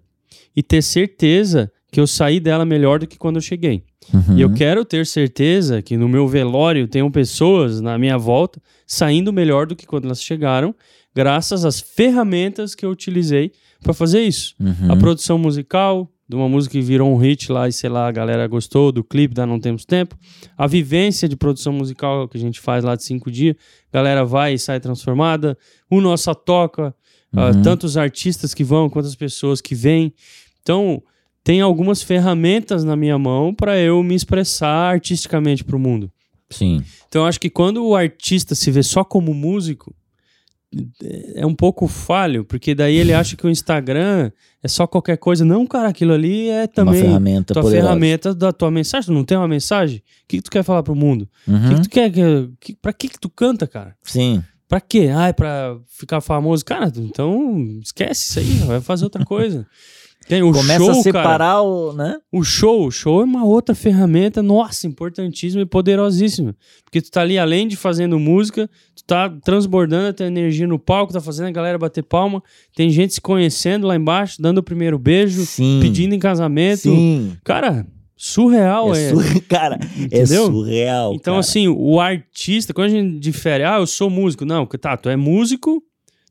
e 0.56 0.64
ter 0.64 0.82
certeza 0.82 1.70
que 1.92 2.00
eu 2.00 2.08
saí 2.08 2.40
dela 2.40 2.64
melhor 2.64 3.00
do 3.00 3.08
que 3.08 3.18
quando 3.18 3.36
eu 3.36 3.42
cheguei. 3.42 3.84
Uhum. 4.14 4.38
E 4.38 4.42
eu 4.42 4.54
quero 4.54 4.86
ter 4.86 5.06
certeza 5.06 5.82
que 5.82 5.98
no 5.98 6.08
meu 6.08 6.26
velório 6.26 6.88
tenham 6.88 7.12
pessoas 7.12 7.82
na 7.82 7.98
minha 7.98 8.18
volta 8.18 8.62
saindo 8.88 9.34
melhor 9.34 9.68
do 9.68 9.76
que 9.76 9.86
quando 9.86 10.06
elas 10.06 10.24
chegaram 10.24 10.74
graças 11.16 11.66
às 11.66 11.80
ferramentas 11.80 12.74
que 12.76 12.86
eu 12.86 12.90
utilizei 12.90 13.52
para 13.82 13.94
fazer 13.94 14.22
isso. 14.22 14.56
Uhum. 14.60 14.92
A 14.92 14.96
produção 14.96 15.38
musical, 15.38 16.10
de 16.28 16.36
uma 16.36 16.48
música 16.48 16.74
que 16.74 16.82
virou 16.82 17.12
um 17.12 17.18
hit 17.18 17.52
lá 17.52 17.68
e 17.68 17.74
sei 17.74 17.90
lá, 17.90 18.08
a 18.08 18.12
galera 18.12 18.48
gostou 18.48 18.92
do 18.92 19.04
clipe 19.04 19.34
da 19.34 19.46
Não 19.46 19.60
Temos 19.60 19.84
Tempo. 19.84 20.16
A 20.58 20.68
vivência 20.68 21.28
de 21.28 21.36
produção 21.36 21.74
musical 21.74 22.28
que 22.28 22.38
a 22.38 22.40
gente 22.40 22.60
faz 22.60 22.84
lá 22.84 22.96
de 22.96 23.04
cinco 23.04 23.30
dias, 23.30 23.56
a 23.92 23.98
galera 23.98 24.24
vai 24.24 24.54
e 24.54 24.60
sai 24.60 24.80
transformada. 24.80 25.58
O 25.90 26.00
Nossa 26.00 26.34
Toca, 26.34 26.96
ah, 27.34 27.52
uhum. 27.52 27.60
uh, 27.60 27.64
tantos 27.64 27.98
artistas 27.98 28.54
que 28.54 28.64
vão, 28.64 28.90
quantas 28.90 29.16
pessoas 29.16 29.60
que 29.60 29.76
vêm. 29.76 30.14
Então, 30.62 31.04
tem 31.44 31.60
algumas 31.60 32.04
ferramentas 32.04 32.84
na 32.84 32.96
minha 32.96 33.18
mão 33.18 33.54
para 33.54 33.78
eu 33.78 34.02
me 34.04 34.16
expressar 34.16 34.94
artisticamente 34.94 35.64
para 35.64 35.76
o 35.76 35.80
mundo. 35.80 36.12
Sim. 36.50 36.84
Então, 37.08 37.26
acho 37.26 37.40
que 37.40 37.50
quando 37.50 37.86
o 37.86 37.96
artista 37.96 38.54
se 38.54 38.70
vê 38.70 38.84
só 38.84 39.04
como 39.04 39.34
músico, 39.34 39.94
é 41.36 41.46
um 41.46 41.54
pouco 41.54 41.88
falho, 41.88 42.46
porque 42.46 42.74
daí 42.74 42.96
ele 42.96 43.14
acha 43.14 43.36
que 43.36 43.46
o 43.46 43.50
Instagram 43.50 44.32
é 44.64 44.68
só 44.68 44.88
qualquer 44.88 45.18
coisa. 45.18 45.44
Não, 45.44 45.68
cara, 45.68 45.90
aquilo 45.90 46.14
ali 46.14 46.50
é 46.50 46.66
também 46.66 47.02
uma 47.02 47.08
ferramenta 47.08 47.54
tua 47.54 47.64
poderosa. 47.64 47.88
ferramenta 47.88 48.34
da 48.34 48.54
tua 48.54 48.72
mensagem. 48.72 49.08
Tu 49.08 49.14
não 49.14 49.26
tem 49.26 49.38
uma 49.38 49.48
mensagem? 49.48 49.98
O 49.98 50.02
que, 50.28 50.38
que 50.38 50.44
tu 50.44 50.52
quer 50.52 50.64
falar 50.64 50.82
pro 50.82 50.96
mundo? 50.96 51.28
O 51.48 51.52
uhum. 51.52 51.70
que, 51.70 51.76
que, 51.76 51.82
tu 51.82 51.90
quer? 51.90 52.12
Que, 52.60 52.76
pra 52.76 52.94
que, 52.94 53.10
que 53.10 53.20
tu 53.20 53.30
canta, 53.30 53.68
cara? 53.68 53.96
Sim. 54.04 54.42
Pra 54.70 54.80
quê? 54.80 55.10
Ah, 55.14 55.28
é 55.28 55.34
pra 55.34 55.78
ficar 55.88 56.22
famoso. 56.22 56.64
Cara, 56.64 56.90
então 56.96 57.80
esquece 57.82 58.30
isso 58.30 58.40
aí, 58.40 58.68
vai 58.68 58.80
fazer 58.80 59.04
outra 59.04 59.26
coisa. 59.26 59.68
Tem 60.32 60.42
o 60.42 60.54
Começa 60.54 60.80
show, 60.80 60.92
a 60.92 60.94
separar 60.94 61.38
cara, 61.38 61.62
o, 61.62 61.92
né? 61.92 62.18
O 62.32 62.42
show, 62.42 62.88
o 62.88 62.90
show 62.90 63.20
é 63.20 63.26
uma 63.26 63.44
outra 63.44 63.76
ferramenta, 63.76 64.42
nossa, 64.42 64.88
importantíssima 64.88 65.62
e 65.62 65.66
poderosíssima. 65.66 66.56
Porque 66.86 67.02
tu 67.02 67.12
tá 67.12 67.20
ali, 67.20 67.38
além 67.38 67.68
de 67.68 67.76
fazendo 67.76 68.18
música, 68.18 68.70
tu 68.96 69.04
tá 69.04 69.30
transbordando 69.44 70.08
a 70.08 70.14
tua 70.14 70.26
energia 70.26 70.66
no 70.66 70.80
palco, 70.80 71.12
tá 71.12 71.20
fazendo 71.20 71.48
a 71.48 71.52
galera 71.52 71.78
bater 71.78 72.02
palma, 72.02 72.42
tem 72.74 72.90
gente 72.90 73.14
se 73.14 73.20
conhecendo 73.20 73.86
lá 73.86 73.94
embaixo, 73.94 74.42
dando 74.42 74.60
o 74.60 74.64
primeiro 74.64 74.98
beijo, 74.98 75.46
Sim. 75.46 75.80
pedindo 75.82 76.16
em 76.16 76.20
casamento. 76.20 76.84
Sim. 76.84 77.36
Cara, 77.44 77.86
surreal 78.16 78.96
é. 78.96 79.10
é. 79.10 79.40
Cara, 79.50 79.80
é 79.84 80.04
Entendeu? 80.06 80.44
é 80.44 80.46
surreal. 80.46 81.14
Então, 81.14 81.34
cara. 81.34 81.40
assim, 81.42 81.68
o 81.68 82.00
artista, 82.00 82.74
quando 82.74 82.88
a 82.88 82.92
gente 82.92 83.20
difere, 83.20 83.66
ah, 83.66 83.80
eu 83.80 83.86
sou 83.86 84.10
músico. 84.10 84.46
Não, 84.46 84.66
tá, 84.66 84.96
tu 84.96 85.10
é 85.10 85.18
músico, 85.18 85.84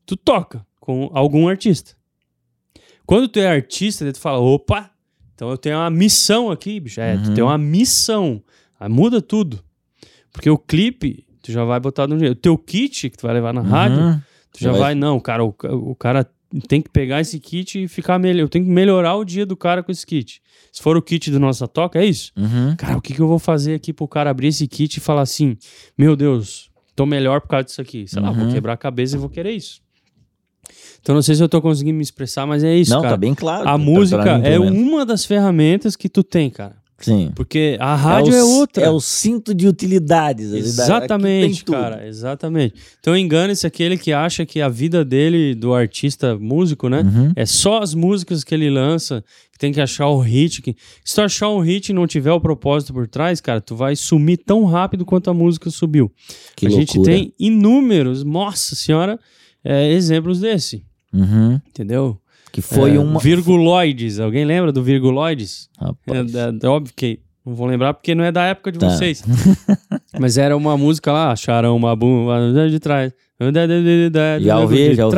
tu 0.07 0.17
toca 0.17 0.65
com 0.81 1.11
algum 1.13 1.47
artista. 1.49 2.00
Quando 3.11 3.27
tu 3.27 3.41
é 3.41 3.49
artista, 3.49 4.13
tu 4.13 4.21
fala, 4.21 4.39
opa, 4.39 4.89
então 5.35 5.51
eu 5.51 5.59
tenho 5.59 5.79
uma 5.79 5.91
missão 5.91 6.49
aqui, 6.49 6.79
bicho. 6.79 7.01
É, 7.01 7.17
uhum. 7.17 7.23
tu 7.25 7.35
tem 7.35 7.43
uma 7.43 7.59
missão. 7.59 8.41
Aí 8.79 8.89
muda 8.89 9.21
tudo. 9.21 9.59
Porque 10.33 10.49
o 10.49 10.57
clipe, 10.57 11.27
tu 11.43 11.51
já 11.51 11.65
vai 11.65 11.81
botar 11.81 12.07
no 12.07 12.17
jeito. 12.17 12.31
O 12.31 12.37
teu 12.37 12.57
kit 12.57 13.11
que 13.11 13.17
tu 13.17 13.23
vai 13.23 13.35
levar 13.35 13.53
na 13.53 13.63
uhum. 13.63 13.69
rádio, 13.69 14.23
tu 14.53 14.61
já 14.63 14.71
vai... 14.71 14.81
vai, 14.81 14.95
não, 14.95 15.19
cara, 15.19 15.45
o, 15.45 15.53
o 15.91 15.97
cara 15.97 16.25
tem 16.69 16.81
que 16.81 16.89
pegar 16.89 17.21
esse 17.21 17.41
kit 17.41 17.83
e 17.83 17.89
ficar 17.89 18.17
melhor. 18.17 18.43
Eu 18.43 18.49
tenho 18.49 18.65
que 18.65 18.71
melhorar 18.71 19.17
o 19.17 19.25
dia 19.25 19.45
do 19.45 19.57
cara 19.57 19.83
com 19.83 19.91
esse 19.91 20.07
kit. 20.07 20.41
Se 20.71 20.81
for 20.81 20.97
o 20.97 21.03
kit 21.03 21.33
do 21.33 21.41
nossa 21.41 21.67
toca, 21.67 21.99
é 21.99 22.05
isso? 22.05 22.31
Uhum. 22.37 22.77
Cara, 22.77 22.97
o 22.97 23.03
que, 23.03 23.13
que 23.13 23.21
eu 23.21 23.27
vou 23.27 23.41
fazer 23.41 23.75
aqui 23.75 23.93
pro 23.93 24.07
cara 24.07 24.31
abrir 24.31 24.47
esse 24.47 24.69
kit 24.69 24.99
e 24.99 25.01
falar 25.01 25.23
assim: 25.23 25.57
Meu 25.99 26.15
Deus, 26.15 26.71
tô 26.95 27.05
melhor 27.05 27.41
por 27.41 27.49
causa 27.49 27.65
disso 27.65 27.81
aqui. 27.81 28.07
Sei 28.07 28.21
uhum. 28.21 28.29
lá, 28.29 28.33
vou 28.33 28.45
uhum. 28.45 28.53
quebrar 28.53 28.75
a 28.75 28.77
cabeça 28.77 29.17
e 29.17 29.19
vou 29.19 29.29
querer 29.29 29.51
isso. 29.51 29.81
Então 31.01 31.15
não 31.15 31.23
sei 31.23 31.35
se 31.35 31.43
eu 31.43 31.49
tô 31.49 31.61
conseguindo 31.63 31.97
me 31.97 32.03
expressar, 32.03 32.47
mas 32.47 32.63
é 32.63 32.77
isso, 32.77 32.91
Não, 32.91 33.01
cara. 33.03 33.15
tá 33.15 33.17
bem 33.17 33.35
claro. 33.35 33.63
A 33.69 33.73
Tá- 33.73 33.79
música 33.79 34.39
mim, 34.39 34.47
é 34.47 34.59
uma 34.59 35.05
das 35.07 35.25
ferramentas 35.25 35.97
que 35.97 36.09
tu 36.09 36.23
tem, 36.23 36.51
cara. 36.51 36.79
Sim. 37.01 37.33
Porque 37.35 37.79
a 37.81 37.95
rádio 37.95 38.35
o, 38.35 38.37
é, 38.37 38.45
outra. 38.45 38.85
É 38.85 38.91
o 38.91 39.01
cinto 39.01 39.55
de 39.55 39.67
utilidades. 39.67 40.53
Exatamente, 40.53 41.65
cara, 41.65 42.07
exatamente. 42.07 42.75
Então 43.01 43.17
engane-se 43.17 43.67
aquele 43.67 43.97
que 43.97 44.13
acha 44.13 44.45
que 44.45 44.61
a 44.61 44.69
vida 44.69 45.03
dele, 45.03 45.55
do 45.55 45.73
artista 45.73 46.37
músico, 46.39 46.91
né? 46.91 47.01
Uhum. 47.01 47.33
É 47.35 47.47
só 47.47 47.79
as 47.79 47.95
músicas 47.95 48.45
que 48.45 48.55
ele 48.55 48.69
lança, 48.69 49.25
que 49.51 49.59
tem 49.59 49.73
que 49.73 49.81
achar 49.81 50.09
o 50.09 50.19
hit. 50.19 50.61
Que... 50.61 50.77
Se 51.03 51.15
tu 51.15 51.23
achar 51.23 51.49
um 51.49 51.61
hit 51.61 51.89
e 51.89 51.95
não 51.95 52.07
tiver 52.07 52.33
o 52.33 52.41
propósito 52.41 52.93
por 52.93 53.09
trás, 53.09 53.41
cara, 53.41 53.63
tu 53.63 53.75
vai 53.75 53.97
sumir 53.97 54.37
tão 54.37 54.65
rápido 54.67 55.07
quanto 55.07 55.31
a 55.31 55.35
música 55.35 55.71
subiu. 55.71 56.13
Que 56.55 56.67
a 56.67 56.71
gente 56.71 56.97
loucura. 56.99 57.17
tem 57.17 57.33
inúmeros, 57.39 58.23
nossa 58.25 58.75
senhora, 58.77 59.19
é, 59.65 59.93
exemplos 59.93 60.41
desse, 60.41 60.85
Uhum. 61.13 61.61
entendeu? 61.69 62.19
Que 62.53 62.61
foi 62.63 62.97
É, 62.97 62.99
uma. 62.99 63.21
Virguloides, 63.21 64.19
alguém 64.19 64.45
lembra 64.45 64.73
do 64.73 64.83
Virguloides? 64.83 65.69
É, 65.81 65.85
Rapaz. 65.85 66.33
da- 66.33 66.51
da- 66.51 66.71
óbvio 66.71 66.93
que 66.97 67.21
não 67.47 67.55
vou 67.55 67.67
lembrar 67.67 67.95
porque 67.95 68.15
não 68.15 68.25
é 68.25 68.33
da 68.33 68.45
época 68.45 68.73
de 68.73 68.79
Tá. 68.79 68.89
vocês. 68.91 69.23
Mas 70.19 70.37
era 70.37 70.57
uma 70.57 70.77
música 70.77 71.13
lá, 71.13 71.31
acharam 71.33 71.77
uma 71.77 71.95
bunda 71.95 72.69
de 72.69 72.79
trás. 72.81 73.13
Já 74.41 74.59
ouvi, 74.61 74.95
já 74.95 75.07
ouvi. 75.07 75.17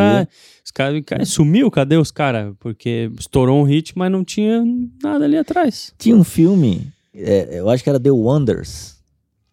Os 0.65 0.71
caras, 0.71 1.03
cara, 1.05 1.25
sumiu, 1.25 1.71
cadê 1.71 1.97
os 1.97 2.11
caras? 2.11 2.55
Porque 2.61 3.11
estourou 3.19 3.61
um 3.61 3.65
hit, 3.65 3.93
mas 3.97 4.11
não 4.13 4.23
tinha 4.25 4.63
nada 5.03 5.25
ali 5.25 5.37
atrás. 5.37 5.93
Tinha 5.99 6.15
um 6.15 6.23
filme, 6.23 6.87
é, 7.15 7.59
eu 7.59 7.69
acho 7.69 7.83
que 7.83 7.91
era 7.91 7.99
The 7.99 8.11
Wonders. 8.13 8.97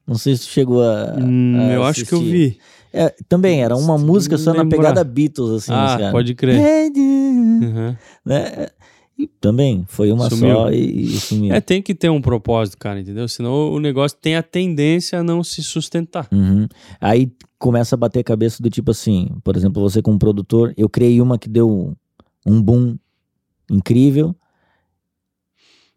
Não 0.06 0.16
sei 0.16 0.36
se 0.36 0.44
tu 0.48 0.50
chegou 0.52 0.84
a. 0.84 1.16
Hum, 1.20 1.56
a 1.60 1.74
eu 1.74 1.84
acho 1.84 2.06
que 2.06 2.14
eu 2.14 2.22
vi. 2.22 2.58
É, 2.92 3.14
também 3.28 3.64
era 3.64 3.76
uma 3.76 3.98
música 3.98 4.38
só 4.38 4.54
na 4.54 4.64
lembrar. 4.64 4.78
pegada 4.78 5.04
Beatles, 5.04 5.52
assim. 5.52 5.72
ah, 5.72 5.98
cara. 6.00 6.12
pode 6.12 6.34
crer. 6.36 6.60
Uhum. 6.96 7.96
Né? 8.26 8.68
E 9.18 9.28
também 9.28 9.84
foi 9.88 10.12
uma 10.14 10.30
Sumiu. 10.30 10.56
só 10.56 10.72
e, 10.72 11.02
e 11.04 11.20
sumiu. 11.20 11.54
É, 11.54 11.60
tem 11.60 11.82
que 11.82 11.94
ter 11.94 12.10
um 12.10 12.22
propósito, 12.22 12.78
cara, 12.78 13.02
entendeu? 13.02 13.28
Senão 13.28 13.72
o 13.74 13.80
negócio 13.80 14.18
tem 14.20 14.38
a 14.38 14.42
tendência 14.42 15.20
a 15.20 15.24
não 15.24 15.44
se 15.44 15.62
sustentar. 15.62 16.28
Uhum. 16.32 16.68
Aí 17.02 17.30
começa 17.58 17.96
a 17.96 17.98
bater 17.98 18.20
a 18.20 18.24
cabeça 18.24 18.64
do 18.64 18.70
tipo 18.70 18.92
assim, 18.92 19.28
por 19.44 19.58
exemplo, 19.58 19.82
você 19.82 20.02
como 20.02 20.18
produtor, 20.18 20.74
eu 20.78 20.88
criei 20.88 21.20
uma 21.20 21.38
que 21.38 21.50
deu 21.50 21.94
um 22.46 22.62
boom 22.62 22.96
incrível. 23.70 24.34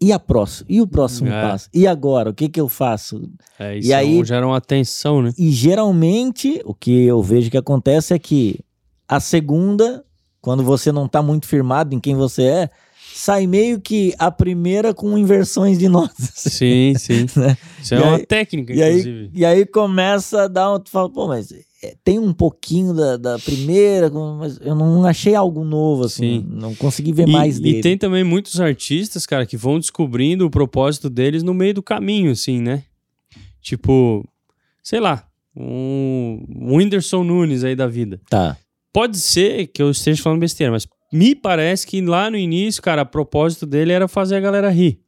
E 0.02 0.12
a 0.12 0.18
próxima? 0.18 0.66
E 0.68 0.80
o 0.80 0.86
próximo 0.86 1.30
É. 1.30 1.42
passo? 1.42 1.68
E 1.72 1.86
agora? 1.86 2.30
O 2.30 2.34
que 2.34 2.48
que 2.48 2.60
eu 2.60 2.68
faço? 2.68 3.30
É, 3.58 3.76
E 3.76 3.78
isso 3.80 3.94
aí- 3.94 4.18
aí... 4.18 4.24
gera 4.24 4.46
uma 4.46 4.60
tensão, 4.60 5.22
né? 5.22 5.32
E 5.38 5.50
geralmente 5.50 6.60
o 6.64 6.74
que 6.74 6.90
eu 7.04 7.22
vejo 7.22 7.50
que 7.50 7.56
acontece 7.56 8.12
é 8.14 8.18
que 8.18 8.58
a 9.08 9.20
segunda, 9.20 10.04
quando 10.40 10.62
você 10.62 10.90
não 10.90 11.06
tá 11.06 11.22
muito 11.22 11.46
firmado 11.46 11.94
em 11.94 12.00
quem 12.00 12.16
você 12.16 12.42
é, 12.42 12.70
sai 13.14 13.46
meio 13.46 13.80
que 13.80 14.14
a 14.18 14.30
primeira 14.30 14.92
com 14.94 15.16
inversões 15.18 15.78
de 15.78 15.88
notas. 15.88 16.30
Sim, 16.34 16.94
sim. 16.98 17.26
Né? 17.36 17.56
Isso 17.80 17.94
é 17.94 17.98
E 17.98 18.02
uma 18.02 18.16
aí- 18.16 18.26
técnica, 18.26 18.72
E 18.74 18.82
aí, 18.82 18.90
inclusive. 19.00 19.30
e 19.34 19.44
aí 19.44 19.66
começa 19.66 20.42
a 20.44 20.48
dar 20.48 20.72
um. 20.74 20.80
Tu 20.80 20.90
fala, 20.90 21.10
pô, 21.10 21.28
mas 21.28 21.52
é, 21.52 21.60
tem 22.04 22.18
um 22.18 22.32
pouquinho 22.32 22.94
da, 22.94 23.16
da 23.16 23.38
primeira, 23.38 24.10
mas 24.10 24.58
eu 24.60 24.74
não 24.74 25.04
achei 25.04 25.34
algo 25.34 25.64
novo, 25.64 26.04
assim. 26.04 26.40
Sim. 26.40 26.46
Não 26.48 26.74
consegui 26.74 27.12
ver 27.12 27.28
E, 27.28 27.32
mais 27.32 27.58
dele. 27.58 27.78
e 27.78 27.80
tem 27.80 27.98
também 27.98 28.22
muitos 28.24 28.60
artistas, 28.60 29.26
cara, 29.26 29.44
que 29.46 29.56
vão 29.56 29.78
descobrindo 29.78 30.46
o 30.46 30.50
propósito 30.50 31.10
deles 31.10 31.42
no 31.42 31.52
meio 31.52 31.74
do 31.74 31.82
caminho, 31.82 32.30
assim, 32.32 32.60
né? 32.60 32.84
Tipo, 33.60 34.26
sei 34.82 35.00
lá, 35.00 35.26
um 35.56 36.44
um 36.48 36.76
Whindersson 36.76 37.22
Nunes 37.24 37.64
aí 37.64 37.74
da 37.76 37.86
vida. 37.86 38.20
Tá. 38.30 38.56
Pode 38.92 39.18
ser 39.18 39.68
que 39.68 39.82
eu 39.82 39.90
esteja 39.90 40.22
falando 40.22 40.40
besteira, 40.40 40.70
mas 40.72 40.86
me 41.12 41.34
parece 41.34 41.86
que 41.86 42.00
lá 42.00 42.30
no 42.30 42.36
início, 42.36 42.82
cara, 42.82 43.02
o 43.02 43.06
propósito 43.06 43.66
dele 43.66 43.92
era 43.92 44.06
fazer 44.08 44.36
a 44.36 44.40
galera 44.40 44.70
rir. 44.70 45.00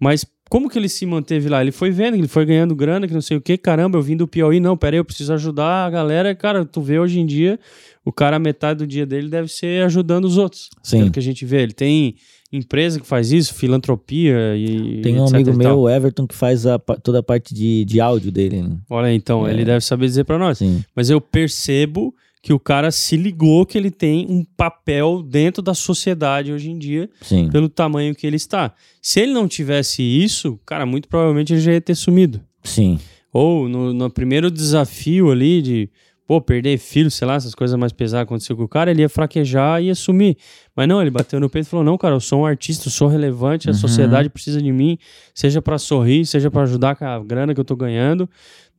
Mas 0.00 0.24
como 0.48 0.68
que 0.68 0.78
ele 0.78 0.88
se 0.88 1.04
manteve 1.06 1.48
lá? 1.48 1.60
Ele 1.60 1.72
foi 1.72 1.90
vendo 1.90 2.14
ele 2.16 2.28
foi 2.28 2.44
ganhando 2.46 2.74
grana, 2.74 3.06
que 3.06 3.14
não 3.14 3.20
sei 3.20 3.36
o 3.36 3.40
que. 3.40 3.56
Caramba, 3.58 3.98
eu 3.98 4.02
vim 4.02 4.16
do 4.16 4.26
Piauí, 4.26 4.60
não, 4.60 4.76
peraí, 4.76 4.98
eu 4.98 5.04
preciso 5.04 5.32
ajudar 5.32 5.86
a 5.86 5.90
galera. 5.90 6.34
Cara, 6.34 6.64
tu 6.64 6.80
vê 6.80 6.98
hoje 6.98 7.20
em 7.20 7.26
dia, 7.26 7.58
o 8.04 8.12
cara, 8.12 8.38
metade 8.38 8.78
do 8.78 8.86
dia 8.86 9.04
dele 9.06 9.28
deve 9.28 9.48
ser 9.48 9.84
ajudando 9.84 10.24
os 10.24 10.36
outros. 10.38 10.70
Sim. 10.82 10.98
Pelo 11.00 11.10
que 11.12 11.18
a 11.18 11.22
gente 11.22 11.44
vê. 11.44 11.62
Ele 11.62 11.72
tem 11.72 12.14
empresa 12.50 12.98
que 12.98 13.06
faz 13.06 13.30
isso, 13.30 13.52
filantropia 13.54 14.56
e. 14.56 15.00
Tem 15.02 15.18
um 15.18 15.24
etc 15.24 15.34
amigo 15.34 15.54
meu, 15.56 15.78
o 15.80 15.88
Everton, 15.90 16.26
que 16.26 16.34
faz 16.34 16.66
a 16.66 16.78
toda 16.78 17.18
a 17.18 17.22
parte 17.22 17.54
de, 17.54 17.84
de 17.84 18.00
áudio 18.00 18.32
dele. 18.32 18.62
né? 18.62 18.76
Olha, 18.88 19.12
então, 19.12 19.46
É. 19.46 19.52
ele 19.52 19.64
deve 19.64 19.84
saber 19.84 20.06
dizer 20.06 20.24
pra 20.24 20.38
nós. 20.38 20.58
Sim. 20.58 20.82
Mas 20.96 21.10
eu 21.10 21.20
percebo 21.20 22.14
que 22.42 22.52
o 22.52 22.58
cara 22.58 22.90
se 22.90 23.16
ligou 23.16 23.66
que 23.66 23.76
ele 23.76 23.90
tem 23.90 24.26
um 24.28 24.44
papel 24.56 25.22
dentro 25.22 25.62
da 25.62 25.74
sociedade 25.74 26.52
hoje 26.52 26.70
em 26.70 26.78
dia, 26.78 27.08
Sim. 27.20 27.48
pelo 27.50 27.68
tamanho 27.68 28.14
que 28.14 28.26
ele 28.26 28.36
está. 28.36 28.72
Se 29.02 29.20
ele 29.20 29.32
não 29.32 29.48
tivesse 29.48 30.02
isso, 30.02 30.58
cara, 30.64 30.86
muito 30.86 31.08
provavelmente 31.08 31.52
ele 31.52 31.60
já 31.60 31.72
ia 31.72 31.80
ter 31.80 31.94
sumido. 31.94 32.40
Sim. 32.62 32.98
Ou 33.32 33.68
no, 33.68 33.92
no 33.92 34.08
primeiro 34.10 34.50
desafio 34.50 35.30
ali 35.30 35.60
de, 35.60 35.90
pô, 36.26 36.40
perder 36.40 36.78
filho, 36.78 37.10
sei 37.10 37.26
lá, 37.26 37.34
essas 37.34 37.54
coisas 37.54 37.78
mais 37.78 37.92
pesadas 37.92 38.22
aconteceu 38.24 38.56
com 38.56 38.62
o 38.64 38.68
cara, 38.68 38.90
ele 38.90 39.02
ia 39.02 39.08
fraquejar 39.08 39.82
e 39.82 39.86
ia 39.86 39.94
sumir. 39.94 40.36
Mas 40.74 40.88
não, 40.88 41.00
ele 41.02 41.10
bateu 41.10 41.38
no 41.40 41.50
peito 41.50 41.66
e 41.66 41.68
falou: 41.68 41.84
não, 41.84 41.98
cara, 41.98 42.14
eu 42.14 42.20
sou 42.20 42.40
um 42.40 42.46
artista, 42.46 42.86
eu 42.88 42.92
sou 42.92 43.08
relevante, 43.08 43.68
a 43.68 43.72
Uhum. 43.72 43.78
sociedade 43.78 44.30
precisa 44.30 44.62
de 44.62 44.72
mim, 44.72 44.96
seja 45.34 45.60
pra 45.60 45.76
sorrir, 45.76 46.24
seja 46.24 46.50
pra 46.50 46.62
ajudar 46.62 46.96
com 46.96 47.04
a 47.04 47.18
grana 47.22 47.52
que 47.52 47.60
eu 47.60 47.64
tô 47.64 47.76
ganhando. 47.76 48.28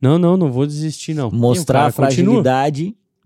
Não, 0.00 0.18
não, 0.18 0.36
não 0.36 0.50
vou 0.50 0.66
desistir, 0.66 1.12
não. 1.14 1.28
E 1.28 1.34
Mostrar 1.34 1.86
a 1.86 1.92
cara 1.92 2.08
continua. 2.08 2.42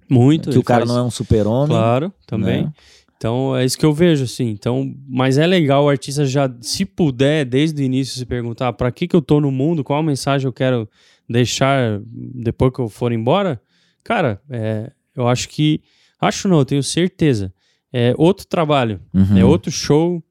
Muito. 0.09 0.51
que 0.51 0.59
o 0.59 0.63
cara 0.63 0.81
faz- 0.81 0.91
não 0.91 0.99
é 0.99 1.03
um 1.03 1.11
super-homem. 1.11 1.69
Claro, 1.69 2.13
também. 2.27 2.65
né? 2.65 2.73
Então 3.17 3.57
é 3.57 3.65
isso 3.65 3.79
que 3.79 3.87
eu 3.87 3.93
vejo, 3.93 4.25
assim. 4.25 4.49
Então, 4.51 4.93
mas 5.09 5.39
é 5.39 5.47
legal 5.47 5.85
o 5.85 5.89
artista 5.89 6.27
já, 6.27 6.51
se 6.61 6.85
puder, 6.85 7.45
desde 7.47 7.81
o 7.83 7.85
início, 7.85 8.19
se 8.19 8.27
perguntar 8.27 8.73
para 8.75 8.91
que, 8.93 9.09
que 9.09 9.17
eu 9.17 9.23
tô 9.23 9.41
no 9.41 9.51
mundo, 9.51 9.83
qual 9.83 10.03
mensagem 10.03 10.47
eu 10.47 10.53
quero 10.53 10.87
deixar 11.29 12.01
depois 12.05 12.73
que 12.73 12.81
eu 12.81 12.89
for 12.89 13.13
embora. 13.13 13.61
Cara, 14.03 14.41
é, 14.51 14.91
eu 15.17 15.27
acho 15.27 15.49
que. 15.49 15.81
Acho 16.21 16.49
não, 16.49 16.59
eu 16.59 16.65
tenho 16.65 16.83
certeza. 16.83 17.53
É 17.93 18.13
outro 18.19 18.47
trabalho, 18.47 19.01
Uhum. 19.15 19.39
é 19.39 19.45
outro 19.45 19.71
show, 19.71 20.23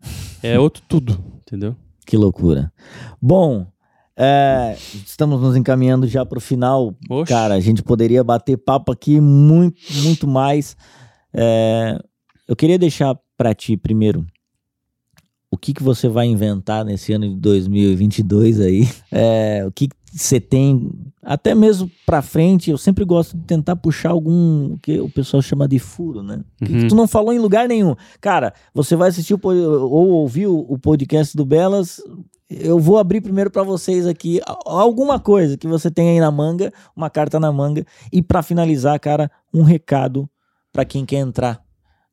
é 0.43 0.59
outro 0.59 0.84
tudo, 0.88 1.17
entendeu? 1.47 1.76
Que 2.05 2.17
loucura. 2.17 2.71
Bom, 3.21 3.65
é, 4.18 4.76
estamos 5.05 5.41
nos 5.41 5.55
encaminhando 5.55 6.07
já 6.07 6.26
para 6.26 6.38
o 6.38 6.41
final. 6.41 6.95
Oxe. 7.09 7.32
Cara, 7.32 7.55
a 7.55 7.59
gente 7.59 7.82
poderia 7.82 8.24
bater 8.24 8.57
papo 8.57 8.91
aqui 8.91 9.20
muito, 9.20 9.82
muito 10.03 10.28
mais. 10.28 10.78
É, 11.34 11.99
eu 12.47 12.55
queria 12.55 12.78
deixar 12.78 13.18
para 13.36 13.53
ti 13.53 13.76
primeiro 13.76 14.26
o 15.49 15.57
que, 15.57 15.74
que 15.74 15.84
você 15.84 16.07
vai 16.07 16.26
inventar 16.26 16.84
nesse 16.84 17.14
ano 17.14 17.30
de 17.30 17.36
2022 17.36 18.59
aí. 18.59 18.89
É, 19.11 19.64
o 19.66 19.72
que 19.72 19.88
que 19.88 19.95
você 20.16 20.39
tem, 20.39 20.91
até 21.22 21.55
mesmo 21.55 21.89
para 22.05 22.22
frente. 22.22 22.70
Eu 22.70 22.78
sempre 22.78 23.03
gosto 23.03 23.36
de 23.36 23.43
tentar 23.43 23.76
puxar 23.76 24.11
algum 24.11 24.78
que 24.78 24.99
o 24.99 25.09
pessoal 25.09 25.41
chama 25.41 25.68
de 25.68 25.80
furo, 25.80 26.22
né? 26.22 26.41
O 26.61 26.66
que 26.66 26.74
Uhum. 26.74 26.88
tu 26.88 26.95
não 26.95 27.07
falou 27.07 27.34
em 27.34 27.39
lugar 27.39 27.68
nenhum. 27.68 27.95
Cara, 28.22 28.53
você 28.74 28.95
vai 28.95 29.09
assistir 29.09 29.34
o 29.34 29.39
ou 29.43 30.09
ouvir 30.09 30.47
o 30.47 30.66
o 30.70 30.78
podcast 30.78 31.36
do 31.36 31.45
Belas. 31.45 31.99
Eu 32.49 32.78
vou 32.78 32.99
abrir 32.99 33.22
primeiro 33.22 33.49
para 33.49 33.64
vocês 33.64 34.05
aqui 34.05 34.39
alguma 34.66 35.20
coisa 35.20 35.57
que 35.57 35.68
você 35.68 35.89
tem 35.89 36.09
aí 36.09 36.20
na 36.20 36.30
manga, 36.30 36.72
uma 36.95 37.09
carta 37.09 37.39
na 37.39 37.51
manga. 37.51 37.84
E 38.11 38.22
para 38.22 38.43
finalizar, 38.43 38.99
cara, 38.99 39.32
um 39.51 39.64
recado 39.64 40.30
para 40.72 40.86
quem 40.86 41.05
quer 41.05 41.18
entrar 41.18 41.59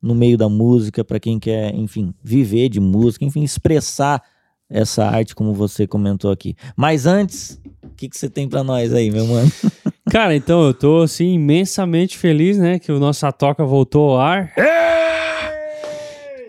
no 0.01 0.15
meio 0.15 0.35
da 0.37 0.49
música, 0.49 1.03
para 1.03 1.19
quem 1.19 1.37
quer, 1.39 1.75
enfim, 1.75 2.11
viver 2.23 2.69
de 2.69 2.79
música, 2.79 3.23
enfim, 3.23 3.43
expressar 3.43 4.23
essa 4.67 5.05
arte 5.05 5.35
como 5.35 5.53
você 5.53 5.85
comentou 5.85 6.31
aqui. 6.31 6.55
Mas 6.75 7.05
antes, 7.05 7.61
o 7.91 7.95
que, 7.95 8.09
que 8.09 8.17
você 8.17 8.29
tem 8.29 8.47
para 8.47 8.63
nós 8.63 8.93
aí, 8.93 9.11
meu 9.11 9.25
mano? 9.27 9.51
Cara, 10.09 10.35
então 10.35 10.65
eu 10.65 10.73
tô 10.73 11.01
assim 11.01 11.33
imensamente 11.33 12.17
feliz, 12.17 12.57
né, 12.57 12.79
que 12.79 12.91
o 12.91 12.99
nosso 12.99 13.29
Toca 13.31 13.63
voltou 13.63 14.11
ao 14.11 14.19
ar. 14.19 14.51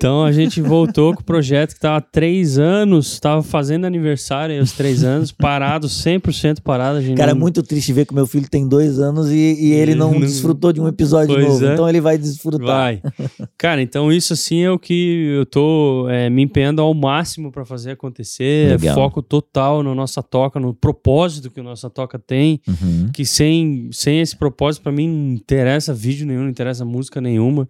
Então 0.03 0.24
a 0.24 0.32
gente 0.32 0.61
voltou 0.61 1.14
com 1.14 1.20
o 1.20 1.24
projeto 1.24 1.74
que 1.74 1.80
tava 1.80 1.98
há 1.98 2.00
três 2.00 2.59
anos, 2.59 3.20
tava 3.20 3.40
fazendo 3.40 3.84
aniversário 3.84 4.53
aí 4.53 4.59
aos 4.59 4.72
três 4.72 5.05
anos, 5.05 5.30
parado, 5.30 5.86
100% 5.86 6.61
parado. 6.61 6.98
A 6.98 7.00
gente 7.00 7.16
Cara, 7.16 7.30
é 7.30 7.34
não- 7.34 7.40
muito 7.40 7.62
triste 7.62 7.92
ver 7.92 8.05
que 8.05 8.12
meu 8.12 8.26
filho 8.26 8.48
tem 8.50 8.66
dois 8.66 8.98
anos 8.98 9.30
e, 9.30 9.36
e 9.36 9.72
ele 9.72 9.94
não, 9.94 10.11
não- 10.12 10.18
desfrutou 10.18 10.72
de 10.72 10.80
um 10.80 10.88
episódio 10.88 11.32
Pois 11.36 11.46
novo. 11.46 11.64
é. 11.66 11.72
Então 11.74 11.88
ele 11.88 12.00
vai 12.00 12.18
desfrutar. 12.18 12.66
Vai. 12.66 13.00
Cara, 13.57 13.80
então 13.80 14.12
isso 14.12 14.32
assim 14.32 14.62
é 14.64 14.70
o 14.72 14.76
que 14.76 15.34
eu 15.38 15.46
tô 15.46 16.09
é, 16.11 16.28
me 16.28 16.42
empenhando 16.42 16.82
ao 16.82 16.92
máximo 16.92 17.53
para 17.53 17.64
fazer 17.64 17.92
acontecer. 17.92 18.70
É 18.70 18.72
Legal. 18.72 18.96
foco 18.96 19.22
total 19.22 19.84
no 19.84 19.94
nossa 19.94 20.20
toca, 20.20 20.59
no 20.59 20.74
propósito 20.74 21.48
que 21.48 21.61
o 21.61 21.62
nossa 21.62 21.88
toca 21.88 22.18
tem. 22.18 22.61
Uhum. 22.66 23.09
Que 23.14 23.24
sem, 23.24 23.88
sem 23.92 24.20
esse 24.20 24.36
propósito, 24.36 24.82
pra 24.82 24.90
mim, 24.90 25.07
não 25.09 25.34
interessa 25.34 25.94
vídeo 25.94 26.26
nenhum, 26.26 26.42
não 26.42 26.50
interessa 26.50 26.84
música 26.84 27.20
nenhuma. 27.20 27.68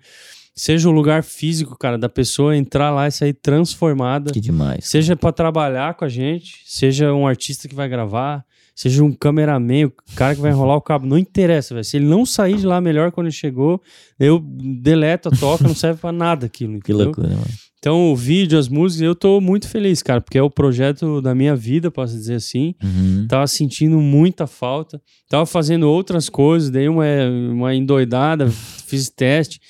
Seja 0.54 0.88
o 0.88 0.92
lugar 0.92 1.22
físico, 1.22 1.78
cara, 1.78 1.96
da 1.96 2.10
pessoa 2.10 2.56
entrar 2.56 2.90
lá 2.90 3.08
e 3.08 3.10
sair 3.10 3.32
transformada. 3.32 4.30
Que 4.30 4.40
demais. 4.40 4.86
Seja 4.86 5.16
pra 5.16 5.32
trabalhar 5.32 5.94
com 5.94 6.04
a 6.04 6.08
gente, 6.08 6.62
seja 6.66 7.12
um 7.14 7.26
artista 7.26 7.66
que 7.66 7.74
vai 7.74 7.88
gravar, 7.88 8.44
seja 8.74 9.02
um 9.02 9.12
cameraman, 9.12 9.86
o 9.86 9.92
cara 10.14 10.34
que 10.34 10.42
vai 10.42 10.50
enrolar 10.50 10.76
o 10.76 10.82
cabo, 10.82 11.06
não 11.06 11.16
interessa, 11.16 11.72
velho. 11.72 11.84
Se 11.84 11.96
ele 11.96 12.04
não 12.04 12.26
sair 12.26 12.56
de 12.56 12.66
lá 12.66 12.82
melhor 12.82 13.12
quando 13.12 13.28
ele 13.28 13.34
chegou, 13.34 13.80
eu 14.20 14.38
deleto 14.38 15.30
a 15.30 15.32
toca, 15.32 15.64
não 15.64 15.74
serve 15.74 16.00
para 16.00 16.12
nada 16.12 16.46
aquilo. 16.46 16.80
Que 16.80 16.92
loucura, 16.92 17.28
mano. 17.28 17.46
Então, 17.78 18.12
o 18.12 18.16
vídeo, 18.16 18.56
as 18.58 18.68
músicas, 18.68 19.02
eu 19.02 19.14
tô 19.14 19.40
muito 19.40 19.66
feliz, 19.66 20.02
cara, 20.02 20.20
porque 20.20 20.38
é 20.38 20.42
o 20.42 20.50
projeto 20.50 21.20
da 21.20 21.34
minha 21.34 21.56
vida, 21.56 21.90
posso 21.90 22.14
dizer 22.14 22.34
assim. 22.34 22.76
Uhum. 22.80 23.26
Tava 23.26 23.44
sentindo 23.48 23.98
muita 23.98 24.46
falta. 24.46 25.02
Tava 25.28 25.46
fazendo 25.46 25.88
outras 25.90 26.28
coisas, 26.28 26.70
dei 26.70 26.88
uma, 26.88 27.04
uma 27.50 27.74
endoidada, 27.74 28.48
fiz 28.48 29.10
teste 29.10 29.60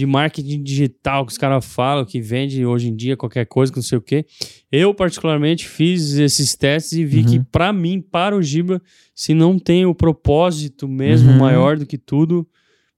de 0.00 0.06
marketing 0.06 0.62
digital 0.62 1.26
que 1.26 1.32
os 1.32 1.38
caras 1.38 1.62
falam, 1.62 2.06
que 2.06 2.22
vende 2.22 2.64
hoje 2.64 2.88
em 2.88 2.96
dia 2.96 3.18
qualquer 3.18 3.44
coisa, 3.44 3.70
que 3.70 3.78
não 3.78 3.82
sei 3.82 3.98
o 3.98 4.00
quê. 4.00 4.24
Eu, 4.72 4.94
particularmente, 4.94 5.68
fiz 5.68 6.14
esses 6.14 6.56
testes 6.56 6.92
e 6.92 7.04
vi 7.04 7.20
uhum. 7.20 7.26
que, 7.26 7.40
para 7.40 7.70
mim, 7.70 8.00
para 8.00 8.34
o 8.34 8.42
Giba, 8.42 8.80
se 9.14 9.34
não 9.34 9.58
tem 9.58 9.84
o 9.84 9.94
propósito 9.94 10.88
mesmo 10.88 11.30
uhum. 11.30 11.38
maior 11.38 11.76
do 11.76 11.84
que 11.84 11.98
tudo, 11.98 12.48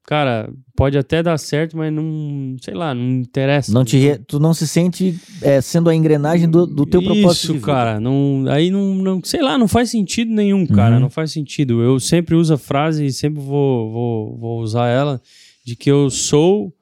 cara, 0.06 0.48
pode 0.76 0.96
até 0.96 1.24
dar 1.24 1.36
certo, 1.38 1.76
mas 1.76 1.92
não, 1.92 2.54
sei 2.62 2.74
lá, 2.74 2.94
não 2.94 3.20
interessa. 3.20 3.72
Não 3.72 3.84
te. 3.84 4.20
Tu 4.28 4.38
não 4.38 4.54
se 4.54 4.68
sente 4.68 5.18
é, 5.40 5.60
sendo 5.60 5.90
a 5.90 5.94
engrenagem 5.96 6.48
do, 6.48 6.68
do 6.68 6.86
teu 6.86 7.02
propósito. 7.02 7.56
Isso, 7.56 7.60
cara, 7.60 7.98
não, 7.98 8.44
aí 8.48 8.70
não, 8.70 8.94
não, 8.94 9.20
sei 9.24 9.42
lá, 9.42 9.58
não 9.58 9.66
faz 9.66 9.90
sentido 9.90 10.32
nenhum, 10.32 10.64
cara, 10.68 10.94
uhum. 10.94 11.00
não 11.00 11.10
faz 11.10 11.32
sentido. 11.32 11.82
Eu 11.82 11.98
sempre 11.98 12.36
uso 12.36 12.54
a 12.54 12.58
frase 12.58 13.06
e 13.06 13.12
sempre 13.12 13.42
vou, 13.42 13.90
vou, 13.90 14.38
vou 14.38 14.60
usar 14.60 14.86
ela, 14.86 15.20
de 15.64 15.74
que 15.74 15.90
eu 15.90 16.08
sou 16.08 16.72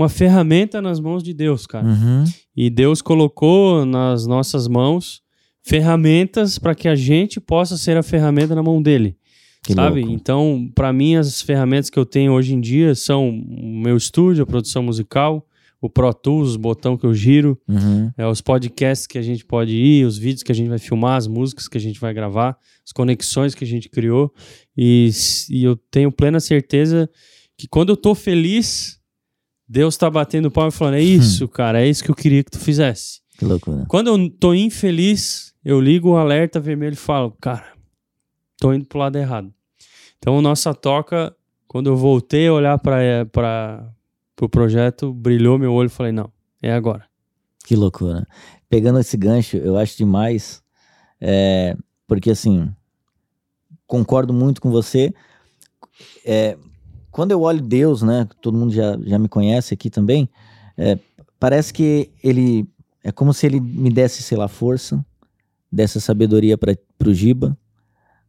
uma 0.00 0.08
ferramenta 0.08 0.80
nas 0.80 0.98
mãos 0.98 1.22
de 1.22 1.34
Deus, 1.34 1.66
cara. 1.66 1.86
Uhum. 1.86 2.24
E 2.56 2.70
Deus 2.70 3.02
colocou 3.02 3.84
nas 3.84 4.26
nossas 4.26 4.66
mãos 4.66 5.22
ferramentas 5.62 6.58
para 6.58 6.74
que 6.74 6.88
a 6.88 6.94
gente 6.94 7.38
possa 7.40 7.76
ser 7.76 7.96
a 7.96 8.02
ferramenta 8.02 8.54
na 8.54 8.62
mão 8.62 8.80
dele. 8.80 9.16
Que 9.62 9.74
sabe? 9.74 10.00
Louco. 10.00 10.14
Então, 10.14 10.70
para 10.74 10.90
mim, 10.92 11.16
as 11.16 11.42
ferramentas 11.42 11.90
que 11.90 11.98
eu 11.98 12.06
tenho 12.06 12.32
hoje 12.32 12.54
em 12.54 12.60
dia 12.60 12.94
são 12.94 13.28
o 13.28 13.80
meu 13.82 13.96
estúdio, 13.96 14.42
a 14.42 14.46
produção 14.46 14.82
musical, 14.82 15.46
o 15.82 15.88
Pro 15.88 16.12
Tools, 16.14 16.54
o 16.54 16.58
botão 16.58 16.96
que 16.96 17.04
eu 17.04 17.12
giro, 17.12 17.58
uhum. 17.68 18.10
é, 18.16 18.26
os 18.26 18.40
podcasts 18.40 19.06
que 19.06 19.18
a 19.18 19.22
gente 19.22 19.44
pode 19.44 19.74
ir, 19.74 20.06
os 20.06 20.16
vídeos 20.16 20.42
que 20.42 20.52
a 20.52 20.54
gente 20.54 20.68
vai 20.68 20.78
filmar, 20.78 21.16
as 21.16 21.26
músicas 21.26 21.68
que 21.68 21.76
a 21.76 21.80
gente 21.80 22.00
vai 22.00 22.14
gravar, 22.14 22.56
as 22.84 22.92
conexões 22.92 23.54
que 23.54 23.64
a 23.64 23.66
gente 23.66 23.88
criou. 23.88 24.32
E, 24.76 25.10
e 25.50 25.62
eu 25.62 25.76
tenho 25.90 26.10
plena 26.10 26.40
certeza 26.40 27.08
que 27.56 27.68
quando 27.68 27.90
eu 27.90 27.96
tô 27.96 28.14
feliz, 28.14 28.99
Deus 29.72 29.96
tá 29.96 30.10
batendo 30.10 30.50
palma 30.50 30.70
e 30.70 30.72
falando: 30.72 30.94
é 30.94 31.00
isso, 31.00 31.46
cara, 31.46 31.80
é 31.80 31.88
isso 31.88 32.02
que 32.02 32.10
eu 32.10 32.14
queria 32.14 32.42
que 32.42 32.50
tu 32.50 32.58
fizesse. 32.58 33.20
Que 33.38 33.44
loucura. 33.44 33.84
Quando 33.86 34.08
eu 34.08 34.28
tô 34.28 34.52
infeliz, 34.52 35.54
eu 35.64 35.80
ligo 35.80 36.10
o 36.10 36.16
alerta 36.16 36.58
vermelho 36.58 36.94
e 36.94 36.96
falo: 36.96 37.30
cara, 37.40 37.72
tô 38.58 38.72
indo 38.72 38.84
pro 38.84 38.98
lado 38.98 39.16
errado. 39.16 39.54
Então, 40.18 40.42
nossa 40.42 40.74
toca, 40.74 41.32
quando 41.68 41.86
eu 41.86 41.96
voltei 41.96 42.48
a 42.48 42.52
olhar 42.52 42.78
para 42.80 43.24
o 43.24 43.90
pro 44.34 44.48
projeto, 44.48 45.14
brilhou 45.14 45.56
meu 45.56 45.72
olho 45.72 45.86
e 45.86 45.90
falei: 45.90 46.10
não, 46.10 46.32
é 46.60 46.72
agora. 46.72 47.04
Que 47.64 47.76
loucura. 47.76 48.26
Pegando 48.68 48.98
esse 48.98 49.16
gancho, 49.16 49.56
eu 49.56 49.76
acho 49.78 49.96
demais, 49.96 50.64
é, 51.20 51.76
porque 52.08 52.32
assim, 52.32 52.68
concordo 53.86 54.32
muito 54.32 54.60
com 54.60 54.68
você. 54.68 55.14
É, 56.24 56.58
quando 57.10 57.32
eu 57.32 57.42
olho 57.42 57.60
Deus, 57.60 58.02
né, 58.02 58.28
todo 58.40 58.56
mundo 58.56 58.72
já, 58.72 58.98
já 59.04 59.18
me 59.18 59.28
conhece 59.28 59.74
aqui 59.74 59.90
também, 59.90 60.28
é, 60.76 60.98
parece 61.38 61.72
que 61.72 62.10
ele 62.22 62.68
é 63.02 63.10
como 63.10 63.32
se 63.32 63.46
ele 63.46 63.60
me 63.60 63.90
desse, 63.90 64.22
sei 64.22 64.36
lá, 64.36 64.46
força, 64.46 65.04
desse 65.72 66.00
sabedoria 66.00 66.58
para 66.58 66.76
o 67.06 67.14
Giba, 67.14 67.56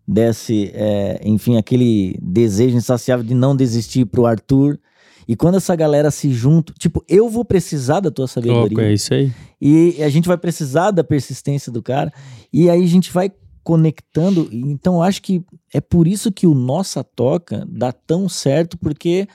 desse, 0.07 0.71
é, 0.73 1.19
enfim, 1.23 1.57
aquele 1.57 2.17
desejo 2.21 2.75
insaciável 2.75 3.25
de 3.25 3.33
não 3.33 3.55
desistir 3.55 4.05
para 4.05 4.21
o 4.21 4.25
Arthur. 4.25 4.79
E 5.27 5.35
quando 5.35 5.55
essa 5.55 5.75
galera 5.75 6.09
se 6.09 6.31
junta, 6.31 6.73
tipo, 6.77 7.03
eu 7.07 7.29
vou 7.29 7.45
precisar 7.45 7.99
da 7.99 8.11
tua 8.11 8.27
sabedoria. 8.27 8.77
Oh, 8.77 8.81
é 8.81 8.93
isso 8.93 9.13
aí. 9.13 9.31
E 9.61 10.01
a 10.03 10.09
gente 10.09 10.27
vai 10.27 10.37
precisar 10.37 10.91
da 10.91 11.03
persistência 11.03 11.71
do 11.71 11.81
cara. 11.81 12.11
E 12.51 12.69
aí 12.69 12.83
a 12.83 12.87
gente 12.87 13.11
vai 13.11 13.31
conectando. 13.63 14.49
Então, 14.51 15.01
acho 15.01 15.21
que 15.21 15.43
é 15.73 15.79
por 15.79 16.07
isso 16.07 16.31
que 16.31 16.47
o 16.47 16.53
Nossa 16.53 17.03
Toca 17.03 17.65
dá 17.69 17.91
tão 17.91 18.27
certo, 18.27 18.77
porque 18.77 19.27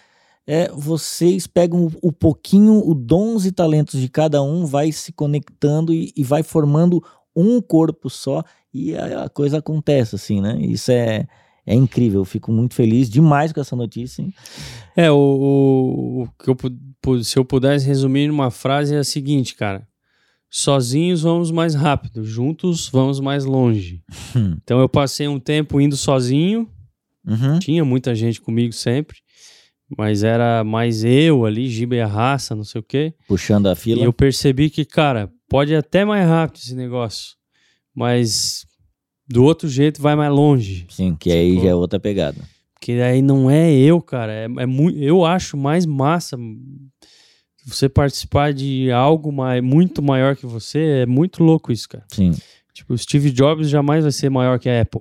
é, 0.47 0.71
vocês 0.71 1.47
pegam 1.47 1.87
o, 1.87 1.93
o 2.09 2.13
pouquinho, 2.13 2.87
o 2.87 2.95
dons 2.95 3.45
e 3.47 3.53
talentos 3.53 4.01
de 4.01 4.09
cada 4.09 4.43
um, 4.43 4.65
vai 4.65 4.93
se 4.93 5.13
conectando 5.13 5.93
e, 5.93 6.13
e 6.17 6.23
vai 6.23 6.43
formando 6.43 7.03
um 7.35 7.61
corpo 7.61 8.09
só 8.09 8.43
e 8.73 8.97
a, 8.97 9.25
a, 9.25 9.29
coisa 9.29 9.59
acontece, 9.59 10.15
assim, 10.15 10.41
né? 10.41 10.57
Isso 10.61 10.91
é, 10.91 11.27
é 11.67 11.75
incrível. 11.75 12.21
Eu 12.21 12.25
fico 12.25 12.53
muito 12.53 12.75
feliz 12.75 13.09
demais 13.09 13.53
com 13.53 13.61
essa 13.61 13.75
notícia. 13.75 14.23
Hein? 14.23 14.33
É, 14.95 15.11
o, 15.11 15.17
o, 15.17 16.23
o 16.23 16.29
que 16.39 16.51
eu, 16.51 17.25
se 17.25 17.39
eu 17.39 17.45
pudesse 17.45 17.87
resumir 17.87 18.29
numa 18.29 18.51
frase 18.51 18.95
é 18.95 18.99
a 18.99 19.05
seguinte, 19.05 19.55
cara 19.55 19.87
sozinhos 20.57 21.21
vamos 21.21 21.51
mais 21.51 21.75
rápido, 21.75 22.25
juntos 22.25 22.89
vamos 22.89 23.21
mais 23.21 23.45
longe. 23.45 24.03
Hum. 24.35 24.57
Então 24.63 24.81
eu 24.81 24.89
passei 24.89 25.29
um 25.29 25.39
tempo 25.39 25.79
indo 25.79 25.97
sozinho, 25.99 26.67
uhum. 27.27 27.59
tinha 27.59 27.85
muita 27.85 28.15
gente 28.15 28.41
comigo 28.41 28.73
sempre, 28.73 29.19
mas 29.99 30.23
era 30.25 30.65
mais 30.65 31.05
eu 31.05 31.45
ali, 31.45 31.69
Giba 31.69 31.97
e 31.97 32.01
a 32.01 32.07
raça, 32.07 32.55
não 32.55 32.65
sei 32.65 32.81
o 32.81 32.85
quê. 32.85 33.13
Puxando 33.29 33.67
a 33.67 33.75
fila. 33.75 34.01
E 34.01 34.05
eu 34.05 34.15
percebi 34.15 34.71
que, 34.71 34.87
cara, 34.87 35.31
pode 35.47 35.73
ir 35.73 35.77
até 35.77 36.07
mais 36.07 36.27
rápido 36.27 36.63
esse 36.63 36.75
negócio, 36.75 37.37
mas 37.95 38.67
do 39.29 39.45
outro 39.45 39.69
jeito 39.69 40.01
vai 40.01 40.17
mais 40.17 40.33
longe. 40.33 40.87
Sim, 40.89 41.15
que 41.15 41.31
aí 41.31 41.61
já 41.61 41.69
é 41.69 41.75
outra 41.75 42.01
pegada. 42.01 42.39
Que 42.81 42.93
aí 43.03 43.21
não 43.21 43.51
é 43.51 43.71
eu, 43.73 44.01
cara, 44.01 44.33
é, 44.33 44.45
é 44.45 44.67
muito, 44.67 44.99
eu 44.99 45.23
acho 45.23 45.55
mais 45.57 45.85
massa 45.85 46.39
você 47.67 47.89
participar 47.89 48.53
de 48.53 48.91
algo 48.93 49.33
mais, 49.33 49.63
muito 49.63 50.01
maior 50.01 50.37
que 50.37 50.47
você, 50.47 51.03
é 51.03 51.07
muito 51.07 51.43
louco 51.43 51.73
isso, 51.73 51.89
cara. 51.89 52.05
Sim. 52.13 52.33
Tipo, 52.73 52.95
o 52.95 52.99
Steve 52.99 53.31
Jobs 53.31 53.69
jamais 53.69 54.05
vai 54.05 54.13
ser 54.13 54.31
maior 54.31 54.59
que 54.59 54.69
a 54.69 54.81
Apple. 54.81 55.01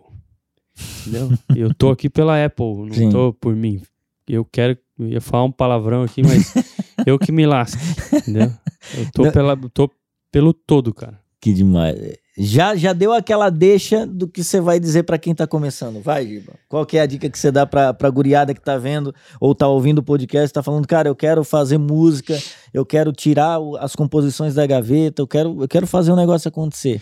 Entendeu? 1.02 1.30
eu 1.56 1.74
tô 1.74 1.92
aqui 1.92 2.10
pela 2.10 2.44
Apple, 2.44 2.88
não 2.88 2.94
Sim. 2.94 3.10
tô 3.12 3.34
por 3.34 3.56
mim. 3.56 3.82
Eu 4.28 4.44
quero. 4.44 4.78
Eu 4.98 5.10
ia 5.10 5.22
falar 5.22 5.44
um 5.44 5.52
palavrão 5.52 6.04
aqui, 6.04 6.24
mas 6.24 6.54
eu 7.06 7.20
que 7.20 7.32
me 7.32 7.46
lasco. 7.46 7.82
Entendeu? 8.14 8.52
Eu 8.98 9.12
tô, 9.14 9.32
pela, 9.32 9.58
tô 9.70 9.92
pelo 10.32 10.54
todo, 10.54 10.94
cara. 10.94 11.20
Que 11.40 11.54
demais. 11.54 11.96
Já, 12.38 12.76
já 12.76 12.92
deu 12.92 13.14
aquela 13.14 13.50
deixa 13.50 14.06
do 14.06 14.28
que 14.28 14.44
você 14.44 14.60
vai 14.60 14.78
dizer 14.78 15.04
para 15.04 15.18
quem 15.18 15.34
tá 15.34 15.48
começando. 15.48 16.02
Vai, 16.02 16.28
Giba. 16.28 16.54
Qual 16.68 16.86
que 16.86 16.98
é 16.98 17.02
a 17.02 17.06
dica 17.06 17.30
que 17.30 17.40
você 17.40 17.50
dá 17.50 17.66
pra, 17.66 17.94
pra 17.94 18.10
guriada 18.10 18.54
que 18.54 18.60
tá 18.60 18.78
vendo 18.78 19.16
ou 19.40 19.56
tá 19.56 19.68
ouvindo 19.68 20.00
o 20.00 20.04
podcast, 20.04 20.54
tá 20.54 20.62
falando, 20.62 20.86
cara, 20.86 21.08
eu 21.08 21.16
quero 21.16 21.46
fazer 21.46 21.78
música, 21.78 22.38
eu 22.74 22.86
quero 22.86 23.14
tirar 23.14 23.58
as 23.80 23.96
composições 23.96 24.54
da 24.54 24.68
gaveta, 24.68 25.22
eu 25.22 25.28
quero, 25.28 25.62
eu 25.62 25.68
quero 25.68 25.88
fazer 25.88 26.12
um 26.12 26.18
negócio 26.18 26.50
acontecer. 26.50 27.02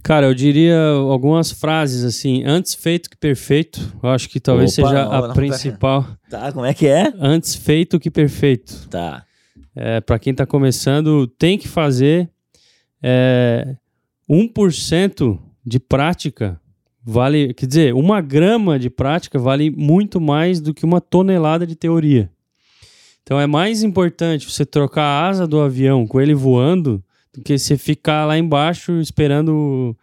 Cara, 0.00 0.26
eu 0.26 0.34
diria 0.34 0.78
algumas 1.08 1.50
frases 1.52 2.04
assim, 2.04 2.44
antes 2.44 2.74
feito 2.74 3.08
que 3.10 3.16
perfeito. 3.16 3.80
Eu 4.02 4.10
acho 4.10 4.28
que 4.28 4.40
talvez 4.40 4.76
Opa, 4.78 4.88
seja 4.88 5.04
não, 5.04 5.12
a 5.12 5.28
não, 5.28 5.34
principal. 5.34 6.06
Tá, 6.28 6.52
como 6.52 6.66
é 6.66 6.74
que 6.74 6.86
é? 6.86 7.12
Antes 7.20 7.54
feito 7.54 8.00
que 8.00 8.10
perfeito. 8.10 8.88
Tá. 8.88 9.24
É, 9.74 10.00
para 10.00 10.18
quem 10.18 10.34
tá 10.34 10.44
começando, 10.44 11.26
tem 11.26 11.56
que 11.56 11.68
fazer. 11.68 12.28
É, 13.00 13.76
1% 14.32 15.38
de 15.64 15.78
prática 15.78 16.58
vale, 17.04 17.52
quer 17.52 17.66
dizer, 17.66 17.94
uma 17.94 18.20
grama 18.20 18.78
de 18.78 18.88
prática 18.88 19.38
vale 19.38 19.70
muito 19.70 20.20
mais 20.20 20.60
do 20.60 20.72
que 20.72 20.84
uma 20.84 21.00
tonelada 21.00 21.66
de 21.66 21.76
teoria. 21.76 22.30
Então 23.22 23.38
é 23.38 23.46
mais 23.46 23.82
importante 23.82 24.50
você 24.50 24.64
trocar 24.64 25.02
a 25.02 25.28
asa 25.28 25.46
do 25.46 25.60
avião 25.60 26.06
com 26.06 26.20
ele 26.20 26.34
voando 26.34 27.02
do 27.32 27.42
que 27.42 27.56
você 27.56 27.76
ficar 27.76 28.24
lá 28.24 28.38
embaixo 28.38 28.92
esperando 29.00 29.96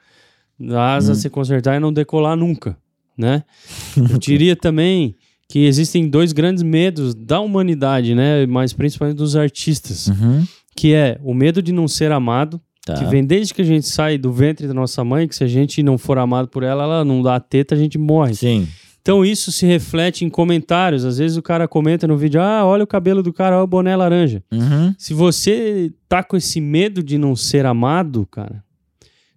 a 0.71 0.95
asa 0.95 1.13
hum. 1.13 1.15
se 1.15 1.29
consertar 1.29 1.75
e 1.75 1.79
não 1.79 1.91
decolar 1.91 2.35
nunca, 2.35 2.77
né? 3.17 3.43
Eu 3.97 4.17
diria 4.17 4.55
também 4.55 5.15
que 5.47 5.65
existem 5.65 6.07
dois 6.07 6.31
grandes 6.31 6.61
medos 6.61 7.15
da 7.15 7.39
humanidade, 7.39 8.13
né? 8.13 8.45
Mas 8.45 8.71
principalmente 8.71 9.17
dos 9.17 9.35
artistas, 9.35 10.07
uhum. 10.07 10.45
que 10.75 10.93
é 10.93 11.19
o 11.23 11.33
medo 11.33 11.61
de 11.61 11.71
não 11.71 11.87
ser 11.87 12.11
amado 12.11 12.61
Tá. 12.89 12.95
Que 12.95 13.05
vem 13.05 13.23
desde 13.23 13.53
que 13.53 13.61
a 13.61 13.65
gente 13.65 13.87
sai 13.87 14.17
do 14.17 14.31
ventre 14.31 14.67
da 14.67 14.73
nossa 14.73 15.03
mãe, 15.03 15.27
que 15.27 15.35
se 15.35 15.43
a 15.43 15.47
gente 15.47 15.83
não 15.83 15.97
for 15.97 16.17
amado 16.17 16.47
por 16.47 16.63
ela, 16.63 16.83
ela 16.83 17.05
não 17.05 17.21
dá 17.21 17.35
a 17.35 17.39
teta, 17.39 17.75
a 17.75 17.77
gente 17.77 17.97
morre. 17.97 18.33
Sim. 18.33 18.67
Então 19.01 19.23
isso 19.23 19.51
se 19.51 19.65
reflete 19.65 20.25
em 20.25 20.29
comentários. 20.29 21.05
Às 21.05 21.17
vezes 21.17 21.37
o 21.37 21.41
cara 21.41 21.67
comenta 21.67 22.07
no 22.07 22.17
vídeo: 22.17 22.41
ah, 22.41 22.65
olha 22.65 22.83
o 22.83 22.87
cabelo 22.87 23.23
do 23.23 23.31
cara, 23.31 23.55
olha 23.55 23.63
o 23.63 23.67
boné 23.67 23.95
laranja. 23.95 24.43
Uhum. 24.51 24.93
Se 24.97 25.13
você 25.13 25.91
tá 26.07 26.23
com 26.23 26.35
esse 26.35 26.59
medo 26.59 27.01
de 27.01 27.17
não 27.17 27.35
ser 27.35 27.65
amado, 27.65 28.27
cara, 28.29 28.63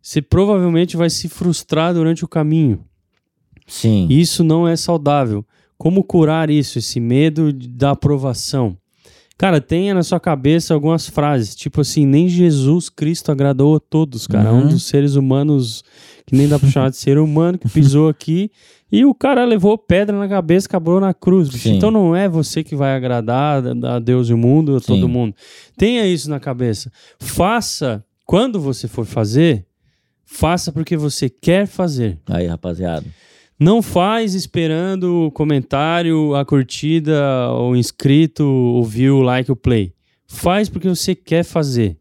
você 0.00 0.20
provavelmente 0.20 0.96
vai 0.96 1.08
se 1.08 1.28
frustrar 1.28 1.94
durante 1.94 2.24
o 2.24 2.28
caminho. 2.28 2.84
Sim. 3.66 4.08
Isso 4.10 4.42
não 4.42 4.66
é 4.66 4.76
saudável. 4.76 5.44
Como 5.78 6.04
curar 6.04 6.50
isso, 6.50 6.78
esse 6.78 7.00
medo 7.00 7.52
da 7.52 7.92
aprovação? 7.92 8.76
Cara, 9.42 9.60
tenha 9.60 9.92
na 9.92 10.04
sua 10.04 10.20
cabeça 10.20 10.72
algumas 10.72 11.08
frases, 11.08 11.56
tipo 11.56 11.80
assim, 11.80 12.06
nem 12.06 12.28
Jesus 12.28 12.88
Cristo 12.88 13.32
agradou 13.32 13.74
a 13.74 13.80
todos, 13.80 14.24
cara. 14.24 14.52
Uhum. 14.52 14.60
Um 14.60 14.68
dos 14.68 14.84
seres 14.84 15.16
humanos 15.16 15.82
que 16.24 16.36
nem 16.36 16.46
dá 16.46 16.60
pra 16.60 16.70
chamar 16.70 16.90
de 16.90 16.96
ser 16.96 17.18
humano, 17.18 17.58
que 17.58 17.68
pisou 17.68 18.08
aqui 18.08 18.52
e 18.92 19.04
o 19.04 19.12
cara 19.12 19.44
levou 19.44 19.76
pedra 19.76 20.16
na 20.16 20.28
cabeça, 20.28 20.68
acabou 20.68 21.00
na 21.00 21.12
cruz. 21.12 21.48
Bicho. 21.48 21.70
Então 21.70 21.90
não 21.90 22.14
é 22.14 22.28
você 22.28 22.62
que 22.62 22.76
vai 22.76 22.94
agradar 22.94 23.64
a 23.84 23.98
Deus 23.98 24.28
e 24.28 24.32
o 24.32 24.38
mundo, 24.38 24.76
a 24.76 24.80
todo 24.80 25.08
mundo. 25.08 25.34
Tenha 25.76 26.06
isso 26.06 26.30
na 26.30 26.38
cabeça. 26.38 26.92
Faça, 27.18 28.04
quando 28.24 28.60
você 28.60 28.86
for 28.86 29.04
fazer, 29.04 29.66
faça 30.24 30.70
porque 30.70 30.96
você 30.96 31.28
quer 31.28 31.66
fazer. 31.66 32.16
Aí, 32.28 32.46
rapaziada. 32.46 33.06
Não 33.58 33.80
faz 33.80 34.34
esperando 34.34 35.26
o 35.26 35.30
comentário, 35.30 36.34
a 36.34 36.44
curtida, 36.44 37.50
o 37.52 37.76
inscrito, 37.76 38.44
o 38.44 38.82
view, 38.82 39.18
o 39.18 39.22
like, 39.22 39.52
o 39.52 39.56
play. 39.56 39.92
Faz 40.26 40.68
porque 40.68 40.88
você 40.88 41.14
quer 41.14 41.44
fazer. 41.44 41.96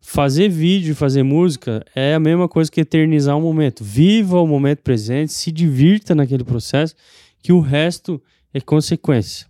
Fazer 0.00 0.48
vídeo, 0.48 0.96
fazer 0.96 1.22
música 1.22 1.84
é 1.94 2.14
a 2.14 2.20
mesma 2.20 2.48
coisa 2.48 2.70
que 2.70 2.80
eternizar 2.80 3.36
um 3.36 3.40
momento. 3.40 3.84
Viva 3.84 4.40
o 4.40 4.46
momento 4.46 4.80
presente, 4.80 5.32
se 5.32 5.52
divirta 5.52 6.14
naquele 6.14 6.44
processo, 6.44 6.94
que 7.42 7.52
o 7.52 7.60
resto 7.60 8.20
é 8.52 8.60
consequência. 8.60 9.46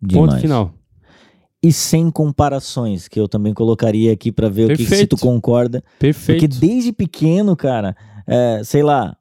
Demais. 0.00 0.30
Ponto 0.30 0.40
final. 0.40 0.74
E 1.62 1.72
sem 1.72 2.10
comparações, 2.10 3.08
que 3.08 3.18
eu 3.18 3.26
também 3.26 3.52
colocaria 3.52 4.12
aqui 4.12 4.30
para 4.30 4.48
ver 4.48 4.68
Perfeito. 4.68 4.86
o 4.86 4.90
que, 4.90 4.90
que 4.90 4.96
se 4.96 5.06
tu 5.06 5.16
concorda. 5.16 5.82
Perfeito. 5.98 6.40
Porque 6.40 6.60
desde 6.60 6.92
pequeno, 6.92 7.56
cara, 7.56 7.96
é, 8.26 8.60
sei 8.62 8.82
lá, 8.82 9.16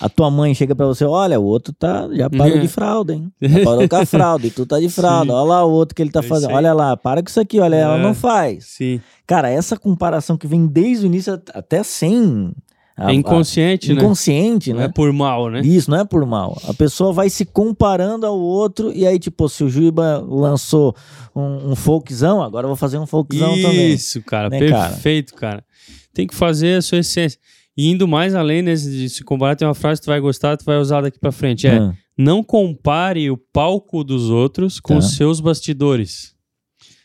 a 0.00 0.08
tua 0.08 0.30
mãe 0.30 0.54
chega 0.54 0.74
para 0.74 0.86
você, 0.86 1.04
olha, 1.04 1.40
o 1.40 1.44
outro 1.44 1.72
tá, 1.72 2.08
já 2.12 2.30
parou 2.30 2.58
de 2.58 2.68
fralda, 2.68 3.14
hein? 3.14 3.32
Já 3.40 3.64
parou 3.64 3.88
com 3.88 3.96
a 3.96 4.06
fralda 4.06 4.46
e 4.46 4.50
tu 4.50 4.64
tá 4.64 4.78
de 4.78 4.88
fralda. 4.88 5.32
Sim. 5.32 5.38
Olha 5.38 5.48
lá 5.48 5.64
o 5.64 5.70
outro 5.70 5.94
que 5.94 6.02
ele 6.02 6.10
tá 6.10 6.22
fazendo. 6.22 6.52
Olha 6.52 6.72
lá, 6.72 6.96
para 6.96 7.22
com 7.22 7.28
isso 7.28 7.40
aqui, 7.40 7.58
olha, 7.58 7.76
é. 7.76 7.80
ela 7.80 7.98
não 7.98 8.14
faz. 8.14 8.64
Sim. 8.64 9.00
Cara, 9.26 9.50
essa 9.50 9.76
comparação 9.76 10.36
que 10.36 10.46
vem 10.46 10.66
desde 10.66 11.04
o 11.04 11.08
início 11.08 11.40
até 11.54 11.82
sem 11.82 12.52
é 12.98 13.12
inconsciente, 13.12 13.92
a, 13.92 13.94
né? 13.94 14.00
Inconsciente, 14.00 14.72
né? 14.72 14.80
Não 14.80 14.84
é 14.86 14.88
por 14.88 15.12
mal, 15.12 15.48
né? 15.48 15.60
Isso, 15.60 15.88
não 15.88 15.98
é 15.98 16.04
por 16.04 16.26
mal. 16.26 16.60
A 16.66 16.74
pessoa 16.74 17.12
vai 17.12 17.30
se 17.30 17.44
comparando 17.44 18.26
ao 18.26 18.36
outro 18.36 18.92
e 18.92 19.06
aí, 19.06 19.20
tipo, 19.20 19.48
se 19.48 19.62
o 19.62 19.68
Juiba 19.68 20.18
lançou 20.18 20.96
um, 21.34 21.70
um 21.70 21.76
folkzão, 21.76 22.42
agora 22.42 22.64
eu 22.64 22.68
vou 22.68 22.76
fazer 22.76 22.98
um 22.98 23.06
folkzão 23.06 23.54
Isso, 23.54 23.62
também. 23.62 23.92
Isso, 23.92 24.22
cara. 24.22 24.50
Né, 24.50 24.58
perfeito, 24.58 25.34
cara? 25.34 25.58
cara. 25.58 25.64
Tem 26.12 26.26
que 26.26 26.34
fazer 26.34 26.78
a 26.78 26.82
sua 26.82 26.98
essência. 26.98 27.38
E 27.78 27.92
indo 27.92 28.08
mais 28.08 28.34
além 28.34 28.60
nesse, 28.60 28.90
de 28.90 29.08
se 29.08 29.22
comparar, 29.22 29.54
tem 29.54 29.66
uma 29.66 29.72
frase 29.72 30.00
que 30.00 30.06
tu 30.06 30.10
vai 30.10 30.18
gostar, 30.18 30.56
tu 30.56 30.64
vai 30.64 30.78
usar 30.78 31.00
daqui 31.00 31.16
pra 31.16 31.30
frente. 31.30 31.68
É, 31.68 31.80
hum. 31.80 31.94
não 32.18 32.42
compare 32.42 33.30
o 33.30 33.36
palco 33.36 34.02
dos 34.02 34.30
outros 34.30 34.80
com 34.80 34.94
tá. 34.94 34.98
os 34.98 35.12
seus 35.12 35.38
bastidores. 35.38 36.34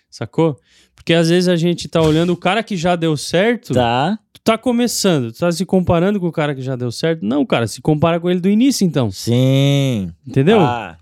Sacou? 0.09 0.57
Porque 0.95 1.13
às 1.13 1.29
vezes 1.29 1.47
a 1.47 1.55
gente 1.55 1.87
tá 1.87 2.01
olhando 2.01 2.33
o 2.33 2.37
cara 2.37 2.63
que 2.63 2.75
já 2.75 2.95
deu 2.95 3.15
certo. 3.15 3.75
Tá. 3.75 4.17
Tu 4.33 4.41
tá 4.43 4.57
começando, 4.57 5.31
tu 5.31 5.37
tá 5.37 5.51
se 5.51 5.63
comparando 5.63 6.19
com 6.19 6.25
o 6.27 6.31
cara 6.31 6.55
que 6.55 6.61
já 6.63 6.75
deu 6.75 6.91
certo. 6.91 7.23
Não, 7.23 7.45
cara, 7.45 7.67
se 7.67 7.79
compara 7.79 8.19
com 8.19 8.27
ele 8.27 8.39
do 8.39 8.49
início, 8.49 8.83
então. 8.83 9.11
Sim. 9.11 10.11
Entendeu? 10.25 10.59
Ah. 10.59 10.97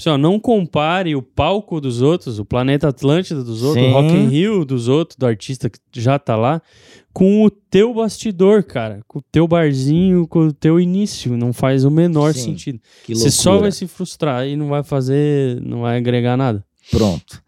Tipo 0.00 0.10
assim, 0.10 0.22
não 0.22 0.40
compare 0.40 1.14
o 1.14 1.20
palco 1.20 1.78
dos 1.78 2.00
outros, 2.00 2.38
o 2.38 2.44
planeta 2.44 2.88
Atlântida 2.88 3.44
dos 3.44 3.62
outros, 3.62 3.84
Sim. 3.84 3.90
o 3.90 3.92
Rock 3.92 4.14
in 4.14 4.28
Rio 4.28 4.64
dos 4.64 4.88
outros, 4.88 5.16
do 5.16 5.26
artista 5.26 5.68
que 5.68 5.78
já 5.92 6.18
tá 6.18 6.36
lá, 6.36 6.62
com 7.12 7.44
o 7.44 7.50
teu 7.50 7.92
bastidor, 7.92 8.62
cara, 8.62 9.00
com 9.06 9.18
o 9.18 9.22
teu 9.30 9.46
barzinho, 9.46 10.26
com 10.26 10.46
o 10.46 10.52
teu 10.52 10.80
início. 10.80 11.36
Não 11.36 11.52
faz 11.52 11.84
o 11.84 11.90
menor 11.90 12.32
Sim. 12.32 12.52
sentido. 12.52 12.80
Você 13.08 13.30
só 13.30 13.58
vai 13.58 13.70
se 13.70 13.86
frustrar 13.86 14.46
e 14.46 14.56
não 14.56 14.68
vai 14.68 14.82
fazer, 14.82 15.60
não 15.60 15.82
vai 15.82 15.98
agregar 15.98 16.36
nada. 16.36 16.64
Pronto. 16.90 17.42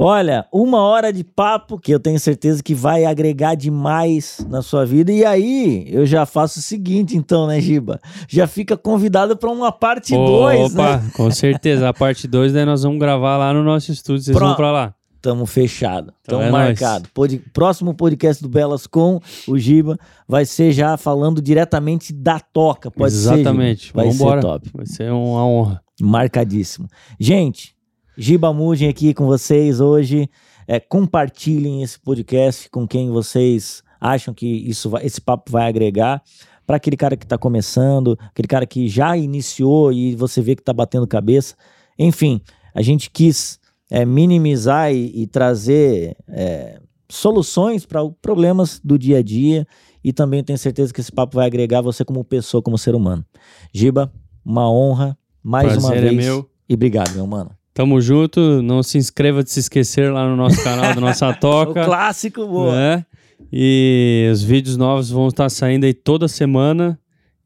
Olha, 0.00 0.46
uma 0.52 0.80
hora 0.80 1.12
de 1.12 1.24
papo 1.24 1.76
que 1.76 1.92
eu 1.92 1.98
tenho 1.98 2.20
certeza 2.20 2.62
que 2.62 2.72
vai 2.72 3.04
agregar 3.04 3.56
demais 3.56 4.46
na 4.48 4.62
sua 4.62 4.86
vida. 4.86 5.10
E 5.10 5.24
aí, 5.24 5.88
eu 5.90 6.06
já 6.06 6.24
faço 6.24 6.60
o 6.60 6.62
seguinte, 6.62 7.16
então, 7.16 7.48
né, 7.48 7.60
Giba? 7.60 7.98
Já 8.28 8.46
fica 8.46 8.76
convidado 8.76 9.36
para 9.36 9.50
uma 9.50 9.72
parte 9.72 10.14
2, 10.14 10.74
né? 10.74 11.02
Com 11.16 11.28
certeza. 11.32 11.88
A 11.88 11.92
parte 11.92 12.28
2, 12.28 12.52
daí 12.52 12.64
nós 12.64 12.84
vamos 12.84 13.00
gravar 13.00 13.36
lá 13.38 13.52
no 13.52 13.64
nosso 13.64 13.90
estúdio. 13.90 14.22
Vocês 14.22 14.38
vão 14.38 14.54
para 14.54 14.70
lá. 14.70 14.94
Tamo 15.20 15.46
fechado. 15.46 16.12
Então 16.22 16.38
Tamo 16.38 16.48
é 16.48 16.52
marcado. 16.52 17.08
Pod... 17.12 17.42
Próximo 17.52 17.92
podcast 17.92 18.40
do 18.40 18.48
Belas 18.48 18.86
com 18.86 19.20
o 19.48 19.58
Giba 19.58 19.98
vai 20.28 20.46
ser 20.46 20.70
já 20.70 20.96
falando 20.96 21.42
diretamente 21.42 22.12
da 22.12 22.38
toca. 22.38 22.88
Pode 22.88 23.14
Exatamente. 23.14 23.36
ser. 23.36 23.40
Exatamente. 23.40 23.92
Vai 23.92 24.10
Vambora. 24.10 24.40
ser 24.40 24.46
top. 24.46 24.70
Vai 24.72 24.86
ser 24.86 25.12
uma 25.12 25.44
honra. 25.44 25.82
Marcadíssimo. 26.00 26.86
Gente, 27.18 27.74
Giba 28.20 28.52
Mudin 28.52 28.88
aqui 28.88 29.14
com 29.14 29.26
vocês 29.26 29.78
hoje. 29.78 30.28
É, 30.66 30.80
compartilhem 30.80 31.84
esse 31.84 32.00
podcast 32.00 32.68
com 32.68 32.84
quem 32.84 33.10
vocês 33.10 33.80
acham 34.00 34.34
que 34.34 34.44
isso 34.44 34.90
vai, 34.90 35.06
esse 35.06 35.20
papo 35.20 35.52
vai 35.52 35.68
agregar. 35.68 36.20
Para 36.66 36.78
aquele 36.78 36.96
cara 36.96 37.16
que 37.16 37.24
está 37.24 37.38
começando, 37.38 38.18
aquele 38.20 38.48
cara 38.48 38.66
que 38.66 38.88
já 38.88 39.16
iniciou 39.16 39.92
e 39.92 40.16
você 40.16 40.42
vê 40.42 40.56
que 40.56 40.62
está 40.62 40.72
batendo 40.72 41.06
cabeça. 41.06 41.54
Enfim, 41.96 42.42
a 42.74 42.82
gente 42.82 43.08
quis 43.08 43.60
é, 43.88 44.04
minimizar 44.04 44.92
e, 44.92 45.22
e 45.22 45.26
trazer 45.28 46.16
é, 46.26 46.80
soluções 47.08 47.86
para 47.86 48.00
problemas 48.20 48.80
do 48.82 48.98
dia 48.98 49.18
a 49.18 49.22
dia. 49.22 49.64
E 50.02 50.12
também 50.12 50.42
tenho 50.42 50.58
certeza 50.58 50.92
que 50.92 51.00
esse 51.00 51.12
papo 51.12 51.36
vai 51.36 51.46
agregar 51.46 51.82
você 51.82 52.04
como 52.04 52.24
pessoa, 52.24 52.60
como 52.60 52.76
ser 52.76 52.96
humano. 52.96 53.24
Giba, 53.72 54.12
uma 54.44 54.68
honra 54.68 55.16
mais 55.40 55.74
Prazer 55.74 55.88
uma 55.88 55.96
é 55.96 56.00
vez. 56.00 56.16
meu. 56.16 56.50
E 56.68 56.74
obrigado, 56.74 57.14
meu 57.14 57.26
mano. 57.26 57.57
Tamo 57.78 58.00
junto. 58.00 58.60
Não 58.60 58.82
se 58.82 58.98
inscreva 58.98 59.44
de 59.44 59.52
se 59.52 59.60
esquecer 59.60 60.12
lá 60.12 60.28
no 60.28 60.34
nosso 60.34 60.60
canal 60.64 60.92
do 60.96 61.00
Nossa 61.00 61.32
Toca. 61.38 61.82
o 61.82 61.84
clássico, 61.84 62.44
boa. 62.44 62.74
Né? 62.74 63.06
E 63.52 64.28
os 64.32 64.42
vídeos 64.42 64.76
novos 64.76 65.10
vão 65.10 65.28
estar 65.28 65.48
saindo 65.48 65.86
aí 65.86 65.94
toda 65.94 66.26
semana. 66.26 66.98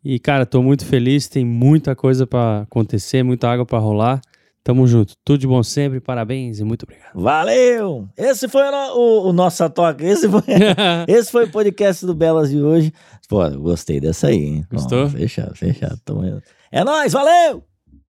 E, 0.03 0.19
cara, 0.19 0.47
tô 0.47 0.63
muito 0.63 0.87
feliz. 0.87 1.29
Tem 1.29 1.45
muita 1.45 1.95
coisa 1.95 2.27
para 2.27 2.63
acontecer, 2.63 3.23
muita 3.23 3.47
água 3.47 3.67
para 3.67 3.79
rolar. 3.79 4.23
Tamo 4.65 4.87
junto. 4.87 5.13
Tudo 5.23 5.41
de 5.41 5.47
bom 5.47 5.63
sempre. 5.63 6.01
Parabéns 6.01 6.61
e 6.61 6.65
muito 6.65 6.85
obrigado. 6.85 7.13
Valeu! 7.15 8.09
Esse 8.17 8.49
foi 8.49 8.63
o, 8.63 8.97
o, 8.97 9.29
o 9.29 9.33
Nossa 9.35 9.69
Toca. 9.69 10.03
Esse 10.03 10.31
foi, 10.31 10.41
esse 11.09 11.31
foi 11.31 11.45
o 11.45 11.51
podcast 11.51 12.07
do 12.07 12.15
Belas 12.15 12.49
de 12.49 12.63
hoje. 12.63 12.91
Pô, 13.29 13.47
gostei 13.51 14.01
dessa 14.01 14.29
aí, 14.29 14.37
hein? 14.37 14.67
Gostou? 14.73 15.11
fechado, 15.11 15.55
fechado. 15.55 16.01
É 16.73 16.83
nóis, 16.83 17.13
valeu! 17.13 17.63